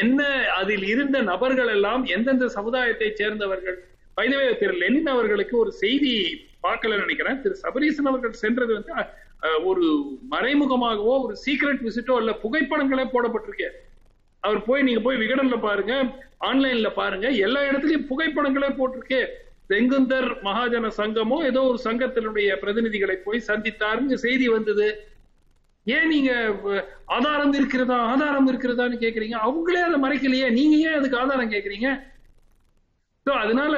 என்ன 0.01 0.21
அதில் 0.59 0.85
இருந்த 0.93 1.17
நபர்கள் 1.31 1.71
எல்லாம் 1.75 2.03
எந்தெந்த 2.15 2.45
சமுதாயத்தை 2.57 3.09
சேர்ந்தவர்கள்? 3.21 3.77
வைதவே 4.17 4.47
திரு 4.59 4.75
லெனின் 4.81 5.11
அவர்களுக்கு 5.13 5.55
ஒரு 5.63 5.71
செய்தி 5.83 6.13
பார்க்கல 6.65 6.97
நினைக்கிறேன். 7.03 7.39
திரு 7.43 7.55
சபரீசன் 7.63 8.09
அவர்கள் 8.11 8.41
சென்றது 8.43 8.71
வந்து 8.77 8.93
ஒரு 9.69 9.85
மறைமுகமாகவோ 10.33 11.15
ஒரு 11.25 11.35
சீக்ரெட் 11.45 11.81
விசிட்டோ 11.87 12.15
இல்ல 12.21 12.31
புகைப்படங்களே 12.43 13.05
போடப்பட்டிருக்கு. 13.13 13.69
அவர் 14.43 14.59
போய் 14.67 14.85
நீங்க 14.87 15.01
போய் 15.07 15.21
விகடன்ல 15.23 15.57
பாருங்க 15.65 15.93
ஆன்லைன்ல 16.49 16.89
பாருங்க 16.99 17.27
எல்லா 17.45 17.61
இடத்துலயும் 17.69 18.07
புகைப்படங்களே 18.11 18.69
போட்டிருக்கு. 18.79 19.21
தெங்குந்தர் 19.71 20.29
மகாஜன 20.47 20.91
சங்கமோ 20.97 21.37
ஏதோ 21.49 21.61
ஒரு 21.69 21.79
சங்கத்தினுடைய 21.85 22.49
பிரதிநிதிகளை 22.63 23.15
போய் 23.25 23.47
சந்தித்தாருன்னு 23.47 24.17
செய்தி 24.25 24.47
வந்தது. 24.55 24.87
ஏன் 25.87 26.07
நீங்க 26.07 26.31
ஆதாரம் 27.15 27.55
இருக்கிறதா 27.59 27.97
ஆதாரம் 28.11 28.49
இருக்கிறதான்னு 28.51 28.97
கேக்குறீங்க? 29.03 29.37
அவங்களே 29.47 29.81
அதை 29.87 29.97
மறைக்கலையே 30.05 30.47
நீங்க 30.59 30.75
ஏன் 30.87 30.97
அதுக்கு 30.99 31.21
ஆதாரம் 31.23 31.51
கேக்குறீங்க? 31.55 31.89
அதனால 33.25 33.75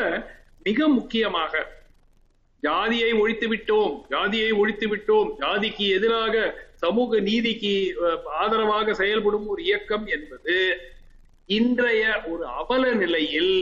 மிக 0.68 0.88
முக்கியமாக 1.00 1.54
ஜாதியை 2.60 3.12
ஒழித்து 3.14 3.48
விட்டோம் 3.48 3.94
ஜாதியை 4.10 4.52
ஒழித்து 4.52 4.88
விட்டோம். 4.94 5.30
ஜாதிக்கு 5.44 5.86
எதிராக 5.98 6.36
சமூக 6.84 7.20
நீதிக்கு 7.20 7.74
ஆதரவாக 8.44 8.94
செயல்படும் 8.94 9.48
ஒரு 9.48 9.62
இயக்கம் 9.64 10.06
என்பது 10.06 10.56
இன்றைய 11.46 12.04
ஒரு 12.32 12.46
அவல 12.62 12.94
நிலையில் 12.94 13.54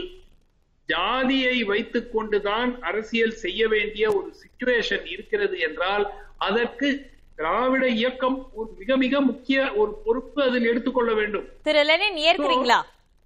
ஜாதியை 0.88 1.56
வைத்துக் 1.64 2.12
கொண்டுதான் 2.14 2.70
அரசியல் 2.80 3.36
செய்ய 3.44 3.68
வேண்டிய 3.68 4.04
ஒரு 4.16 4.28
சிச்சுவேஷன் 4.42 5.04
இருக்கிறது 5.14 5.58
என்றால் 5.58 6.04
அதற்கு 6.48 6.88
திராவிட 7.36 7.86
இயக்கம் 8.00 8.36
ஒரு 8.52 8.68
மிக 8.78 8.96
மிக 8.96 9.20
முக்கிய 9.20 9.72
ஒரு 9.72 9.92
பொறுப்பு 10.04 10.40
அதில் 10.42 10.68
எடுத்துக்கொள்ள 10.70 11.12
வேண்டும். 11.14 11.46
திரு 11.62 11.82
லெனின் 11.84 12.18
ஏற்கிறீங்களா? 12.28 12.78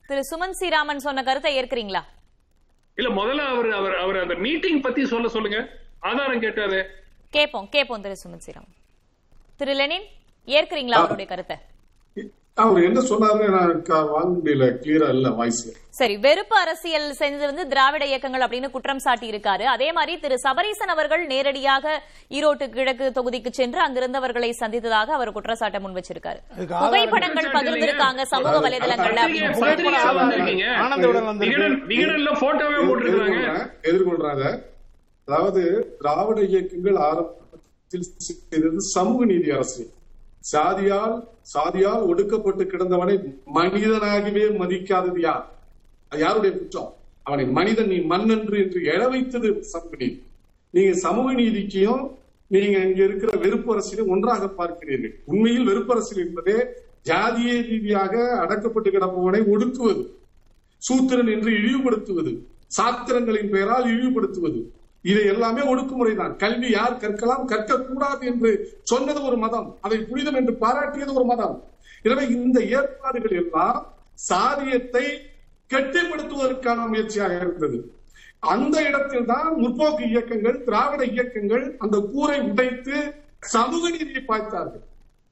திரு 0.08 0.22
சுமன் 0.30 0.56
சி 0.60 0.68
ராமன் 0.68 1.04
சொன்ன 1.06 1.22
கருத்தை 1.22 1.52
ஏற்கிறீங்களா? 1.58 2.02
இல்ல 3.00 3.08
முதல்ல 3.20 3.42
அவர் 3.52 3.70
அவர் 3.80 3.96
அவர் 3.96 4.18
அந்த 4.20 4.34
மீட்டிங் 4.44 4.80
பத்தி 4.80 5.02
சொல்ல 5.06 5.28
சொல்லுங்க. 5.28 5.58
ஆதாரம் 6.10 6.40
கேட்டாரு. 6.40 6.78
கேட்போம் 7.30 7.68
கேட்போம் 7.68 8.02
திரு 8.04 8.16
சுமன் 8.24 8.44
சி 8.44 8.52
ராமன் 8.52 8.76
திரு 9.56 9.72
லெனின் 9.74 10.06
ஏற்கிறீங்களா 10.46 10.98
அவருடைய 11.00 11.28
கருத்தை? 11.32 11.56
அவர் 12.62 12.86
என்ன 12.88 13.00
சொன்னாருன்னு 13.08 13.48
வாங்க 14.14 14.30
முடியல 14.36 14.64
கிளியரா 14.82 15.08
இல்ல 15.16 15.28
வாய்ஸ் 15.38 15.60
சரி 15.98 16.14
வெறுப்பு 16.24 16.56
அரசியல் 16.62 17.06
செஞ்சது 17.20 17.44
வந்து 17.50 17.64
திராவிட 17.72 18.04
இயக்கங்கள் 18.10 18.44
அப்படின்னு 18.46 18.68
குற்றம் 18.74 19.02
சாட்டி 19.04 19.26
இருக்காரு 19.32 19.64
அதே 19.74 19.88
மாதிரி 19.96 20.12
திரு 20.24 20.36
சபரீசன் 20.44 20.92
அவர்கள் 20.94 21.22
நேரடியாக 21.32 21.94
ஈரோட்டு 22.36 22.66
கிழக்கு 22.76 23.06
தொகுதிக்கு 23.18 23.50
சென்று 23.60 23.80
அங்கிருந்தவர்களை 23.86 24.50
சந்தித்ததாக 24.62 25.14
அவர் 25.18 25.34
குற்றச்சாட்டை 25.36 25.80
முன் 25.84 25.96
வச்சிருக்காரு. 25.98 26.40
புகைப்படங்கள் 26.82 27.48
பகிர்ந்திருக்காங்க 27.56 28.24
சமூக 28.34 28.56
வலைதளங்கள்ல 28.66 29.20
போட்டிருக்காங்க. 32.42 33.54
எதிர்கொள்றாங்க. 33.90 34.44
அதாவது 35.28 35.62
திராவிட 36.02 36.40
இயக்கங்கள் 36.52 36.98
ஆரம்பத்தில் 37.08 38.06
சமூக 38.96 39.24
நீதி 39.32 39.50
அரசியல். 39.58 39.92
சாதியால் 40.44 41.14
சாதியால் 41.54 42.06
ஒடுக்கப்பட்டு 42.10 42.64
கிடந்தவனை 42.64 43.14
மனிதனாகவே 43.54 44.44
மதிக்காதது 44.60 45.20
யார்? 45.20 45.44
யாருடைய 46.12 46.52
குற்றம்? 46.58 46.92
அவனை 47.22 47.44
மனிதன் 47.46 47.86
நீ 47.86 47.98
மண்ணென்று 48.12 48.56
என்று 48.64 48.80
எழ 48.92 49.00
வைத்தது 49.08 49.48
சமூக 49.72 49.96
நீதி 49.96 50.22
நீங்க 50.74 50.92
சமூக 50.98 51.32
நீதிக்கையும் 51.32 52.02
நீங்க 52.50 52.76
இங்க 52.78 53.00
இருக்கிற 53.04 53.30
வெறுப்பரசியலும் 53.42 54.08
ஒன்றாக 54.08 54.46
பார்க்கிறீர்கள். 54.46 55.14
உண்மையில் 55.24 55.68
வெறுப்பரசியல் 55.68 56.24
என்பதே 56.26 56.56
ஜாதிய 57.04 57.52
ரீதியாக 57.68 58.14
அடக்கப்பட்டு 58.42 58.90
கிடப்பவனை 58.90 59.40
ஒடுக்குவது 59.54 60.02
சூத்திரன் 60.82 61.26
என்று 61.26 61.50
இழிவுபடுத்துவது 61.50 62.32
சாத்திரங்களின் 62.76 63.50
பெயரால் 63.50 63.84
இழிவுபடுத்துவது. 63.84 64.60
இது 65.04 65.20
எல்லாமே 65.32 65.62
ஒடுக்குமுறை 65.70 66.14
தான் 66.16 66.34
கல்வி 66.42 66.70
யார் 66.70 67.00
கற்கலாம்? 67.02 67.44
கற்கக்கூடாது 67.52 68.22
என்று 68.30 68.50
சொன்னது 68.90 69.20
ஒரு 69.28 69.36
மதம். 69.44 69.68
அதை 69.86 69.98
புனிதம் 70.10 70.38
என்று 70.40 70.54
பாராட்டியது 70.64 71.12
ஒரு 71.18 71.26
மதம். 71.32 71.56
எனவே 72.06 72.24
இந்த 72.36 72.58
ஏற்பாடுகள் 72.76 73.38
எல்லாம் 73.42 73.80
சாதியத்தை 74.30 75.06
கெட்டிப்படுத்துவதற்கான 75.70 76.86
முயற்சியாக 76.92 77.34
இருந்தது. 77.40 77.78
அந்த 78.52 78.76
இடத்தில் 78.88 79.30
தான் 79.32 79.50
முற்போக்கு 79.62 80.04
இயக்கங்கள் 80.12 80.58
திராவிட 80.66 81.02
இயக்கங்கள் 81.14 81.64
அந்த 81.84 81.96
கூரை 82.12 82.38
உடைத்து 82.50 82.96
சமூக 83.54 83.82
நீதியை 83.96 84.22
பாய்த்தார்கள். 84.30 84.84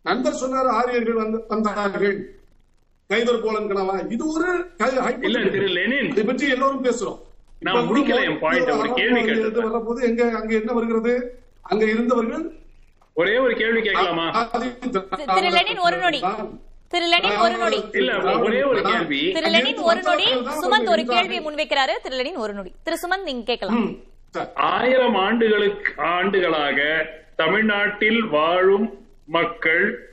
நண்பர் 0.04 0.40
சொன்னார் 0.42 0.68
ஆரியர்கள் 0.78 1.22
வந்து 1.22 1.38
வந்தார்கள். 1.52 2.18
கைவர் 3.10 3.42
போலன் 3.44 3.70
கனவா 3.70 3.94
இது 4.14 4.24
ஒரு 4.32 4.50
இதை 6.10 6.24
பற்றி 6.30 6.46
எல்லோரும் 6.54 6.84
பேசுறோம். 6.86 7.20
நான் 7.58 7.88
முடிக்கல 7.88 8.20
என் 8.24 8.38
point. 8.38 8.62
ஒரு 8.62 8.78
ஒரு 8.78 8.92
கேள்வி 8.92 9.20
எங்க 10.02 10.36
அங்க 10.36 10.54
என்ன 10.54 10.72
வருகிறது? 10.72 11.42
அங்க 11.62 11.84
இருந்தவர்கள்? 11.84 12.44
ஒரே 13.14 13.38
ஒரு 13.38 13.54
கேள்வி 13.54 13.80
கேட்கலாமா? 13.82 14.30
ஆதி 14.30 14.68
திரு 15.34 15.48
லெனின் 15.50 15.78
ஒரு 15.78 15.96
நொடி. 15.96 16.20
திரு 16.88 17.06
லெனின் 17.06 17.36
ஒரு 17.36 17.56
நொடி. 17.56 17.84
இல்ல 17.92 18.38
ஒரே 18.38 18.62
ஒரு 18.62 18.82
கேள்வி. 18.82 19.32
திரு 19.32 19.48
லெனின் 19.48 19.76
ஒரு 19.76 20.02
நொடி. 20.02 20.24
சுமந்த் 20.34 20.88
ஒரு 20.88 21.04
கேள்வியை 21.04 21.44
முன்வைக்கிறாரு. 21.44 21.94
திரு 22.02 22.16
லெனின் 22.16 22.36
ஒரு 22.36 22.52
நொடி. 22.52 22.72
திரு 22.82 22.98
சுமந்த் 23.02 23.22
நீங்க 23.22 23.44
கேட்கலாம். 23.44 23.80
ம், 23.80 23.96
சரி. 24.30 24.48
ஆயிரம் 24.54 25.14
ஆண்டுகளுக்கு 25.14 26.02
ஆண்டுகளாக 26.02 27.06
தமிழ்நாட்டில் 27.36 28.24
வாழும் 28.24 29.06
மக்கள் 29.26 30.12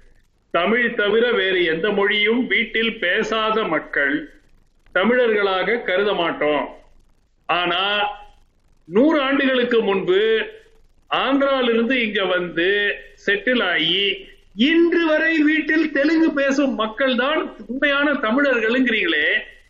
தமிழ் 0.51 0.95
தவிர 0.95 1.31
வேறு 1.31 1.65
எந்த 1.65 1.91
மொழியும் 1.91 2.47
வீட்டில் 2.47 2.99
பேசாத 2.99 3.63
மக்கள் 3.63 4.41
தமிழர்களாக 4.93 5.77
கருத 5.81 6.13
மாட்டோம். 6.13 6.65
ஆனா 7.49 7.81
நூறு 8.87 9.17
ஆண்டுகளுக்கு 9.21 9.77
முன்பு 9.81 10.21
ஆந்திராவிலிருந்து 11.11 11.95
இங்க 12.05 12.21
வந்து 12.27 12.67
செட்டில் 13.25 13.63
ஆகி 13.65 13.99
இன்று 14.65 15.03
வரை 15.05 15.33
வீட்டில் 15.47 15.91
தெலுங்கு 15.91 16.29
பேசும் 16.33 16.75
மக்கள் 16.75 17.15
தான் 17.15 17.39
உண்மையான 17.65 18.13
தமிழர்கள்ங்கிறீங்களே 18.25 19.25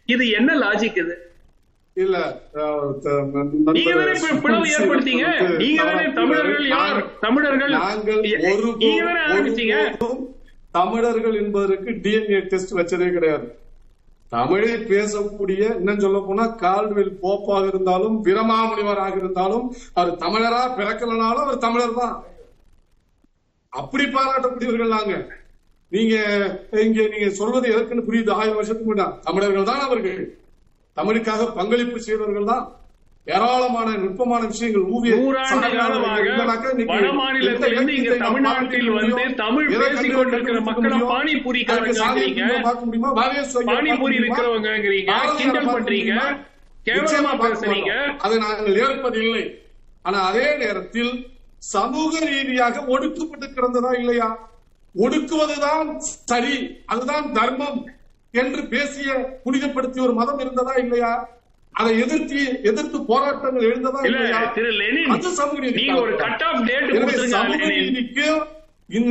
இது 0.09 0.23
என்ன 0.31 0.51
லாஜிக் 0.63 0.99
இது? 1.03 1.15
இல்ல 1.97 2.15
நீங்க 3.75 3.91
தானே 3.99 4.13
பிளவு 4.43 4.65
ஏற்படுத்தீங்க? 4.75 5.25
நீங்க 5.61 5.81
தானே 5.89 6.05
தமிழர்கள் 6.17 6.65
யார்? 6.71 6.99
தமிழர்கள் 7.21 7.73
நீங்க 8.83 9.03
தானே 9.07 9.21
ஆரம்பிச்சீங்க? 9.27 9.77
தமிழர்கள் 10.73 11.35
என்பதற்கு 11.41 11.91
டிஎன்ஏ 12.03 12.39
டெஸ்ட் 12.51 12.73
வச்சதே 12.77 13.07
கிடையாது. 13.09 13.45
தமிழை 14.29 14.69
பேசக்கூடிய 14.69 15.61
இன்னும் 15.79 15.99
சொல்ல 15.99 16.19
போனா 16.19 16.45
கால்வெல் 16.45 17.19
போப்பாக 17.21 17.67
இருந்தாலும் 17.67 18.23
பிரமாமுனிவராக 18.23 19.15
இருந்தாலும் 19.15 19.65
அவர் 19.93 20.15
தமிழரா 20.15 20.61
பிறக்கலனாலும் 20.77 21.43
அவர் 21.45 21.57
தமிழர் 21.57 21.93
தான். 21.93 22.15
அப்படி 23.69 24.03
பாராட்டக்கூடியவர்கள் 24.03 24.95
நாங்க. 24.97 25.15
நீங்க 25.91 26.15
இங்க 26.85 27.07
நீங்க 27.07 27.29
சொல்வது 27.29 27.71
எதற்குன்னு 27.73 28.07
புரியுது. 28.07 28.31
ஆயிரம் 28.31 28.55
வருஷத்துக்கு 28.55 28.91
முன்னாடி 28.91 29.19
தமிழர்கள் 29.19 29.63
தான் 29.63 29.79
அவர்கள். 29.79 30.21
தமிழுக்காக 30.97 31.53
பங்களிப்பு 31.53 31.99
செய்தவர்கள் 31.99 32.51
தான். 32.53 32.65
ஏராளமான 33.27 33.89
நுட்பமான 34.01 34.41
விஷயங்கள் 34.49 34.83
வட 36.89 37.05
மாநிலத்திலிருந்து 37.19 37.93
இங்க 37.99 38.11
தமிழ்நாட்டில் 38.25 38.89
வந்து 38.97 39.13
தமிழ் 39.41 39.69
பேசிக் 39.73 40.17
கொண்டிருக்கிற 40.17 40.59
மக்களை 40.67 40.99
பானிபூரி 41.11 41.61
பானிபூரி 43.71 44.17
விற்கிறவங்கிறீங்க 44.25 45.11
கிண்டல் 45.39 45.69
பண்றீங்க 45.69 46.13
கேவலமா 46.87 47.31
பேசுறீங்க? 47.43 47.91
அதை 48.19 48.35
நாங்கள் 48.39 48.75
ஏற்பதில்லை 48.83 49.43
ஆனா 50.05 50.17
அதே 50.27 50.47
நேரத்தில் 50.57 51.13
சமூக 51.67 52.11
ரீதியாக 52.25 52.83
ஒடுக்கப்பட்டு 52.87 53.47
கிடந்ததா 53.49 53.91
இல்லையா? 53.99 54.27
ஒடுக்குவதுதான் 54.95 55.87
சரி 56.29 56.53
அதுதான் 56.85 57.25
தர்மம் 57.33 57.79
என்று 58.33 58.61
பேசிய 58.67 59.09
புனிதப்படுத்திய 59.43 60.03
ஒரு 60.03 60.13
மதம் 60.13 60.39
இருந்ததா 60.39 60.73
இல்லையா? 60.75 61.11
அதை 61.75 61.91
எதிர்த்து 61.99 62.39
எதிர்த்து 62.69 62.97
போராட்டங்கள் 63.05 63.67
எழுந்ததா 63.69 64.01
அது 65.15 65.31
சமூக 65.39 65.59
நீங்க 65.79 65.95
ஒரு 66.01 66.13
கட் 66.15 66.43
ஆஃப் 66.43 66.61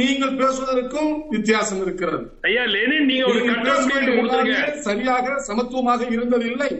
நீங்கள் 0.01 0.37
பேசுவதற்கும் 0.41 1.11
வித்தியாசம் 1.31 1.81
இருக்கிறது. 1.85 2.25
ஐயா 2.41 2.65
லெனின் 2.65 3.05
நீங்க 3.05 3.25
ஒரு 3.27 3.41
கட் 3.47 3.69
ஆஃப் 3.69 3.89
டேட் 3.91 4.77
சரியாக 4.89 5.37
சமத்துவமாக 5.49 6.05
இருந்ததில்லை. 6.17 6.71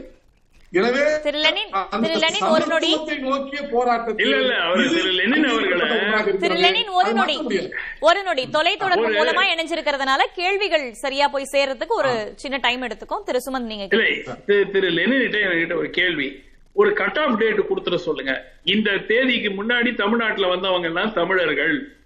எனவே 0.75 1.21
திரு 1.23 1.39
லெனின், 1.39 1.69
திரு 2.01 2.15
லெனின் 2.15 2.43
ஒரு 2.43 2.67
நொடி. 2.67 3.19
நோக்கிய 3.19 3.63
போராட்டத்தில் 3.63 4.27
இல்ல, 4.27 4.41
இல்ல, 4.41 4.57
அவர் 4.57 4.89
திரு 4.89 5.11
லெனின் 5.11 5.45
அவர்களை- 5.45 6.37
திரு. 6.37 6.55
லெனின் 6.55 6.89
ஒரு 6.89 7.13
நொடி. 7.13 7.71
ஒரு 8.01 8.23
நொடி. 8.23 8.47
தொலைத்தொடர்பு 8.53 9.09
மூலமா 9.17 9.43
இணைஞ்சிருக்கிறதுனால 9.57 10.27
கேள்விகள் 10.35 10.93
சரியா 10.93 11.29
போய் 11.29 11.49
சேர்றதுக்கு 11.53 11.89
ஒரு 11.89 12.33
சின்ன 12.37 12.57
டைம் 12.57 12.83
எடுத்துக்கும். 12.83 13.23
திரு 13.25 13.41
சுமந்த் 13.51 13.61
நீங்க 13.61 13.97
இல்ல 13.97 14.33
திரு- 14.47 14.93
லெனின்கிட்ட 14.93 15.37
என்கிட்ட 15.37 15.77
ஒரு 15.77 15.91
கேள்வி. 15.91 16.43
ஒரு 16.73 16.93
கட் 16.93 17.19
ஆஃப் 17.19 17.39
டேட் 17.39 17.59
கொடுத்துட 17.59 17.97
சொல்லுங்க. 17.97 18.53
இந்த 18.65 18.97
தேதிக்கு 18.97 19.65
முன்னாடி 19.65 19.95
தமிழ்நாட்டுல 19.95 20.47
வந்தவங்க 20.47 20.87
எல்லாம் 20.87 21.13
தமிழர்கள். 21.13 21.97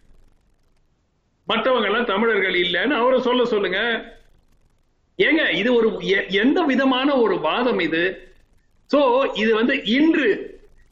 மற்றவங்க 1.49 1.85
எல்லாம் 1.85 2.05
தமிழர்கள் 2.05 2.55
இல்லைன்னு 2.55 2.91
அவரை 2.91 3.21
சொல்ல 3.21 3.45
சொல்லுங்க. 3.45 4.05
ஏங்க 5.19 5.53
இது 5.53 5.75
ஒரு 5.75 5.99
எ- 6.01 6.27
எந்த 6.27 6.63
விதமான 6.63 7.17
ஒரு 7.17 7.41
வாதம் 7.41 7.79
இது? 7.79 8.23
சோ 8.91 9.01
இது 9.35 9.51
வந்து 9.55 9.75
இன்று 9.99 10.31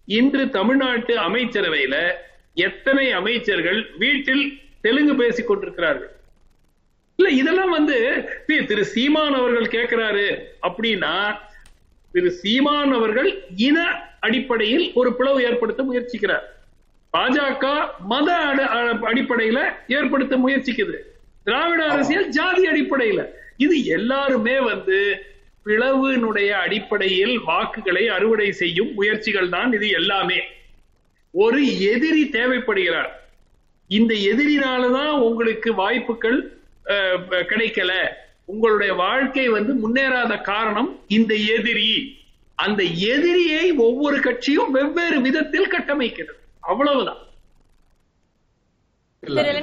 இன்று 0.08 0.42
தமிழ்நாட்டு 0.50 1.14
அமைச்சரவையில 1.18 1.96
எத்தனை 2.66 3.06
அமைச்சர்கள் 3.12 3.80
வீட்டில் 3.98 4.44
தெலுங்கு 4.80 5.14
பேசிக் 5.14 5.48
கொண்டிருக்கிறார்கள்? 5.48 6.12
இல்ல 7.18 7.28
இதெல்லாம் 7.40 7.70
வந்து 7.70 7.96
திரு 8.68 8.84
சீமான் 8.84 9.36
அவர்கள் 9.40 9.74
கேட்கிறாரு 9.76 10.26
அப்படின்னா 10.68 11.14
திரு 12.14 12.30
சீமான் 12.42 12.92
அவர்கள் 12.92 13.30
இன 13.68 13.78
அடிப்படையில் 14.26 14.86
ஒரு 14.94 15.10
பிளவு 15.18 15.40
ஏற்படுத்த 15.42 15.82
முயற்சிக்கிறார். 15.82 16.46
பாஜக 17.14 17.64
மத 18.12 18.30
அடிப்படையில 19.10 19.58
ஏற்படுத்த 19.96 20.36
முயற்சிக்குது. 20.36 20.96
திராவிட 21.46 21.82
அரசியல் 21.92 22.28
ஜாதி 22.28 22.62
அடிப்படையில. 22.66 23.20
இது 23.64 23.76
எல்லாருமே 23.96 24.56
வந்து 24.60 24.98
பிளவினுடைய 25.66 26.50
அடிப்படையில் 26.50 27.38
வாக்குகளை 27.38 28.08
அறுவடை 28.08 28.52
செய்யும் 28.52 28.94
முயற்சிகள் 28.94 29.48
தான் 29.48 29.72
இது 29.72 29.88
எல்லாமே. 29.88 30.40
ஒரு 31.34 31.78
எதிரி 31.78 32.28
தேவைப்படுகிறார். 32.32 33.10
இந்த 33.90 34.14
எதிரினாலதான் 34.14 35.10
உங்களுக்கு 35.20 35.74
வாய்ப்புகள் 35.74 36.38
அஹ், 36.86 37.16
கிடைக்கல. 37.30 37.92
உங்களுடைய 38.44 38.92
வாழ்க்கை 38.92 39.48
வந்து 39.48 39.72
முன்னேறாத 39.74 40.40
காரணம் 40.40 41.00
இந்த 41.08 41.34
எதிரி. 41.34 42.18
அந்த 42.54 42.82
எதிரியை 42.84 43.72
ஒவ்வொரு 43.72 44.20
கட்சியும் 44.20 44.70
வெவ்வேறு 44.70 45.20
விதத்தில் 45.20 45.68
கட்டமைக்கிறது. 45.68 46.38
அவ்வளவுதான். 46.60 47.22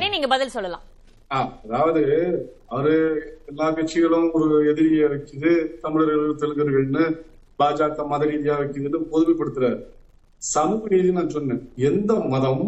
நீங்க 0.10 0.28
பதில் 0.28 0.48
சொல்லலாம். 0.48 0.84
அதாவது 1.38 2.04
அவரு 2.74 2.96
எல்லா 3.50 3.68
கட்சிகளும் 3.78 4.30
ஒரு 4.38 4.48
எதிரியை 4.72 5.08
வைக்குது 5.14 5.52
தமிழர்கள் 5.84 6.40
தெலுங்கர்கள்னு 6.42 7.06
பாஜக 7.60 8.06
மத 8.12 8.24
ரீதியா 8.30 8.56
வைக்குதுன்னு 8.60 9.00
பொதுமைப்படுத்துறாரு. 9.14 9.80
சமூக 10.42 10.88
நீதி 10.94 11.10
நான் 11.18 11.34
சொன்னேன். 11.36 11.62
எந்த 11.90 12.14
மதம் 12.34 12.64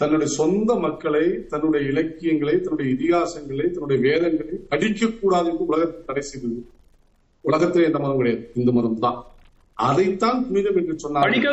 தன்னுடைய 0.00 0.28
சொந்த 0.38 0.70
மக்களை 0.84 1.24
தன்னுடைய 1.52 1.82
இலக்கியங்களை 1.90 2.54
தன்னுடைய 2.60 2.88
இதிகாசங்களை 2.94 3.66
தன்னுடைய 3.74 3.98
வேதங்களை 4.06 4.54
படிக்கக்கூடாது 4.72 5.48
என்று 5.52 5.66
உலகத்தை 5.70 6.00
தடை 6.08 6.22
செய்தது. 6.30 6.58
உலகத்திலே 7.44 7.88
எந்த 7.90 7.98
மதம் 8.04 8.20
கிடையாது. 8.20 8.44
இந்து 8.60 8.72
மதம் 8.78 9.00
தான். 9.06 9.18
அதைத்தான் 9.76 10.38
புனிதம் 10.46 10.78
என்று 10.80 10.94
சொன்னார்கள். 11.04 11.26
படிக்க 11.26 11.48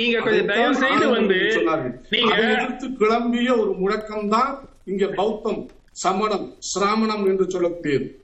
நீங்க 0.00 0.20
கொஞ்சம் 0.26 0.50
தயவு 0.52 0.74
செய்து 0.84 1.06
வந்து 1.16 1.38
கிளம்பிய 3.02 3.48
ஒரு 3.62 3.72
முழக்கம் 3.82 4.32
தான் 4.36 4.52
இங்க 4.88 5.06
பௌத்தம் 5.06 5.68
சமணம் 5.92 6.54
சிராமணம் 6.58 7.26
என்று 7.26 7.44
சொல்லக்கூடியது. 7.44 8.16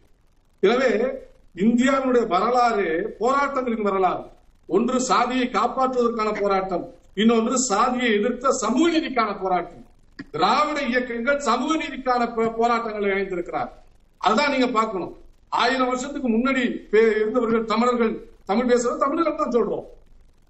எனவே 0.60 1.08
இந்தியாவினுடைய 1.56 2.26
வரலாறு 2.26 3.16
போராட்டங்களின் 3.20 3.82
வரலாறு. 3.82 4.22
ஒன்று 4.66 5.00
சாதியை 5.00 5.50
காப்பாற்றுவதற்கான 5.52 6.40
போராட்டம் 6.40 6.94
இன்னொன்று 7.14 7.58
சாதியை 7.58 8.12
எதிர்த்த 8.12 8.50
சமூக 8.50 8.98
நீதிக்கான 8.98 9.40
போராட்டம். 9.40 9.86
திராவிட 10.30 10.82
இயக்கங்கள் 10.82 11.38
சமூக 11.38 11.76
நீதிக்கான 11.76 12.32
போ- 12.36 12.54
போராட்டங்களை 12.56 13.10
இணைந்திருக்கிறார். 13.10 13.70
அதுதான் 14.18 14.50
நீங்க 14.50 14.66
பார்க்கணும். 14.66 15.16
ஆயிரம் 15.48 15.86
வருஷத்துக்கு 15.86 16.28
முன்னாடி 16.28 16.76
பே- 16.90 17.16
இருந்தவர்கள் 17.16 17.64
தமிழர்கள் 17.64 18.28
தமிழ் 18.44 18.72
பேசுறது 18.72 18.96
தமிழர்கள் 18.96 19.36
தான் 19.36 19.50
சொல்றோம். 19.50 19.84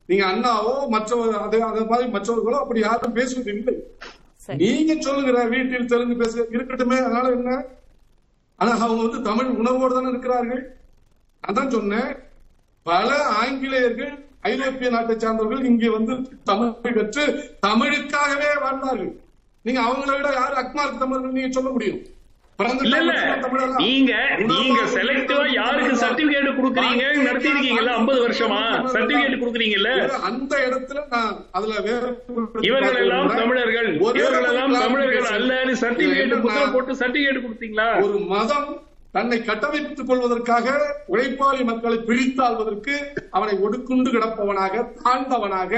நீங்க 0.06 0.26
அண்ணாவோ 0.26 0.88
மற்றவர் 0.88 1.40
அதே 1.40 1.60
அதே 1.60 1.80
மாதிரி 1.80 2.08
மற்றவர்களோ 2.08 2.58
அப்படி 2.58 2.80
யாரும் 2.80 3.12
பேசுவது 3.12 3.56
இல்லை. 3.56 3.96
நீங்க 4.46 4.94
சொல்லுங்கிற 4.94 5.48
வீட்டில் 5.48 5.86
தெலுங்கு 5.86 6.16
பேச 6.16 6.46
இருக்கட்டுமே 6.50 7.04
அதனால 7.04 7.30
என்ன? 7.30 7.64
ஆனா 8.56 8.72
அவங்க 8.78 9.02
வந்து 9.02 9.22
தமிழ் 9.22 9.46
உணவோடு 9.46 9.92
தானே 9.92 10.08
இருக்கிறார்கள். 10.08 10.76
அதான் 11.48 11.68
சொன்னேன். 11.68 12.16
பல 12.82 13.24
ஆங்கிலேயர்கள் 13.24 14.26
ஐரோப்பிய 14.40 14.90
நாட்டை 14.90 15.18
சார்ந்தவர்கள் 15.18 15.64
இங்கே 15.64 15.88
வந்து 15.88 16.38
தமிழ் 16.44 16.72
பெற்று 16.72 17.54
தமிழுக்காகவே 17.66 18.60
வாழ்ந்தார்கள். 18.60 19.20
நீங்க 19.62 19.80
அவங்கள 19.80 20.16
விட 20.16 20.32
யார் 20.32 20.52
அக்மார்க் 20.52 20.98
தமிழர்கள் 20.98 21.32
நீங்க 21.32 21.50
சொல்ல 21.50 21.70
முடியும்? 21.70 22.00
நீங்க 23.80 24.12
நீங்க 24.50 24.80
செலக்டிவா 24.94 25.44
யாருக்கு 25.54 25.94
சர்டிபிகேட் 26.02 26.58
கொடுக்குறீங்க 26.58 27.04
நடத்தி 27.26 27.48
இருக்கீங்கல்ல 27.48 27.92
ஐம்பது 27.92 28.20
வருஷமா? 28.24 28.60
சர்டிபிகேட் 28.94 29.40
கொடுக்குறீங்கல்ல? 29.42 29.90
அந்த 30.28 30.52
இடத்துல 30.66 31.02
நான் 31.10 31.34
அதுல 31.52 31.80
வேற 31.80 32.02
இவர்கள் 32.68 32.98
எல்லாம் 33.02 33.32
தமிழர்கள். 33.34 33.88
இவர்கள் 34.00 34.48
எல்லாம் 34.50 34.74
தமிழர்கள். 34.78 35.28
அல்லன்னு 35.36 35.74
சர்டிபிகேட் 35.82 36.34
புத்தகம் 36.38 36.74
போட்டு 36.76 37.00
சர்டிபிகேட் 37.02 37.44
கொடுத்தீங்களா? 37.44 37.88
ஒரு 38.06 38.18
மதம் 38.32 38.70
தன்னை 39.14 39.36
கட்டமைத்துக் 39.42 40.08
கொள்வதற்காக 40.08 40.68
உழைப்பாளி 41.08 41.64
மக்களை 41.64 41.98
பிரித்தாள்வதற்கு 42.08 42.94
அவனை 43.30 43.54
ஒடுக்குண்டு 43.64 44.10
கிடப்பவனாக 44.10 44.74
தாழ்ந்தவனாக 45.02 45.72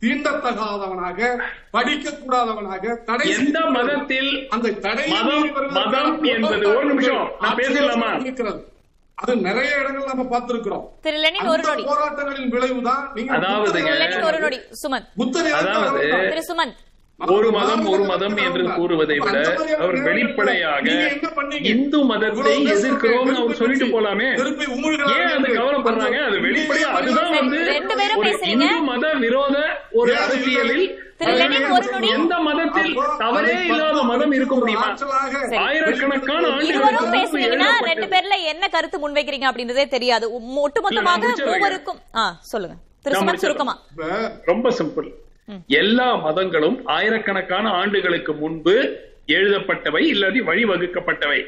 தீண்டத்தகாதவனாக 0.00 1.42
படிக்க 1.70 2.10
கூடாதவனாக 2.10 3.02
தடை 3.04 3.30
எந்த. 3.30 3.60
மதத்தில் 3.60 4.48
அந்த 4.48 4.70
தடை 4.70 5.08
மதம் 5.08 5.70
மதம் 5.70 6.22
என்பது 6.22 6.68
ஒரு 6.68 6.84
நிமிஷம். 6.84 7.30
நான் 7.40 7.54
பேசலாமா 7.54 8.12
இருக்கிறது. 8.12 8.72
அது 9.14 9.36
நிறைய 9.36 9.76
இடங்கள் 9.76 10.14
நம்ம 10.14 10.38
பார்த்திருக்கிறோம். 10.38 10.88
திரு 11.00 11.16
லெனின் 11.16 11.46
ஒரு 11.46 11.62
நொடி. 11.62 11.84
போராட்டங்களின் 11.84 12.48
விளைவுதான் 12.48 13.10
நீங்க 13.14 13.36
லெனின் 13.36 14.22
ஒரு 14.22 14.38
நொடி. 14.38 14.60
சுமந்த் 14.88 15.06
புத்தரை 15.16 15.52
அதாவது, 15.52 16.00
திரு 16.00 16.42
சுமந்த் 16.48 16.85
ஒரு 17.18 17.48
மதம் 17.50 17.84
ஒரு 17.92 18.02
மதம் 18.10 18.34
என்று 18.46 18.64
கூறுவதை 18.76 19.16
விட 19.18 19.36
அவர் 19.82 19.96
வெளிப்படையாக 20.06 20.86
இந்து 21.72 21.98
மதத்தை 22.10 22.56
எதிர்க்கிறோம் 22.72 23.30
அவர் 23.40 23.58
சொல்லிட்டு 23.60 23.86
போலாமே. 23.94 24.26
ஏன் 25.14 25.32
அது 25.36 25.48
கவலைப்படுறாங்க? 25.60 26.18
அது 26.28 26.36
வெளிப்படையா 26.46 26.88
அதுதான் 26.98 27.32
வந்து 27.38 27.58
ரெண்டு 27.70 27.96
பேரும் 28.00 28.20
ஒரு 28.20 28.28
பேசுறீங்க. 28.28 28.66
இந்து 28.68 28.82
மத 28.90 29.14
விரோத 29.24 29.56
ஒரு 29.92 30.14
அரசியலில். 30.24 30.86
எந்த 32.16 32.34
மதத்தில் 32.46 32.92
தவறே 33.18 33.56
இல்லாத 33.70 33.98
மதம் 34.12 34.32
இருக்க 34.38 34.54
முடியுமா. 34.54 34.88
ஆயிரக்கணக்கான 35.66 36.44
இருவரும் 36.70 36.98
ஆண்டுகளுக்கு 36.98 37.16
பேசுனீங்கன்னா 37.18 37.70
ரெண்டு 37.90 38.08
பேர்ல 38.14 38.36
என்ன 38.52 38.68
கருத்து 38.68 38.98
முன்வைக்கிறீங்க 39.04 39.48
அப்படின்றதே 39.50 39.86
தெரியாது. 39.96 40.28
உம், 40.38 40.58
ஒட்டுமொத்தமாக. 40.66 41.32
மூவருக்கும் 41.52 42.02
சொல்லுங்க. 42.54 42.76
ரொம்ப 44.52 44.70
சிம்பிள் 44.80 45.08
எல்லா 45.66 46.14
மதங்களும் 46.14 46.86
ஆயிரக்கணக்கான 46.86 47.70
ஆண்டுகளுக்கு 47.70 48.32
முன்பு 48.32 49.04
எழுதப்பட்டவை 49.26 50.02
இல்லாட்டி 50.12 50.40
வழிவகுக்கப்பட்டவை. 50.48 51.44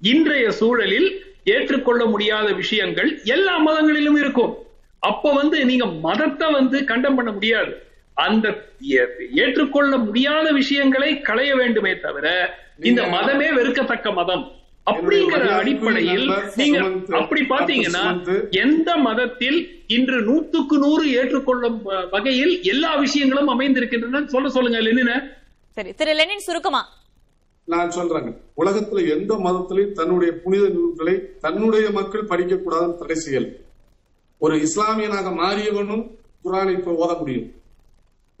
இன்றைய 0.00 0.50
சூழலில் 0.50 1.24
ஏற்றுக்கொள்ள 1.44 2.04
முடியாத 2.04 2.52
விஷயங்கள் 2.52 3.20
எல்லா 3.24 3.58
மதங்களிலும் 3.58 4.16
இருக்கும். 4.16 4.56
அப்ப 4.98 5.32
வந்து 5.32 5.64
நீங்க 5.64 5.86
மதத்தை 5.86 6.52
வந்து 6.52 6.84
கண்டம் 6.84 7.14
பண்ண 7.14 7.30
முடியாது. 7.32 7.86
அந்த 8.14 8.70
ஏற்றுக்கொள்ள 9.30 9.96
முடியாத 9.96 10.50
விஷயங்களை 10.50 11.20
களைய 11.20 11.54
வேண்டுமே 11.54 11.98
தவிர 11.98 12.54
இந்த 12.78 13.02
மதமே 13.02 13.48
வெறுக்கத்தக்க 13.54 14.12
மதம். 14.12 14.52
அப்படிங்கிற 14.86 15.48
அடிப்படையில் 15.58 16.24
நீங்க 16.56 16.78
அப்படி 17.20 17.42
பாத்தீங்கன்னா. 17.42 18.04
எந்த 18.64 18.96
மதத்தில் 18.96 19.58
இன்று 19.86 20.18
நூத்துக்கு 20.28 20.76
நூறு 20.84 21.04
ஏற்றுக்கொள்ளும் 21.18 21.78
வகையில் 22.10 22.62
எல்லா 22.62 22.90
விஷயங்களும் 22.96 23.52
அமைந்திருக்கின்றன? 23.54 24.24
சொல்ல 24.26 24.48
சொல்லுங்க 24.48 24.80
லெனின. 24.80 25.12
சரி 25.76 25.92
திரு 25.92 26.12
லெனின் 26.12 26.46
சுருக்கமா? 26.46 26.82
நான் 27.68 27.88
சொல்றேங்க. 27.88 28.30
உலகத்துல 28.56 29.02
எந்த 29.18 29.32
மதத்திலையும் 29.46 29.92
தன்னுடைய 29.92 30.30
புனித 30.44 30.64
நூல்களை 30.68 31.14
தன்னுடைய 31.40 31.90
மக்கள் 31.90 32.24
படிக்க 32.24 32.54
கூடாதுன்னு 32.54 32.96
தடை 32.96 33.16
செய்யல 33.26 33.48
ஒரு 34.38 34.54
இஸ்லாமியனாக 34.56 35.28
மாறியவனும் 35.42 36.04
குரானை 36.44 36.72
இப்ப 36.78 36.92
ஓத 37.02 37.18
முடியும். 37.18 37.48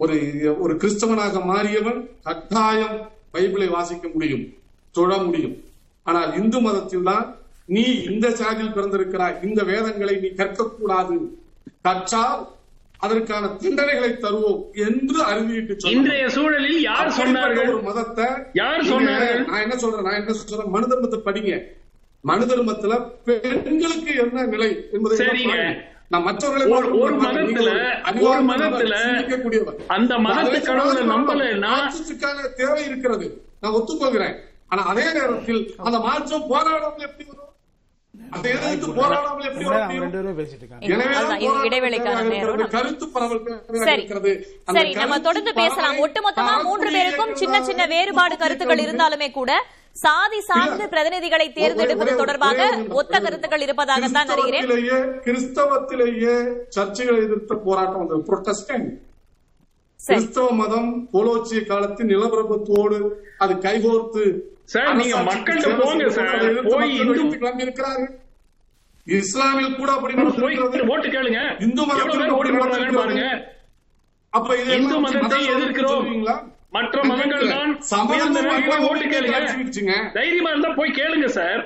ஒரு 0.00 0.14
ஒரு 0.58 0.74
கிறிஸ்தவனாக 0.76 1.40
மாறியவன் 1.50 2.00
கட்டாயம் 2.22 2.96
பைபிளை 3.34 3.68
வாசிக்க 3.70 4.08
முடியும் 4.14 4.44
தொழ 4.94 5.10
முடியும். 5.26 5.54
ஆனால் 6.06 6.36
இந்து 6.36 6.60
மதத்தில் 6.60 7.02
தான் 7.02 7.26
நீ 7.68 7.84
இந்த 8.04 8.30
சாதியில் 8.30 8.74
பிறந்திருக்கிறாய் 8.74 9.42
இந்த 9.42 9.62
வேதங்களை 9.62 10.16
நீ 10.16 10.28
கற்கக்கூடாது 10.36 11.16
கற்றால் 11.82 12.42
அதற்கான 13.00 13.46
தண்டனைகளை 13.60 14.10
தருவோம் 14.16 14.58
என்று 14.78 15.22
அறிவிட்டு 15.24 15.74
சொன்னார். 15.76 15.94
இன்றைய 15.94 16.28
சூழலில் 16.28 16.82
யார் 16.82 17.08
சொன்னார்கள் 17.10 17.70
ஒரு 17.70 17.82
மதத்தை 17.82 18.26
யார் 18.52 18.82
சொன்னார்கள்? 18.82 19.40
நான் 19.46 19.60
என்ன 19.60 19.76
சொல்றேன் 19.76 20.02
நான் 20.02 20.14
என்ன 20.14 20.32
சொல்றேன் 20.32 20.70
மனு 20.70 20.86
தர்மத்தை 20.86 21.20
படிங்க 21.24 21.54
மனு 22.24 22.44
தர்மத்துல 22.44 22.96
பெண்களுக்கு 23.24 24.12
என்ன 24.16 24.44
நிலை 24.46 24.68
என்பதை 24.92 25.16
சரிங்க. 25.18 25.48
பாருங்க. 25.48 25.72
நான் 26.08 26.22
மற்றவர்களை 26.22 26.64
ஒரு- 26.72 26.92
மதத்துல- 27.20 27.74
ஒரு 28.24 28.40
மதத்துல. 28.48 28.94
அந்த 29.88 30.14
மதத்து 30.18 30.58
கடவுளை 30.62 31.02
நம்பலைன்னா 31.08 31.74
தேவை 32.56 32.84
இருக்கிறது 32.84 33.26
நான் 33.60 33.72
ஒத்துக்கொள்கிறேன் 33.72 34.36
ஆனா 34.72 34.82
அதே 34.90 35.06
நேரத்தில் 35.16 35.58
அந்த 35.84 35.98
மாற்றம் 36.04 36.46
போராடாமல் 36.50 37.06
எப்படி 37.06 37.24
வரும்? 37.30 37.48
சின்ன 47.40 47.56
சின்ன 47.68 47.86
வேறுபாடு 47.92 48.34
கருத்துக்கள் 48.36 48.84
இருந்தாலுமே 48.84 49.28
கூட 49.32 49.52
சாதி 49.96 50.38
சார்ந்த. 50.42 50.82
பிரதிநிதிகளை 50.92 51.46
தேர்ந்தெடுப்பது 51.52 52.12
தொடர்பாக 52.20 52.60
ஒத்த 53.00 53.14
கருத்துக்கள் 53.20 53.64
இருப்பதாக 53.66 54.04
தான் 54.10 54.30
அறிகிறேன் 54.36 54.68
கிறிஸ்தவத்திலேயே 55.26 56.36
சர்ச்சைகளை 56.76 57.18
எதிர்த்த 57.26 57.54
போராட்டம் 57.64 58.00
வந்தது. 58.02 58.22
புரொட்டஸ்டன்ட் 58.28 58.88
சரி. 60.00 60.14
கிறிஸ்தவ 60.14 60.46
மதம் 60.60 60.88
கோலோச்சிய 61.12 61.60
காலத்தின் 61.66 62.10
நிலப்பிரபுத்தோடு 62.12 62.96
அது 63.38 63.54
கைகோர்த்து 63.64 64.24
சார், 64.68 64.94
நீங்க 64.94 65.16
மக்கள்கிட்ட 65.28 65.70
போங்க 65.80 66.04
சார். 66.10 66.36
போய் 66.68 66.92
இந்து- 67.00 67.24
இருக்கிறார்கள் 67.60 68.10
இஸ்லாமில் 69.06 69.74
கூட 69.74 69.90
அப்படி 69.92 70.14
ஓட்டு 70.88 71.08
கேளுங்க 71.08 71.40
இந்து 71.60 71.82
மதத்தில் 71.86 72.10
ஓட்டு 72.32 72.52
போடுறாங்கன்னு 72.54 72.98
பாருங்க 72.98 73.24
அப்ப 74.32 74.56
இது 74.56 74.70
இந்து 74.76 74.98
மதத்தை 75.00 75.20
எதிர்க்கிறோம்? 75.54 76.04
மற்ற 76.70 76.98
மதங்கள். 77.04 77.48
தான் 78.68 78.84
ஓட்டு 78.84 79.06
கேளுங்க. 79.06 79.38
தைரியமா 80.12 80.50
இருந்தா 80.50 80.70
போய் 80.72 80.90
கேளுங்க 80.92 81.26
சார் 81.30 81.62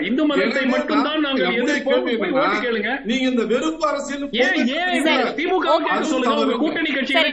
இந்து 0.00 0.24
மதத்தை 0.26 0.64
நாங்கள் 0.64 1.46
எதிர்ப்போம். 1.46 2.04
கேளுங்க. 2.64 3.00
நீங்க 3.04 3.28
இந்த 3.30 3.44
வெறுப்பு 3.44 3.88
அரசியல். 3.88 4.28
திமுக 4.28 6.02
சொல்லுங்க? 6.02 6.34
உங்க 6.34 6.56
கூட்டணி 6.56 6.90
கட்சி 6.90 7.12
வேற 7.12 7.28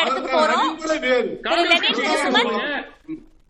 இடத்துக்கு 0.00 0.32
போறோம். 0.38 0.68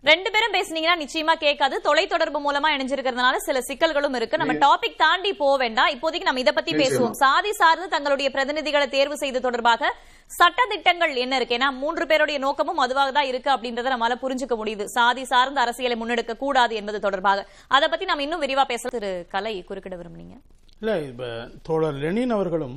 ரெண்டு 0.02 0.30
பேரும் 0.30 0.54
பேசுனீங்கன்னா 0.56 0.96
நிச்சயமா 1.02 1.34
கேட்காது. 1.34 1.80
தொலைத்தொடர்பு 1.84 2.40
மூலமா 2.46 2.68
இணைஞ்சிருக்கிறதுனால 2.74 3.36
சில 3.36 3.58
சிக்கல்களும் 3.68 4.16
இருக்கு. 4.16 4.36
நம்ம 4.36 4.52
டாபிக் 4.52 4.96
தாண்டி 4.96 5.32
போக 5.32 5.56
வேண்டாம். 5.56 5.88
இப்போதைக்கு 5.88 6.28
நம்ம 6.28 6.40
இத 6.40 6.52
பத்தி 6.52 6.72
பேசுவோம். 6.72 7.10
சாதி 7.10 7.52
சார்ந்து 7.52 7.88
தங்களுடைய 7.88 8.30
பிரதிநிதிகளை 8.34 8.88
தேர்வு 8.88 9.16
செய்து 9.16 9.40
தொடர்பாக 9.40 9.94
சட்ட 10.30 10.60
திட்டங்கள் 10.70 11.12
என்ன 11.24 11.34
இருக்கு? 11.38 11.56
ஏன்னா 11.58 11.68
மூன்று 11.82 12.04
பேருடைய 12.10 12.38
நோக்கமும் 12.44 12.80
அதுவாக 12.84 13.10
தான் 13.16 13.28
இருக்கு 13.30 13.50
அப்படின்றத 13.54 13.90
நம்மளால 13.92 14.16
புரிஞ்சுக்க 14.22 14.54
முடியுது. 14.60 14.84
சாதி 14.96 15.22
சார்ந்த 15.32 15.60
அரசியலை 15.64 15.96
முன்னெடுக்க 16.00 16.34
கூடாது 16.42 16.74
என்பது 16.80 16.98
தொடர்பாக. 17.06 17.46
அதை 17.76 17.86
பத்தி 17.88 18.04
நம்ம 18.10 18.24
இன்னும் 18.26 18.42
விரிவா 18.44 18.64
பேச 18.72 18.88
திரு 18.96 19.12
கலை 19.34 19.54
குறுக்கிட 19.68 19.96
விரும்புனீங்க. 20.00 20.36
இல்ல 20.80 20.92
இப்ப 21.10 21.30
தோழர் 21.68 22.00
லெனின் 22.04 22.34
அவர்களும் 22.36 22.76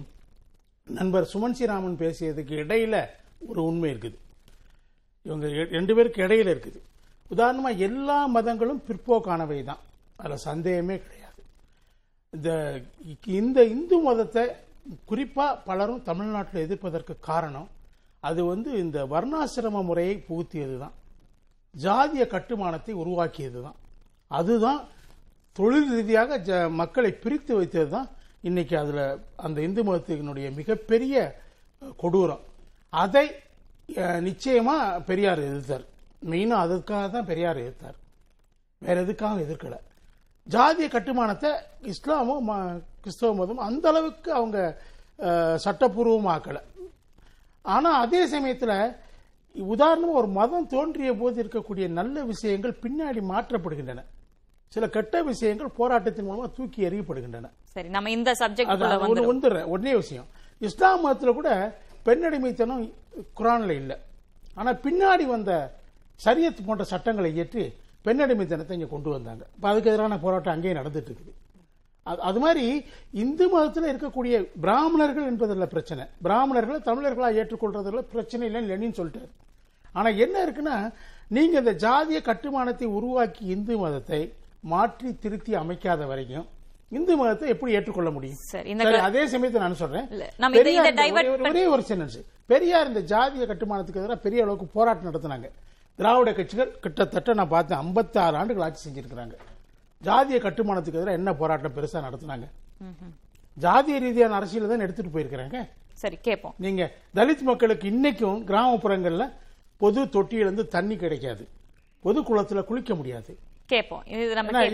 நண்பர் 1.00 1.30
சுமன் 1.34 1.56
ஸ்ரீராமன் 1.58 2.00
பேசியதுக்கு 2.04 2.54
இடையில 2.64 2.96
ஒரு 3.50 3.60
உண்மை 3.70 3.90
இருக்குது. 3.94 4.18
இவங்க 5.28 5.48
ரெண்டு 5.76 5.96
பேருக்கு 5.96 6.24
இடையில 6.28 6.54
இருக்குது. 6.56 6.80
உதாரணமா 7.36 7.72
எல்லா 7.88 8.20
மதங்களும் 8.38 8.82
பிற்போக்கானவை 8.88 9.60
தான். 9.64 9.82
அதுல 10.20 10.38
சந்தேகமே 10.50 10.96
கிடையாது. 11.04 11.42
இந்த 12.36 12.50
இந்த 13.42 13.60
இந்து 13.76 13.98
மதத்தை 14.08 14.44
குறிப்பாக 15.06 15.58
பலரும் 15.58 16.04
தமிழ்நாட்டில் 16.04 16.62
எதிர்ப்பதற்கு 16.62 17.20
காரணம் 17.20 17.70
அது 18.20 18.46
வந்து 18.46 18.72
இந்த 18.78 19.06
வர்ணாசிரம 19.06 19.84
முறையை 19.84 20.26
புகுத்தியது 20.30 20.78
தான் 20.80 20.96
ஜாதிய 21.76 22.28
கட்டுமானத்தை 22.28 22.94
உருவாக்கியது 22.94 23.62
தான் 23.62 23.76
அதுதான் 24.28 24.88
தொழில் 25.52 25.92
ரீதியாக 25.92 26.38
ஜ- 26.38 26.72
மக்களை 26.72 27.12
பிரித்து 27.12 27.56
வைத்தது 27.56 27.90
தான் 27.90 28.10
இன்னைக்கு 28.42 28.78
அதில் 28.78 29.04
அந்த 29.36 29.62
இந்து 29.62 29.84
மதத்தினுடைய 29.84 30.54
மிகப்பெரிய 30.54 31.16
கொடூரம். 32.04 32.40
அதை 32.90 33.32
நிச்சயமாக 34.22 35.02
பெரியார் 35.02 35.40
எதிர்த்தார். 35.40 35.86
மெயினாக 36.26 36.64
அதுக்காக 36.66 37.10
தான் 37.10 37.26
பெரியார் 37.26 37.58
எதிர்த்தார். 37.58 37.98
வேற 38.80 39.02
எதுக்காக 39.02 39.42
எதிர்க்கலை. 39.42 39.80
ஜாதிய 40.48 40.90
கட்டுமானத்தை 40.90 41.52
இஸ்லாமும் 41.84 42.48
ம- 42.48 42.82
கிறிஸ்தவ 43.04 43.34
மதம் 43.42 43.66
அந்த 43.68 43.86
அளவுக்கு 43.92 44.30
அவங்க 44.40 44.58
சட்டப்பூர்வமாக்கல. 45.66 46.60
ஆனா 47.76 47.90
அதே 48.04 48.22
சமயத்துல 48.34 48.74
உதாரணமா 49.74 50.14
ஒரு 50.22 50.30
மதம் 50.40 50.68
தோன்றிய 50.74 51.12
போது 51.22 51.38
இருக்கக்கூடிய 51.44 51.86
நல்ல 52.00 52.24
விஷயங்கள் 52.32 52.80
பின்னாடி 52.84 53.22
மாற்றப்படுகின்றன. 53.32 54.04
சில 54.74 54.88
கெட்ட 54.96 55.22
விஷயங்கள் 55.30 55.76
போராட்டத்தின் 55.80 56.28
மூலமா 56.28 56.48
தூக்கி 56.58 56.80
எறியப்படுகின்றன. 56.88 57.48
சரி 57.76 57.90
நம்ம 57.96 58.12
இந்த 58.18 58.32
சப்ஜெக்ட் 58.42 59.30
வந்துடுறேன். 59.32 59.68
ஒன்னே 59.76 59.94
விஷயம். 60.02 60.28
இஸ்லாம் 60.68 61.04
மதத்துல 61.06 61.34
கூட 61.40 61.50
பெண்ணடிமைத்தனம் 62.08 62.84
குரான்ல 63.40 63.74
இல்ல. 63.82 63.94
ஆனா 64.60 64.72
பின்னாடி 64.86 65.26
வந்த 65.34 65.52
சரியத் 66.26 66.66
போன்ற 66.68 66.84
சட்டங்களை 66.94 67.30
இயற்றி 67.38 67.64
பெண்ணடிமைத்தனத்தை 68.06 68.76
இங்க 68.78 68.90
கொண்டு 68.94 69.10
வந்தாங்க. 69.16 69.44
இப்ப 69.56 69.68
அதுக்கு 69.72 69.90
எதிரான 69.92 70.18
போராட்டம் 70.26 70.56
அங்கேயே 70.56 70.76
நடந்துட்டு 70.80 71.10
இருக்குது. 71.12 71.34
அது- 72.16 72.40
மாதிரி 72.40 72.86
இந்து 73.12 73.50
மதத்தில் 73.50 73.96
இருக்கக்கூடிய 73.96 74.48
பிராமணர்கள் 74.62 75.26
என்பதில் 75.26 75.68
பிரச்சனை. 75.68 76.06
பிராமணர்களை 76.24 76.80
தமிழர்களா 76.80 77.32
ஏற்றுக்கொள்றதுல 77.42 77.98
பிரச்சனை 77.98 78.48
இல்லைன்னு 78.48 78.66
லெனின் 78.66 78.92
சொல்லிட்டாரு. 78.92 79.30
ஆனா 79.92 80.08
என்ன 80.08 80.46
இருக்குன்னா 80.46 80.94
நீங்க 81.28 81.60
இந்த 81.60 81.74
ஜாதிய 81.74 82.22
கட்டுமானத்தை 82.22 82.88
உருவாக்கி 82.88 83.46
இந்து 83.46 83.78
மதத்தை 83.78 84.34
மாற்றி 84.60 85.18
திருத்தி 85.18 85.56
அமைக்காத 85.56 86.08
வரைக்கும் 86.08 86.48
இந்து 86.90 87.18
மதத்தை 87.18 87.50
எப்படி 87.50 87.74
ஏற்றுக்கொள்ள 87.74 88.10
முடியும்? 88.10 88.38
சரி, 88.84 88.96
அதே 89.00 89.28
சமயத்தை 89.28 89.62
நான் 89.62 89.76
சொல்றேன். 89.76 90.08
ஒரே- 91.22 91.70
ஒரே 91.70 91.84
சென்டென்ஸ் 91.88 92.26
பெரியார் 92.46 92.94
இந்த 92.94 93.00
ஜாதிய 93.00 93.46
கட்டுமானத்துக்கு 93.46 94.00
எதிராக 94.00 94.22
பெரிய 94.22 94.42
அளவுக்கு 94.42 94.66
போராட்டம் 94.66 95.14
நடத்தினாங்க. 95.14 95.50
திராவிட 95.96 96.34
கட்சிகள் 96.34 96.80
கிட்டத்தட்ட 96.80 97.34
நான் 97.34 97.48
பார்த்தேன் 97.48 97.78
56 97.78 98.36
ஆண்டுகள் 98.36 98.64
ஆட்சி 98.64 98.90
செஞ்சிருக்கிறாங்க. 98.90 99.34
ஜாதிய 100.08 100.38
கட்டுமானத்துக்கு 100.44 101.00
எதிராக 101.00 101.20
என்ன 101.20 101.32
போராட்டம் 101.40 101.74
பெருசா 101.78 102.00
நடத்தினாங்க? 102.06 102.46
ஜாதிய 103.64 103.96
ரீதியான 104.04 104.36
அரசியல் 104.40 104.72
தான் 104.72 104.84
எடுத்துட்டு 104.86 105.12
போயிருக்கிறாங்க. 105.16 105.58
சரி 106.02 106.18
கேட்போம் 106.28 106.54
நீங்க 106.66 106.84
தலித் 107.18 107.44
மக்களுக்கு 107.50 107.86
இன்னைக்கும் 107.94 108.38
கிராமப்புறங்கள்ல 108.52 109.26
பொது 109.82 110.02
தொட்டியிலிருந்து 110.16 110.66
தண்ணி 110.76 110.96
கிடைக்காது. 111.02 111.44
பொது 112.06 112.20
குளத்துல 112.30 112.64
குளிக்க 112.70 112.96
முடியாது. 113.00 113.34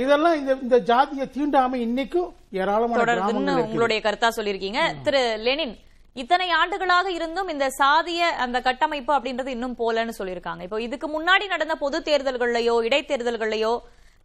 இதெல்லாம் 0.02 0.36
இந்த 0.66 0.78
ஜாதிய 0.92 1.24
தீண்டாமை 1.38 1.80
இன்னைக்கும் 1.88 2.30
ஏராளமான. 2.62 3.58
உங்களுடைய 3.64 4.00
கருத்தா 4.06 4.30
சொல்லியிருக்கீங்க. 4.38 4.82
திரு 5.08 5.24
லெனின் 5.48 5.76
இத்தனை 6.22 6.48
ஆண்டுகளாக 6.60 7.08
இருந்தும் 7.18 7.50
இந்த 7.54 7.66
சாதிய 7.82 8.22
அந்த 8.44 8.58
கட்டமைப்பு 8.68 9.12
அப்படின்றது 9.16 9.50
இன்னும் 9.58 9.78
போலன்னு 9.82 10.20
சொல்லியிருக்காங்க. 10.20 10.62
இப்போ 10.68 10.80
இதுக்கு 10.88 11.08
முன்னாடி 11.18 11.46
நடந்த 11.54 11.76
பொது 11.84 12.00
தேர்தல்கள்லயோ 12.10 12.76
இடைத்தேர்தல்கள்லயோ 12.90 13.76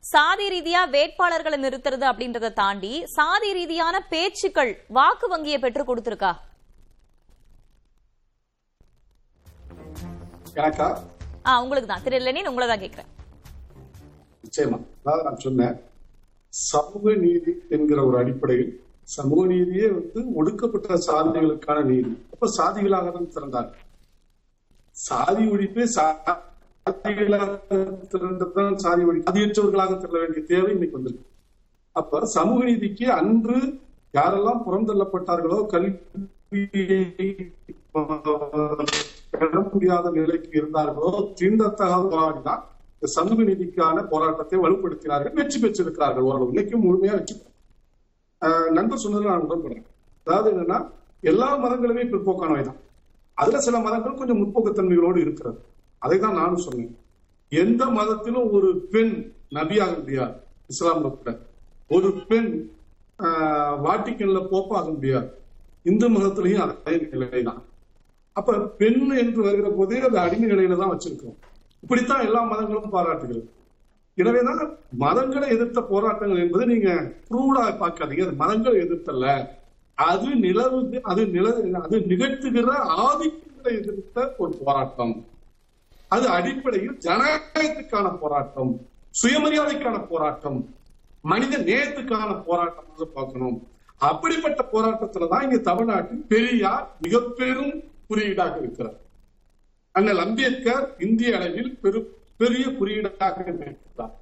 சாதி 0.04 0.46
ரீதியா 0.54 0.80
வேட்பாளர்களை 0.94 1.56
நிறுத்துறது 1.64 2.04
அப்படின்றத 2.10 2.52
தாண்டி 2.60 2.92
சாதி 3.16 3.50
ரீதியான 3.58 3.96
பேச்சுக்கள் 4.12 4.72
வாக்கு 4.98 5.26
வங்கியை 5.32 5.58
பெற்று 5.64 5.82
கொடுத்திருக்கா? 5.84 6.32
உங்களுக்கு 11.62 11.88
தான் 11.90 12.04
திரு 12.04 12.18
லெனின் 12.26 12.48
உங்களை 12.50 12.66
தான் 12.68 12.82
கேட்கிறேன் 12.82 13.10
நிச்சயமா. 14.44 14.78
அதாவது 15.00 15.22
நான் 15.28 15.44
சொன்னேன் 15.46 15.76
சமூக 16.52 17.12
நீதி 17.24 17.52
என்கிற 17.76 17.98
ஒரு 18.08 18.16
அடிப்படையில் 18.22 18.72
சமூக 19.16 19.42
நீதியே 19.52 19.86
வந்து 19.98 20.20
ஒடுக்கப்பட்ட 20.40 20.96
சாதிகளுக்கான 21.08 21.78
நீதி. 21.92 22.12
அப்ப 22.34 22.48
சாதிகளாக 22.58 23.12
தான் 23.16 23.32
திறந்தாங்க 23.36 23.72
சாதி 24.96 25.44
ஒழிப்பே 25.54 25.84
சாதிகளாக 26.86 27.50
சாதி 28.84 29.02
ஒழி 29.08 29.18
சாதியற்றவர்களாக 29.26 29.96
திரள 30.02 30.16
வேண்டிய 30.22 30.42
தேவை 30.52 30.70
இன்னைக்கு 30.74 30.98
வந்திருக்கு. 30.98 31.26
அப்ப 31.96 32.20
சமூக 32.36 32.60
நீதிக்கு 32.68 33.06
அன்று 33.18 33.58
யாரெல்லாம் 34.14 34.62
புறந்தள்ளப்பட்டார்களோ 34.66 35.58
கல்வியை 35.72 37.00
பெற 39.32 39.52
முடியாத 39.72 40.06
நிலைக்கு 40.18 40.52
இருந்தார்களோ 40.60 41.12
தீண்டத்தகாத 41.38 42.02
போராடிதான் 42.14 42.62
இந்த 42.94 43.08
சமூக 43.16 43.38
நீதிக்கான 43.50 43.96
போராட்டத்தை 44.12 44.58
வலுப்படுத்தினார்கள் 44.64 45.36
வெற்றி 45.38 45.58
பெற்றிருக்கிறார்கள் 45.60 46.26
ஓரளவு. 46.30 46.50
இன்னைக்கும் 46.52 46.84
முழுமையா 46.86 47.14
வெற்றி 47.18 47.36
ஆஹ் 48.42 48.70
நண்பர் 48.76 49.02
சொன்னதில் 49.04 49.32
நான் 49.32 49.46
உடன்படுறேன். 49.46 49.86
அதாவது 50.26 50.48
என்னன்னா 50.52 50.78
எல்லா 51.30 51.48
மதங்களுமே 51.64 52.04
பிற்போக்கானவை 52.12 52.62
தான் 52.68 52.80
அதுல 53.38 53.60
சில 53.66 53.76
மதங்கள் 53.86 54.20
கொஞ்சம் 54.20 54.40
முற்போக்குத்தன்மைகளோடு 54.42 55.18
இருக்கிறது. 55.26 55.58
அதை 56.02 56.18
தான் 56.18 56.34
நானும் 56.34 56.56
சொன்னேன். 56.56 56.92
எந்த 57.52 57.84
மதத்திலும் 57.90 58.50
ஒரு 58.52 58.88
பெண் 58.90 59.14
நபியாக 59.54 59.98
முடியாது. 59.98 60.34
இஸ்லாம்ல 60.70 61.16
கூட. 61.16 61.30
ஒரு 61.90 62.12
பெண் 62.28 62.50
ஆஹ், 63.18 63.84
வாட்டிக்கன்ல 63.84 64.38
போப்பாக 64.50 64.92
முடியாது. 64.92 65.28
இந்து 65.82 66.08
மதத்திலையும் 66.08 66.62
அதே 66.64 66.96
நிலைதான். 67.12 67.60
அப்ப 68.36 68.58
பெண் 68.78 69.10
என்று 69.16 69.42
வருகிற 69.42 69.68
போதே 69.70 70.00
அது 70.00 70.18
அடிமை 70.18 70.48
நிலையில 70.50 70.76
தான் 70.76 70.92
வச்சிருக்கோம் 70.92 71.36
இப்படித்தான் 71.82 72.20
எல்லா 72.20 72.42
மதங்களும் 72.42 72.94
பாராட்டுகிறது. 72.94 73.42
எனவேதான் 74.18 74.62
மதங்களை 74.98 75.48
எதிர்த்த 75.48 75.80
போராட்டங்கள் 75.82 76.38
என்பது 76.38 76.66
நீங்க 76.66 76.88
ப்ரூவ்டா 77.28 77.62
பார்க்காதீங்க. 77.82 78.26
அது 78.26 78.40
மதங்களை 78.40 78.78
எதிர்த்தல்ல. 78.80 79.26
அது 79.98 80.28
நிலவு 80.36 80.78
அது 81.02 81.26
நில 81.26 81.46
அது 81.80 81.96
நிகழ்த்துகிற 82.10 82.68
ஆதிக்கங்களை 83.02 83.72
எதிர்த்த 83.80 84.34
ஒரு 84.38 84.52
போராட்டம். 84.64 85.14
அது 86.14 86.26
அடிப்படையில் 86.36 86.96
ஜனநாயகத்துக்கான 87.06 88.06
போராட்டம் 88.22 88.72
சுயமரியாதைக்கான 89.20 89.96
போராட்டம் 90.12 90.58
மனித 91.30 91.54
நேயத்துக்கான 91.68 92.30
போராட்டம் 92.48 93.12
பார்க்கணும். 93.16 93.58
அப்படிப்பட்ட 94.08 94.60
போராட்டத்துல 94.72 95.28
தான் 95.32 95.44
இங்க 95.46 95.58
தமிழ்நாட்டில் 95.68 96.22
பெரியார் 96.32 96.86
மிக 97.04 97.20
பெரும் 97.40 97.74
குறியீடாக 98.08 98.54
இருக்கிறார். 98.62 98.98
அண்ணல் 99.94 100.22
அம்பேத்கர் 100.24 100.86
இந்திய 101.06 101.36
அளவில் 101.38 101.70
பெரு 101.82 102.00
பெரிய 102.40 102.64
குறியீடாக 102.78 103.38
இருக்கிறார். 103.46 104.14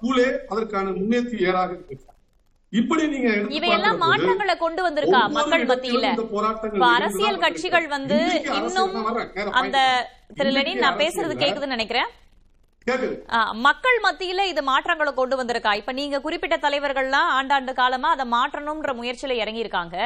பூலே 0.00 0.28
அதற்கான 0.52 0.86
முன்னேற்றி 0.98 1.36
ஏறாக 1.48 1.70
இருக்கிறார். 1.76 2.17
இப்படி 2.72 3.02
நீங்க 3.12 3.28
இவையெல்லாம் 3.56 4.00
மாற்றங்களை 4.04 4.54
கொண்டு 4.62 4.80
வந்திருக்கா 4.86 5.20
மக்கள் 5.36 5.64
மத்தியில? 5.70 6.06
அரசியல். 6.96 7.38
கட்சிகள் 7.44 7.86
வந்து 7.94 8.18
இன்னும் 8.58 8.94
அந்த. 9.60 9.78
திரு 10.38 10.50
லெனின் 10.56 10.82
நான் 10.84 11.00
பேசுறது 11.02 11.34
கேக்குதுன்னு 11.42 11.76
நினைக்கிறேன். 11.76 12.10
மக்கள் 13.68 13.98
மத்தியில 14.06 14.44
இது 14.52 14.62
மாற்றங்களை 14.70 15.12
கொண்டு 15.14 15.36
வந்திருக்கா? 15.40 15.72
இப்ப 15.80 15.92
நீங்க 16.00 16.20
குறிப்பிட்ட 16.26 16.56
தலைவர்கள்லாம் 16.66 17.32
ஆண்டாண்டு 17.38 17.72
காலமா 17.80 18.10
அதை 18.16 18.26
மாற்றணும்ன்ற 18.36 18.92
முயற்சியில 19.00 19.40
இறங்கி 19.42 19.64
இருக்காங்க 19.64 19.96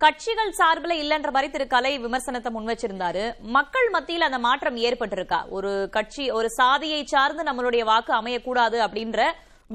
கட்சிகள் 0.00 0.56
சார்பில் 0.58 1.00
இல்லன்ற 1.02 1.30
மாதிரி 1.34 1.48
திரு 1.54 1.64
கலை 1.72 1.90
விமர்சனத்தை 2.04 2.50
முன் 2.54 2.70
வச்சிருந்தாரு. 2.70 3.24
மக்கள் 3.56 3.88
மத்தியில 3.96 4.28
அந்த 4.28 4.38
மாற்றம் 4.46 4.78
ஏற்பட்டிருக்கா? 4.88 5.40
ஒரு 5.56 5.72
கட்சி 5.96 6.24
ஒரு 6.38 6.48
சாதியை 6.60 7.00
சார்ந்து 7.14 7.42
நம்மளுடைய 7.48 7.84
வாக்கு 7.90 8.12
அமையக்கூடாது 8.20 8.78
அப்படின்ற 8.86 9.20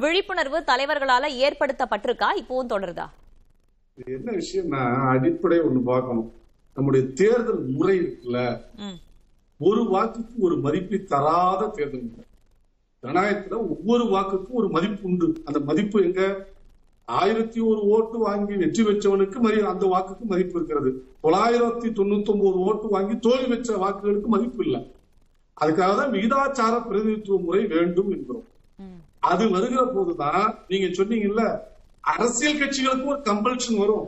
விழிப்புணர்வு 0.01 0.59
தலைவர்களால 0.69 1.25
ஏற்படுத்தப்பட்டிருக்கா? 1.43 2.27
இப்பவும் 2.41 2.71
தொடருதா? 2.71 3.05
என்ன 4.15 4.31
விஷயம்னா 4.31 4.81
அடிப்படை 5.11 5.57
ஒண்ணு 5.59 5.81
பார்க்கணும். 5.91 6.31
நம்முடைய 6.75 7.03
தேர்தல் 7.19 7.61
முறை 7.75 7.93
இருக்குல்ல. 7.99 8.39
ஒரு 9.57 9.81
வாக்குக்கு 9.93 10.35
ஒரு 10.37 10.55
மதிப்பை 10.57 10.97
தராத 11.03 11.67
தேர்தல் 11.67 12.09
முறை. 12.09 12.25
ஜனநாயகத்துல 13.03 13.57
ஒவ்வொரு 13.73 14.05
வாக்குக்கும் 14.15 14.59
ஒரு 14.61 14.69
மதிப்பு 14.69 15.07
உண்டு. 15.09 15.27
அந்த 15.45 15.59
மதிப்பு 15.59 15.97
எங்க? 16.03 16.21
ஆயிரத்தி 17.05 17.59
ஒரு 17.59 17.81
ஓட்டு 17.93 18.17
வாங்கி 18.17 18.55
வெற்றி 18.55 18.83
பெற்றவனுக்கு 18.83 19.39
மதி 19.45 19.59
அந்த 19.71 19.85
வாக்குக்கு 19.93 20.25
மதிப்பு 20.33 20.55
இருக்கிறது. 20.57 20.91
தொள்ளாயிரத்தி 21.23 21.89
தொண்ணூத்தி 21.99 22.31
ஒன்பது 22.35 22.59
ஓட்டு 22.67 22.87
வாங்கி 22.87 23.15
தோல்வி 23.19 23.47
பெற்ற 23.47 23.77
வாக்குகளுக்கு 23.85 24.31
மதிப்பு 24.35 24.61
இல்லை. 24.65 24.81
அதுக்காக 25.61 25.93
தான் 26.01 26.13
விகிதாச்சார 26.15 26.73
பிரதிநிதித்துவ 26.87 27.39
முறை 27.47 27.63
வேண்டும் 27.75 28.11
என்கிறோம். 28.15 28.45
அது 29.29 29.43
வருகிற 29.55 29.81
போதுதான் 29.95 30.45
நீங்க 30.67 30.87
சொன்னீங்கல்ல 30.99 31.43
அரசியல் 32.13 32.59
கட்சிகளுக்கும் 32.61 33.11
ஒரு 33.13 33.21
கம்பல்ஷன் 33.29 33.81
வரும். 33.83 34.07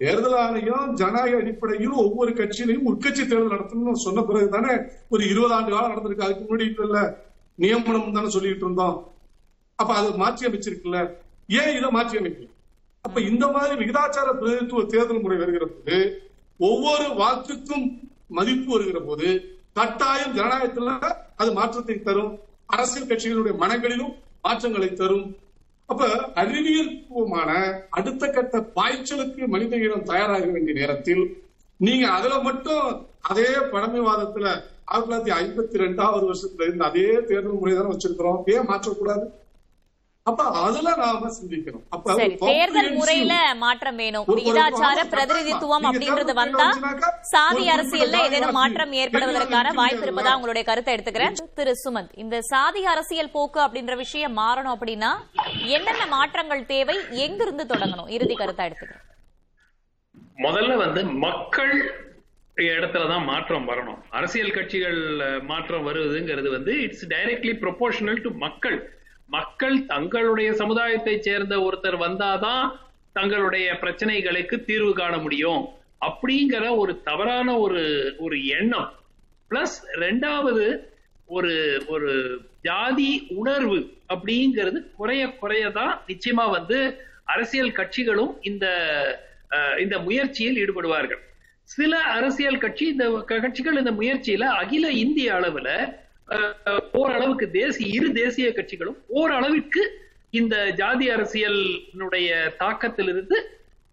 தேர்தல் 0.00 0.36
ஆணையம் 0.44 0.88
ஜனநாயக 1.00 1.36
அடிப்படையில் 1.42 1.94
ஒவ்வொரு 2.04 2.30
கட்சியிலையும் 2.30 2.88
உட்கட்சி 2.90 3.22
தேர்தல் 3.22 3.54
நடத்தணும்னு 3.54 4.04
சொன்ன 4.06 4.22
பிறகு 4.22 4.48
தானே 4.48 4.72
ஒரு 5.08 5.22
இருபது 5.32 5.54
ஆண்டு 5.56 5.70
காலம் 5.74 5.92
நடந்திருக்கு. 5.92 6.26
அதுக்கு 6.26 6.44
முன்னாடி 6.46 6.66
இல்ல 6.86 7.00
நியமனம் 7.58 8.16
தானே 8.16 8.30
சொல்லிட்டு 8.36 8.66
இருந்தோம். 8.66 8.96
அப்ப 9.78 9.90
அது 10.00 10.10
மாற்றி 10.22 10.46
அமைச்சிருக்குல்ல? 10.48 10.98
ஏன் 11.48 11.72
இதை 11.76 11.88
மாற்றி 11.96 12.18
அமைக்கல? 12.18 12.48
அப்ப 13.04 13.20
இந்த 13.30 13.44
மாதிரி 13.54 13.74
விகிதாச்சார 13.80 14.28
பிரதிநிதித்துவ 14.40 14.84
தேர்தல் 14.92 15.22
முறை 15.24 15.36
வருகிற 15.36 15.64
போது 15.66 15.96
ஒவ்வொரு 16.60 17.06
வாக்குக்கும் 17.20 17.86
மதிப்பு 18.36 18.70
வருகிற 18.74 18.98
போது 19.00 19.28
கட்டாயம் 19.78 20.36
ஜனநாயகத்துல 20.36 20.92
அது 21.40 21.50
மாற்றத்தை 21.52 21.96
தரும். 22.02 22.32
அரசியல் 22.74 23.08
கட்சிகளுடைய 23.08 23.54
மனங்களிலும் 23.62 24.14
மாற்றங்களை 24.44 24.88
தரும். 24.92 25.26
அப்ப 25.90 26.04
அறிவியல் 26.42 26.92
பூர்வமான 27.08 27.50
அடுத்த 27.90 28.28
கட்ட 28.28 28.58
பாய்ச்சலுக்கு 28.76 29.46
மனித 29.46 29.76
இனம் 29.76 30.08
தயாராக 30.12 30.44
வேண்டிய 30.46 30.74
நேரத்தில் 30.80 31.24
நீங்க 31.80 32.04
அதுல 32.16 32.34
மட்டும் 32.38 32.86
அதே 33.30 33.48
பழமைவாதத்துல 33.72 34.46
ஆயிரத்தி 34.84 35.10
தொள்ளாயிரத்தி 35.10 35.32
ஐம்பத்தி 35.40 35.76
ரெண்டாவது 35.84 36.24
வருஷத்துல 36.30 36.66
இருந்து 36.66 36.84
அதே 36.84 37.06
தேர்தல் 37.28 37.60
முறை 37.60 37.74
தானே 37.74 37.90
வச்சிருக்கிறோம். 37.92 38.40
ஏன் 38.54 38.68
மாற்றக்கூடாது? 38.70 39.24
அப்ப 40.26 40.44
அதுல 40.44 40.96
நாம 40.96 41.30
சிந்திக்கணும். 41.30 41.82
அப்ப 41.90 42.14
தேர்தல் 42.38 42.92
முறையில 42.92 43.54
மாற்றம் 43.54 43.96
வேணும். 43.96 44.24
ஒரு- 44.26 44.30
விகிதாச்சார 44.30 45.08
பிரதிநிதித்துவம் 45.08 45.84
அப்படின்றது 45.84 46.32
வந்தா 46.32 46.70
சாதி 47.20 47.68
அரசியல்ல 47.68 48.16
ஏதேனும் 48.22 48.50
மாற்றம் 48.50 48.92
ஏற்படுவதற்கான 48.92 49.72
வாய்ப்பு 49.72 50.06
இருப்பதா. 50.06 50.34
உங்களுடைய 50.34 50.62
கருத்தை 50.68 50.94
எடுத்துக்கிறேன். 50.94 51.32
திரு 51.54 51.72
சுமந்த் 51.84 52.08
இந்த 52.14 52.40
சாதி 52.40 52.84
அரசியல் 52.84 53.30
போக்கு 53.30 53.60
அப்படின்ற 53.60 53.96
விஷயம் 53.96 54.36
மாறணும் 54.36 54.74
அப்படின்னா 54.80 55.10
என்னென்ன 55.66 56.06
மாற்றங்கள் 56.06 56.66
தேவை? 56.66 56.96
எங்கிருந்து 57.10 57.64
தொடங்கணும்? 57.64 58.10
இறுதி 58.10 58.34
கருத்தா 58.34 58.70
எடுத்துக்கிறேன். 58.70 59.04
முதல்ல 60.38 60.76
வந்து 60.76 61.04
மக்கள் 61.04 62.06
இடத்துல 62.56 63.08
தான் 63.08 63.24
மாற்றம் 63.24 63.68
வரணும். 63.68 64.02
அரசியல் 64.10 64.50
கட்சிகள் 64.50 65.20
மாற்றம் 65.42 65.86
வருவதுங்கிறது 65.88 66.50
வந்து 66.50 66.80
இட்ஸ் 66.80 67.06
டைரக்ட்லி 67.06 67.52
ப்ரொபோர்ஷனல் 67.60 68.22
டு 68.22 68.30
மக்கள். 68.30 69.02
மக்கள் 69.28 69.76
தங்களுடைய 69.86 70.48
சமுதாயத்தை 70.52 71.14
சேர்ந்த 71.20 71.54
ஒருத்தர் 71.58 71.98
வந்தாதான் 72.06 72.64
தங்களுடைய 73.12 73.66
பிரச்சனைகளுக்கு 73.80 74.56
தீர்வு 74.64 74.92
காண 74.92 75.14
முடியும். 75.16 75.62
அப்படிங்கிற 76.00 76.64
ஒரு 76.76 76.92
தவறான 77.02 77.48
ஒரு 77.58 77.82
ஒரு 78.18 78.36
எண்ணம். 78.58 78.90
பிளஸ் 79.50 79.76
ரெண்டாவது 79.94 80.64
ஒரு 81.26 81.52
ஒரு 81.86 82.10
ஜாதி 82.60 83.26
உணர்வு 83.36 83.78
அப்படிங்கிறது 84.14 84.78
குறைய 84.96 85.22
குறைய 85.42 85.70
தான் 85.70 86.00
நிச்சயமா 86.06 86.50
வந்து 86.50 86.78
அரசியல் 87.24 87.72
கட்சிகளும் 87.72 88.32
இந்த 88.42 88.66
இந்த 89.80 89.98
முயற்சியில் 89.98 90.58
ஈடுபடுவார்கள். 90.62 91.22
சில 91.64 91.92
அரசியல் 91.98 92.58
கட்சி 92.58 92.84
இந்த 92.86 93.04
கட்சிகள் 93.26 93.76
இந்த 93.76 93.92
முயற்சியில 93.92 94.48
அகில 94.60 94.90
இந்திய 95.04 95.28
அளவுல 95.34 95.68
ஓரளவுக்கு 97.00 97.46
தேசிய 97.60 97.86
இரு 97.96 98.08
தேசிய 98.22 98.48
கட்சிகளும் 98.56 98.98
ஓரளவிற்கு 99.20 99.82
இந்த 100.40 100.56
ஜாதி 100.80 101.06
அரசியலினுடைய 101.14 102.28
தாக்கத்திலிருந்து 102.62 103.38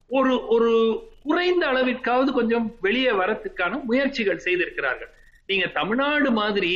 ஒரு 0.10 0.34
ஒரு 0.56 0.72
குறைந்த 1.26 1.64
அளவிற்காவது 1.72 2.30
கொஞ்சம் 2.38 2.66
வெளியே 2.86 3.12
வரத்துக்கான 3.22 3.80
முயற்சிகள் 3.90 4.46
செய்திருக்கிறார்கள். 4.46 5.12
நீங்க 5.50 5.66
தமிழ்நாடு 5.80 6.30
மாதிரி 6.40 6.74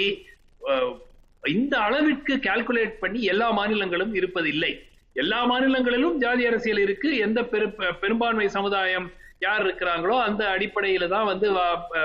இந்த 1.43 1.73
அளவிற்கு 1.87 2.33
கால்குலேட் 2.45 3.01
பண்ணி 3.01 3.19
எல்லா 3.31 3.47
மாநிலங்களும் 3.59 4.13
இருப்பதில்லை. 4.19 4.71
எல்லா 5.15 5.39
மாநிலங்களிலும் 5.51 6.15
ஜாதி 6.23 6.43
அரசியல் 6.49 6.81
இருக்கு. 6.85 7.09
எந்த 7.25 7.39
பெரு 7.51 7.67
பெரும்பான்மை 8.03 8.47
சமுதாயம் 8.57 9.07
யார் 9.45 9.63
இருக்கிறாங்களோ 9.65 10.15
அந்த 10.27 10.43
அடிப்படையில 10.55 11.07
தான் 11.15 11.29
வந்து 11.31 11.47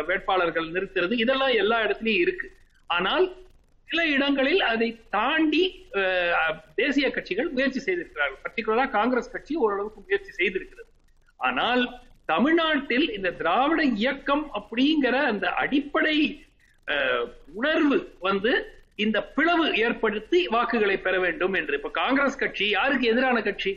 வேட்பாளர்கள் 0.08 0.72
நிறுத்துறது. 0.76 1.14
இதெல்லாம் 1.24 1.54
எல்லா 1.62 1.78
இடத்துலயும் 1.86 2.22
இருக்கு. 2.24 2.48
ஆனால் 2.96 3.26
சில 3.88 4.00
இடங்களில் 4.14 4.62
அதை 4.72 4.88
தாண்டி 5.16 5.62
தேசிய 6.80 7.06
கட்சிகள் 7.16 7.48
முயற்சி 7.56 7.80
செய்திருக்கிறார்கள். 7.86 8.40
பர்டிகுலரா 8.44 8.84
காங்கிரஸ் 8.98 9.32
கட்சி 9.34 9.54
ஓரளவுக்கு 9.64 10.00
முயற்சி 10.06 10.32
செய்திருக்கிறது. 10.40 10.88
ஆனால் 11.48 11.82
தமிழ்நாட்டில் 12.32 13.06
இந்த 13.16 13.28
திராவிட 13.40 13.80
இயக்கம் 14.02 14.44
அப்படிங்கிற 14.58 15.16
அந்த 15.32 15.46
அடிப்படை 15.62 16.16
உணர்வு 17.60 17.98
வந்து 18.28 18.52
இந்த 19.04 19.18
பிளவு 19.36 19.66
ஏற்படுத்தி 19.84 20.40
வாக்குகளை 20.54 20.96
பெற 21.04 21.14
வேண்டும் 21.24 21.54
என்று. 21.60 21.74
இப்ப 21.78 21.90
காங்கிரஸ் 22.02 22.40
கட்சி 22.42 22.66
யாருக்கு 22.78 23.06
எதிரான 23.12 23.38
கட்சி? 23.48 23.72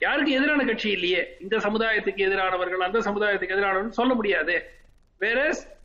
யாருக்கு 0.00 0.32
எதிரான 0.38 0.64
கட்சி 0.70 0.88
இல்லையே? 0.96 1.22
இந்த 1.44 1.56
சமுதாயத்துக்கு 1.66 2.26
எதிரானவர்கள் 2.28 2.86
அந்த 2.86 2.98
சமுதாயத்துக்கு 3.06 3.56
எதிரானவர்கள் 3.56 3.98
சொல்ல 4.00 4.12
முடியாது. 4.18 4.56
வேற 5.20 5.38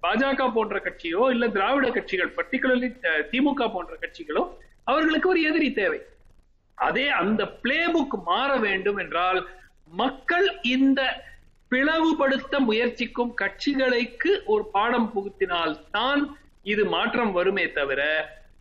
பாஜக 0.04 0.54
போன்ற 0.54 0.80
கட்சியோ 0.80 1.32
இல்ல 1.32 1.48
திராவிட 1.48 1.90
கட்சிகள் 1.90 2.34
பர்டிகுலர்லி 2.38 2.90
திமுக 3.32 3.72
போன்ற 3.72 3.96
கட்சிகளோ 3.96 4.44
அவர்களுக்கு 4.84 5.30
ஒரு 5.30 5.42
எதிரி 5.42 5.74
தேவை. 5.74 6.00
அதே 6.78 7.08
அந்த 7.08 7.48
பிளே 7.48 7.86
புக் 7.88 8.24
மாற 8.24 8.56
வேண்டும் 8.58 8.98
என்றால் 8.98 9.40
மக்கள் 9.94 10.60
இந்த 10.62 11.02
பிளவுபடுத்த 11.72 12.60
முயற்சிக்கும் 12.60 13.34
கட்சிகளுக்கு 13.42 14.44
ஒரு 14.46 14.66
பாடம் 14.72 15.12
புகுத்தினால் 15.16 15.90
தான் 15.92 16.24
இது 16.64 16.86
மாற்றம் 16.86 17.32
வருமே 17.32 17.72
தவிர 17.72 18.02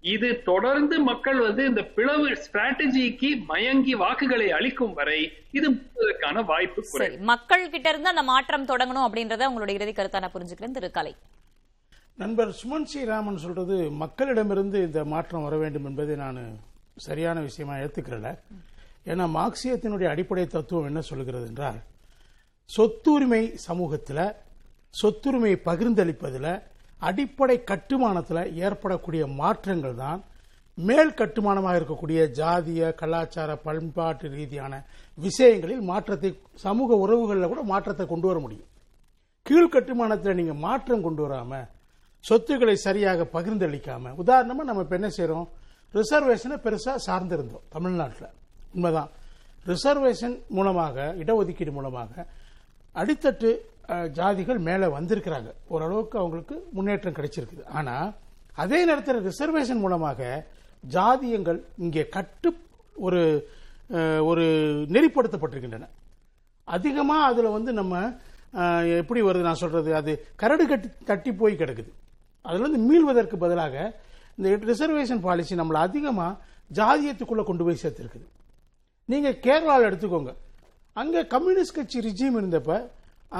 இது 0.05 0.29
தொடர்ந்து 0.45 0.97
மக்கள் 1.03 1.41
வந்து 1.41 1.63
இந்த 1.65 1.83
பிளவு 1.95 2.29
ஸ்ட்ராட்டஜிக்கு 2.43 3.29
மயங்கி 3.47 3.95
வாக்குகளை 3.95 4.49
அளிக்கும் 4.53 4.95
வரை 4.95 5.19
இது 5.51 5.67
முழுவதற்கான 5.71 6.43
வாய்ப்பு 6.45 6.81
குறை 6.85 7.07
சரி 7.07 7.19
மக்கள் 7.25 7.71
கிட்ட 7.71 7.89
இருந்து 7.89 8.09
அந்த 8.09 8.23
மாற்றம் 8.23 8.67
தொடங்கணும் 8.67 9.07
அப்படின்றத 9.07 9.49
உங்களுடைய 9.49 9.79
இறுதி 9.79 9.93
கருத்தா 9.93 10.21
நான் 10.21 10.35
புரிஞ்சுக்கிறேன். 10.35 10.75
திரு 10.75 10.91
கலை. 10.91 11.13
நண்பர் 12.19 12.51
சுமன் 12.53 12.87
ஸ்ரீராமன் 12.87 13.39
சொல்றது 13.39 13.77
மக்களிடமிருந்து 14.01 14.79
இந்த 14.83 15.01
மாற்றம் 15.05 15.45
வர 15.45 15.57
வேண்டும் 15.57 15.87
என்பதை 15.87 16.17
நான் 16.17 16.41
சரியான 16.99 17.41
விஷயமா 17.41 17.77
ஏத்துக்கிறல 17.79 18.31
ஏன்னா 19.07 19.25
மார்க்சியத்தினுடைய 19.37 20.09
அடிப்படை 20.11 20.45
தத்துவம் 20.47 20.87
என்ன 20.87 21.01
சொல்கிறது 21.03 21.47
என்றால் 21.47 21.79
சொத்துரிமை 22.71 23.43
சமூகத்தில் 23.61 24.25
சொத்துரிமை 24.95 25.53
பகிர்ந்தளிப்பதில் 25.67 26.53
அடிப்படை 27.09 27.57
கட்டுமானத்தில் 27.71 28.51
ஏற்படக்கூடிய 28.67 29.23
மாற்றங்கள் 29.41 29.97
தான் 30.03 30.21
மேல் 30.79 31.19
கட்டுமானமாக 31.21 31.79
இருக்கக்கூடிய 31.79 32.21
ஜாதிய 32.39 32.83
கலாச்சார 33.01 33.51
பண்பாட்டு 33.65 34.27
ரீதியான 34.37 34.75
விஷயங்களில் 35.19 35.83
மாற்றத்தை 35.91 36.31
சமூக 36.65 36.97
உறவுகளில் 37.05 37.51
கூட 37.53 37.63
மாற்றத்தை 37.73 38.05
கொண்டு 38.07 38.27
வர 38.31 38.39
முடியும். 38.45 38.69
கீழ் 39.47 39.73
கட்டுமானத்தில் 39.75 40.39
நீங்கள் 40.41 40.63
மாற்றம் 40.67 41.05
கொண்டு 41.07 41.23
வராம 41.27 41.61
சொத்துக்களை 42.25 42.77
சரியாக 42.87 43.27
பகிர்ந்தளிக்காம 43.35 44.13
உதாரணமாக 44.23 44.67
நம்ம 44.69 44.85
இப்போ 44.87 44.97
என்ன 45.01 45.11
செய்கிறோம் 45.19 45.49
ரிசர்வேஷனை 45.95 46.57
பெருசாக 46.67 46.99
சார்ந்திருந்தோம் 47.07 47.67
தமிழ்நாட்டில். 47.75 48.31
உண்மைதான். 48.75 49.11
ரிசர்வேஷன் 49.73 50.37
மூலமாக 50.57 50.97
இடஒதுக்கீடு 51.23 51.73
மூலமாக 51.79 52.27
அடித்தட்டு 52.95 53.51
ஜாதிகள் 54.19 54.61
மேலே 54.69 54.87
வந்திருக்கிறாங்க. 54.97 55.51
ஓரளவுக்கு 55.75 56.17
அவங்களுக்கு 56.23 56.57
முன்னேற்றம் 56.77 57.17
கிடைச்சிருக்குது. 57.19 57.65
ஆனால் 57.79 58.09
அதே 58.63 58.79
நேரத்தில் 58.89 59.25
ரிசர்வேஷன் 59.29 59.83
மூலமாக 59.85 60.21
ஜாதியங்கள் 60.97 61.59
இங்கே 61.85 62.05
கட்டு 62.17 62.51
ஒரு 63.07 63.23
ஒரு 64.31 64.45
நெறிப்படுத்தப்பட்டிருக்கின்றன. 64.95 65.87
அதிகமாக 66.75 67.27
அதில் 67.31 67.55
வந்து 67.57 67.71
நம்ம 67.81 68.03
எப்படி 69.01 69.21
வருது 69.27 69.49
நான் 69.49 69.63
சொல்றது? 69.63 69.91
அது 70.01 70.13
கரடு 70.43 70.65
கட்டி 70.71 70.89
தட்டி 71.11 71.31
போய் 71.41 71.61
கிடக்குது. 71.63 71.91
அதுலேருந்து 72.45 72.81
மீள்வதற்கு 72.89 73.37
பதிலாக 73.45 73.75
இந்த 74.37 74.51
ரிசர்வேஷன் 74.71 75.23
பாலிசி 75.27 75.55
நம்மளை 75.61 75.81
அதிகமாக 75.89 76.39
ஜாதியத்துக்குள்ளே 76.79 77.45
கொண்டு 77.51 77.65
போய் 77.67 77.83
சேர்த்துருக்குது. 77.83 78.27
நீங்கள் 79.13 79.39
கேரளாவில் 79.47 79.89
எடுத்துக்கோங்க. 79.91 80.33
அங்கே 81.01 81.21
கம்யூனிஸ்ட் 81.35 81.77
கட்சி 81.79 82.01
ரிஜிம் 82.09 82.39
இருந்தப்போ 82.41 82.77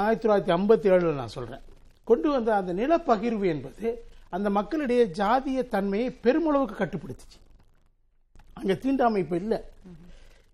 ஆயிரத்தி 0.01 0.25
தொள்ளாயிரத்தி 0.25 0.55
ஐம்பத்தி 0.59 0.89
ஏழில் 0.93 1.21
நான் 1.21 1.37
சொல்கிறேன் 1.37 1.65
கொண்டு 2.05 2.29
வந்த 2.31 2.51
அந்த 2.55 2.73
நிலப்பகிர்வு 2.73 3.47
என்பது 3.55 3.89
அந்த 4.37 4.51
மக்களிடையே 4.51 5.05
ஜாதிய 5.21 5.69
தன்மையை 5.69 6.09
பெருமளவுக்கு 6.25 6.77
கட்டுப்படுத்துச்சு. 6.79 7.39
அங்கே 8.59 8.75
தீண்டாமை 8.85 9.21
இப்போ 9.25 9.37
இல்லை. 9.37 9.59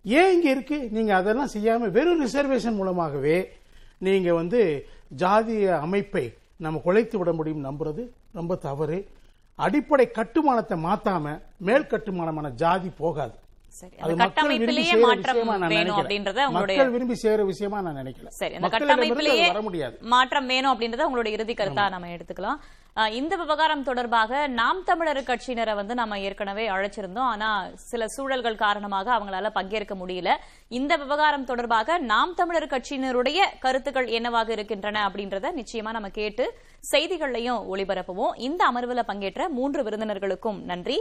ஏன் 0.04 0.32
இங்கே 0.34 0.50
இருக்கு? 0.50 0.78
நீங்கள் 0.90 1.16
அதெல்லாம் 1.16 1.52
செய்யாமல் 1.54 1.90
வெறும் 1.90 2.22
ரிசர்வேஷன் 2.24 2.78
மூலமாகவே 2.80 3.36
நீங்கள் 4.06 4.38
வந்து 4.40 4.60
ஜாதிய 5.22 5.78
அமைப்பை 5.86 6.24
நம்ம 6.64 6.80
குலைத்து 6.84 7.16
விட 7.18 7.32
முடியும் 7.32 7.66
நம்புறது 7.68 8.02
ரொம்ப 8.32 8.56
தவறு. 8.66 8.98
அடிப்படை 9.58 10.06
கட்டுமானத்தை 10.10 10.76
மாற்றாம 10.84 11.26
மேல் 11.68 11.86
கட்டுமானமான 11.86 12.50
ஜாதி 12.62 12.90
போகாது. 13.02 13.36
கட்டமைப்பிலேயே 14.20 14.94
மாற்றம் 15.06 15.40
வேணும். 15.74 15.98
அப்படின்றத 16.00 16.38
உங்களுடைய 16.48 16.78
மக்கள் 16.78 16.94
விரும்பி 16.96 17.16
செய்யற 17.22 17.44
விஷயமா 17.52 17.78
நான் 17.86 17.98
நினைக்கல 18.02 18.32
சரி 18.40 18.54
அந்த 18.56 18.64
மக்களிடமிருந்து 18.64 18.94
அது 18.94 19.06
கட்டமைப்பிலேயே 19.06 19.46
வர 19.52 19.62
முடியாது. 19.68 19.96
மாற்றம் 20.14 20.50
வேணும் 20.52 20.72
அப்படின்றத 20.74 21.06
உங்களுடைய 21.08 21.36
இறுதி 21.38 21.56
கருத்தா 21.60 21.84
நம்ம 21.94 22.12
எடுத்துக்கலாம். 22.16 22.60
இந்த 23.18 23.34
விவகாரம் 23.40 23.84
தொடர்பாக 23.88 24.30
நாம் 24.60 24.78
தமிழர் 24.88 25.20
கட்சியினரை 25.28 25.74
வந்து 25.80 25.94
நம்ம 26.00 26.18
ஏற்கனவே 26.28 26.64
அழைச்சிருந்தோம். 26.74 27.28
ஆனா 27.32 27.48
சில 27.90 28.08
சூழல்கள் 28.14 28.56
காரணமாக 28.64 29.12
அவங்களால 29.16 29.50
பங்கேற்க 29.58 29.94
முடியல. 30.00 30.32
இந்த 30.78 30.92
விவகாரம் 31.02 31.46
தொடர்பாக 31.50 31.98
நாம் 32.12 32.34
தமிழர் 32.40 32.72
கட்சியினருடைய 32.74 33.44
கருத்துக்கள் 33.64 34.08
என்னவாக 34.18 34.52
இருக்கின்றன 34.56 35.04
அப்படின்றத 35.08 35.52
நிச்சயமா 35.60 35.92
நம்ம 35.98 36.10
கேட்டு 36.20 36.46
செய்திகள்லையும் 36.92 37.62
ஒளிபரப்புவோம். 37.74 38.34
இந்த 38.48 38.64
அமர்வுல 38.70 39.04
பங்கேற்ற 39.12 39.48
மூன்று 39.58 39.82
விருந்தினர்களுக்கும் 39.88 40.60
நன்றி. 40.72 40.98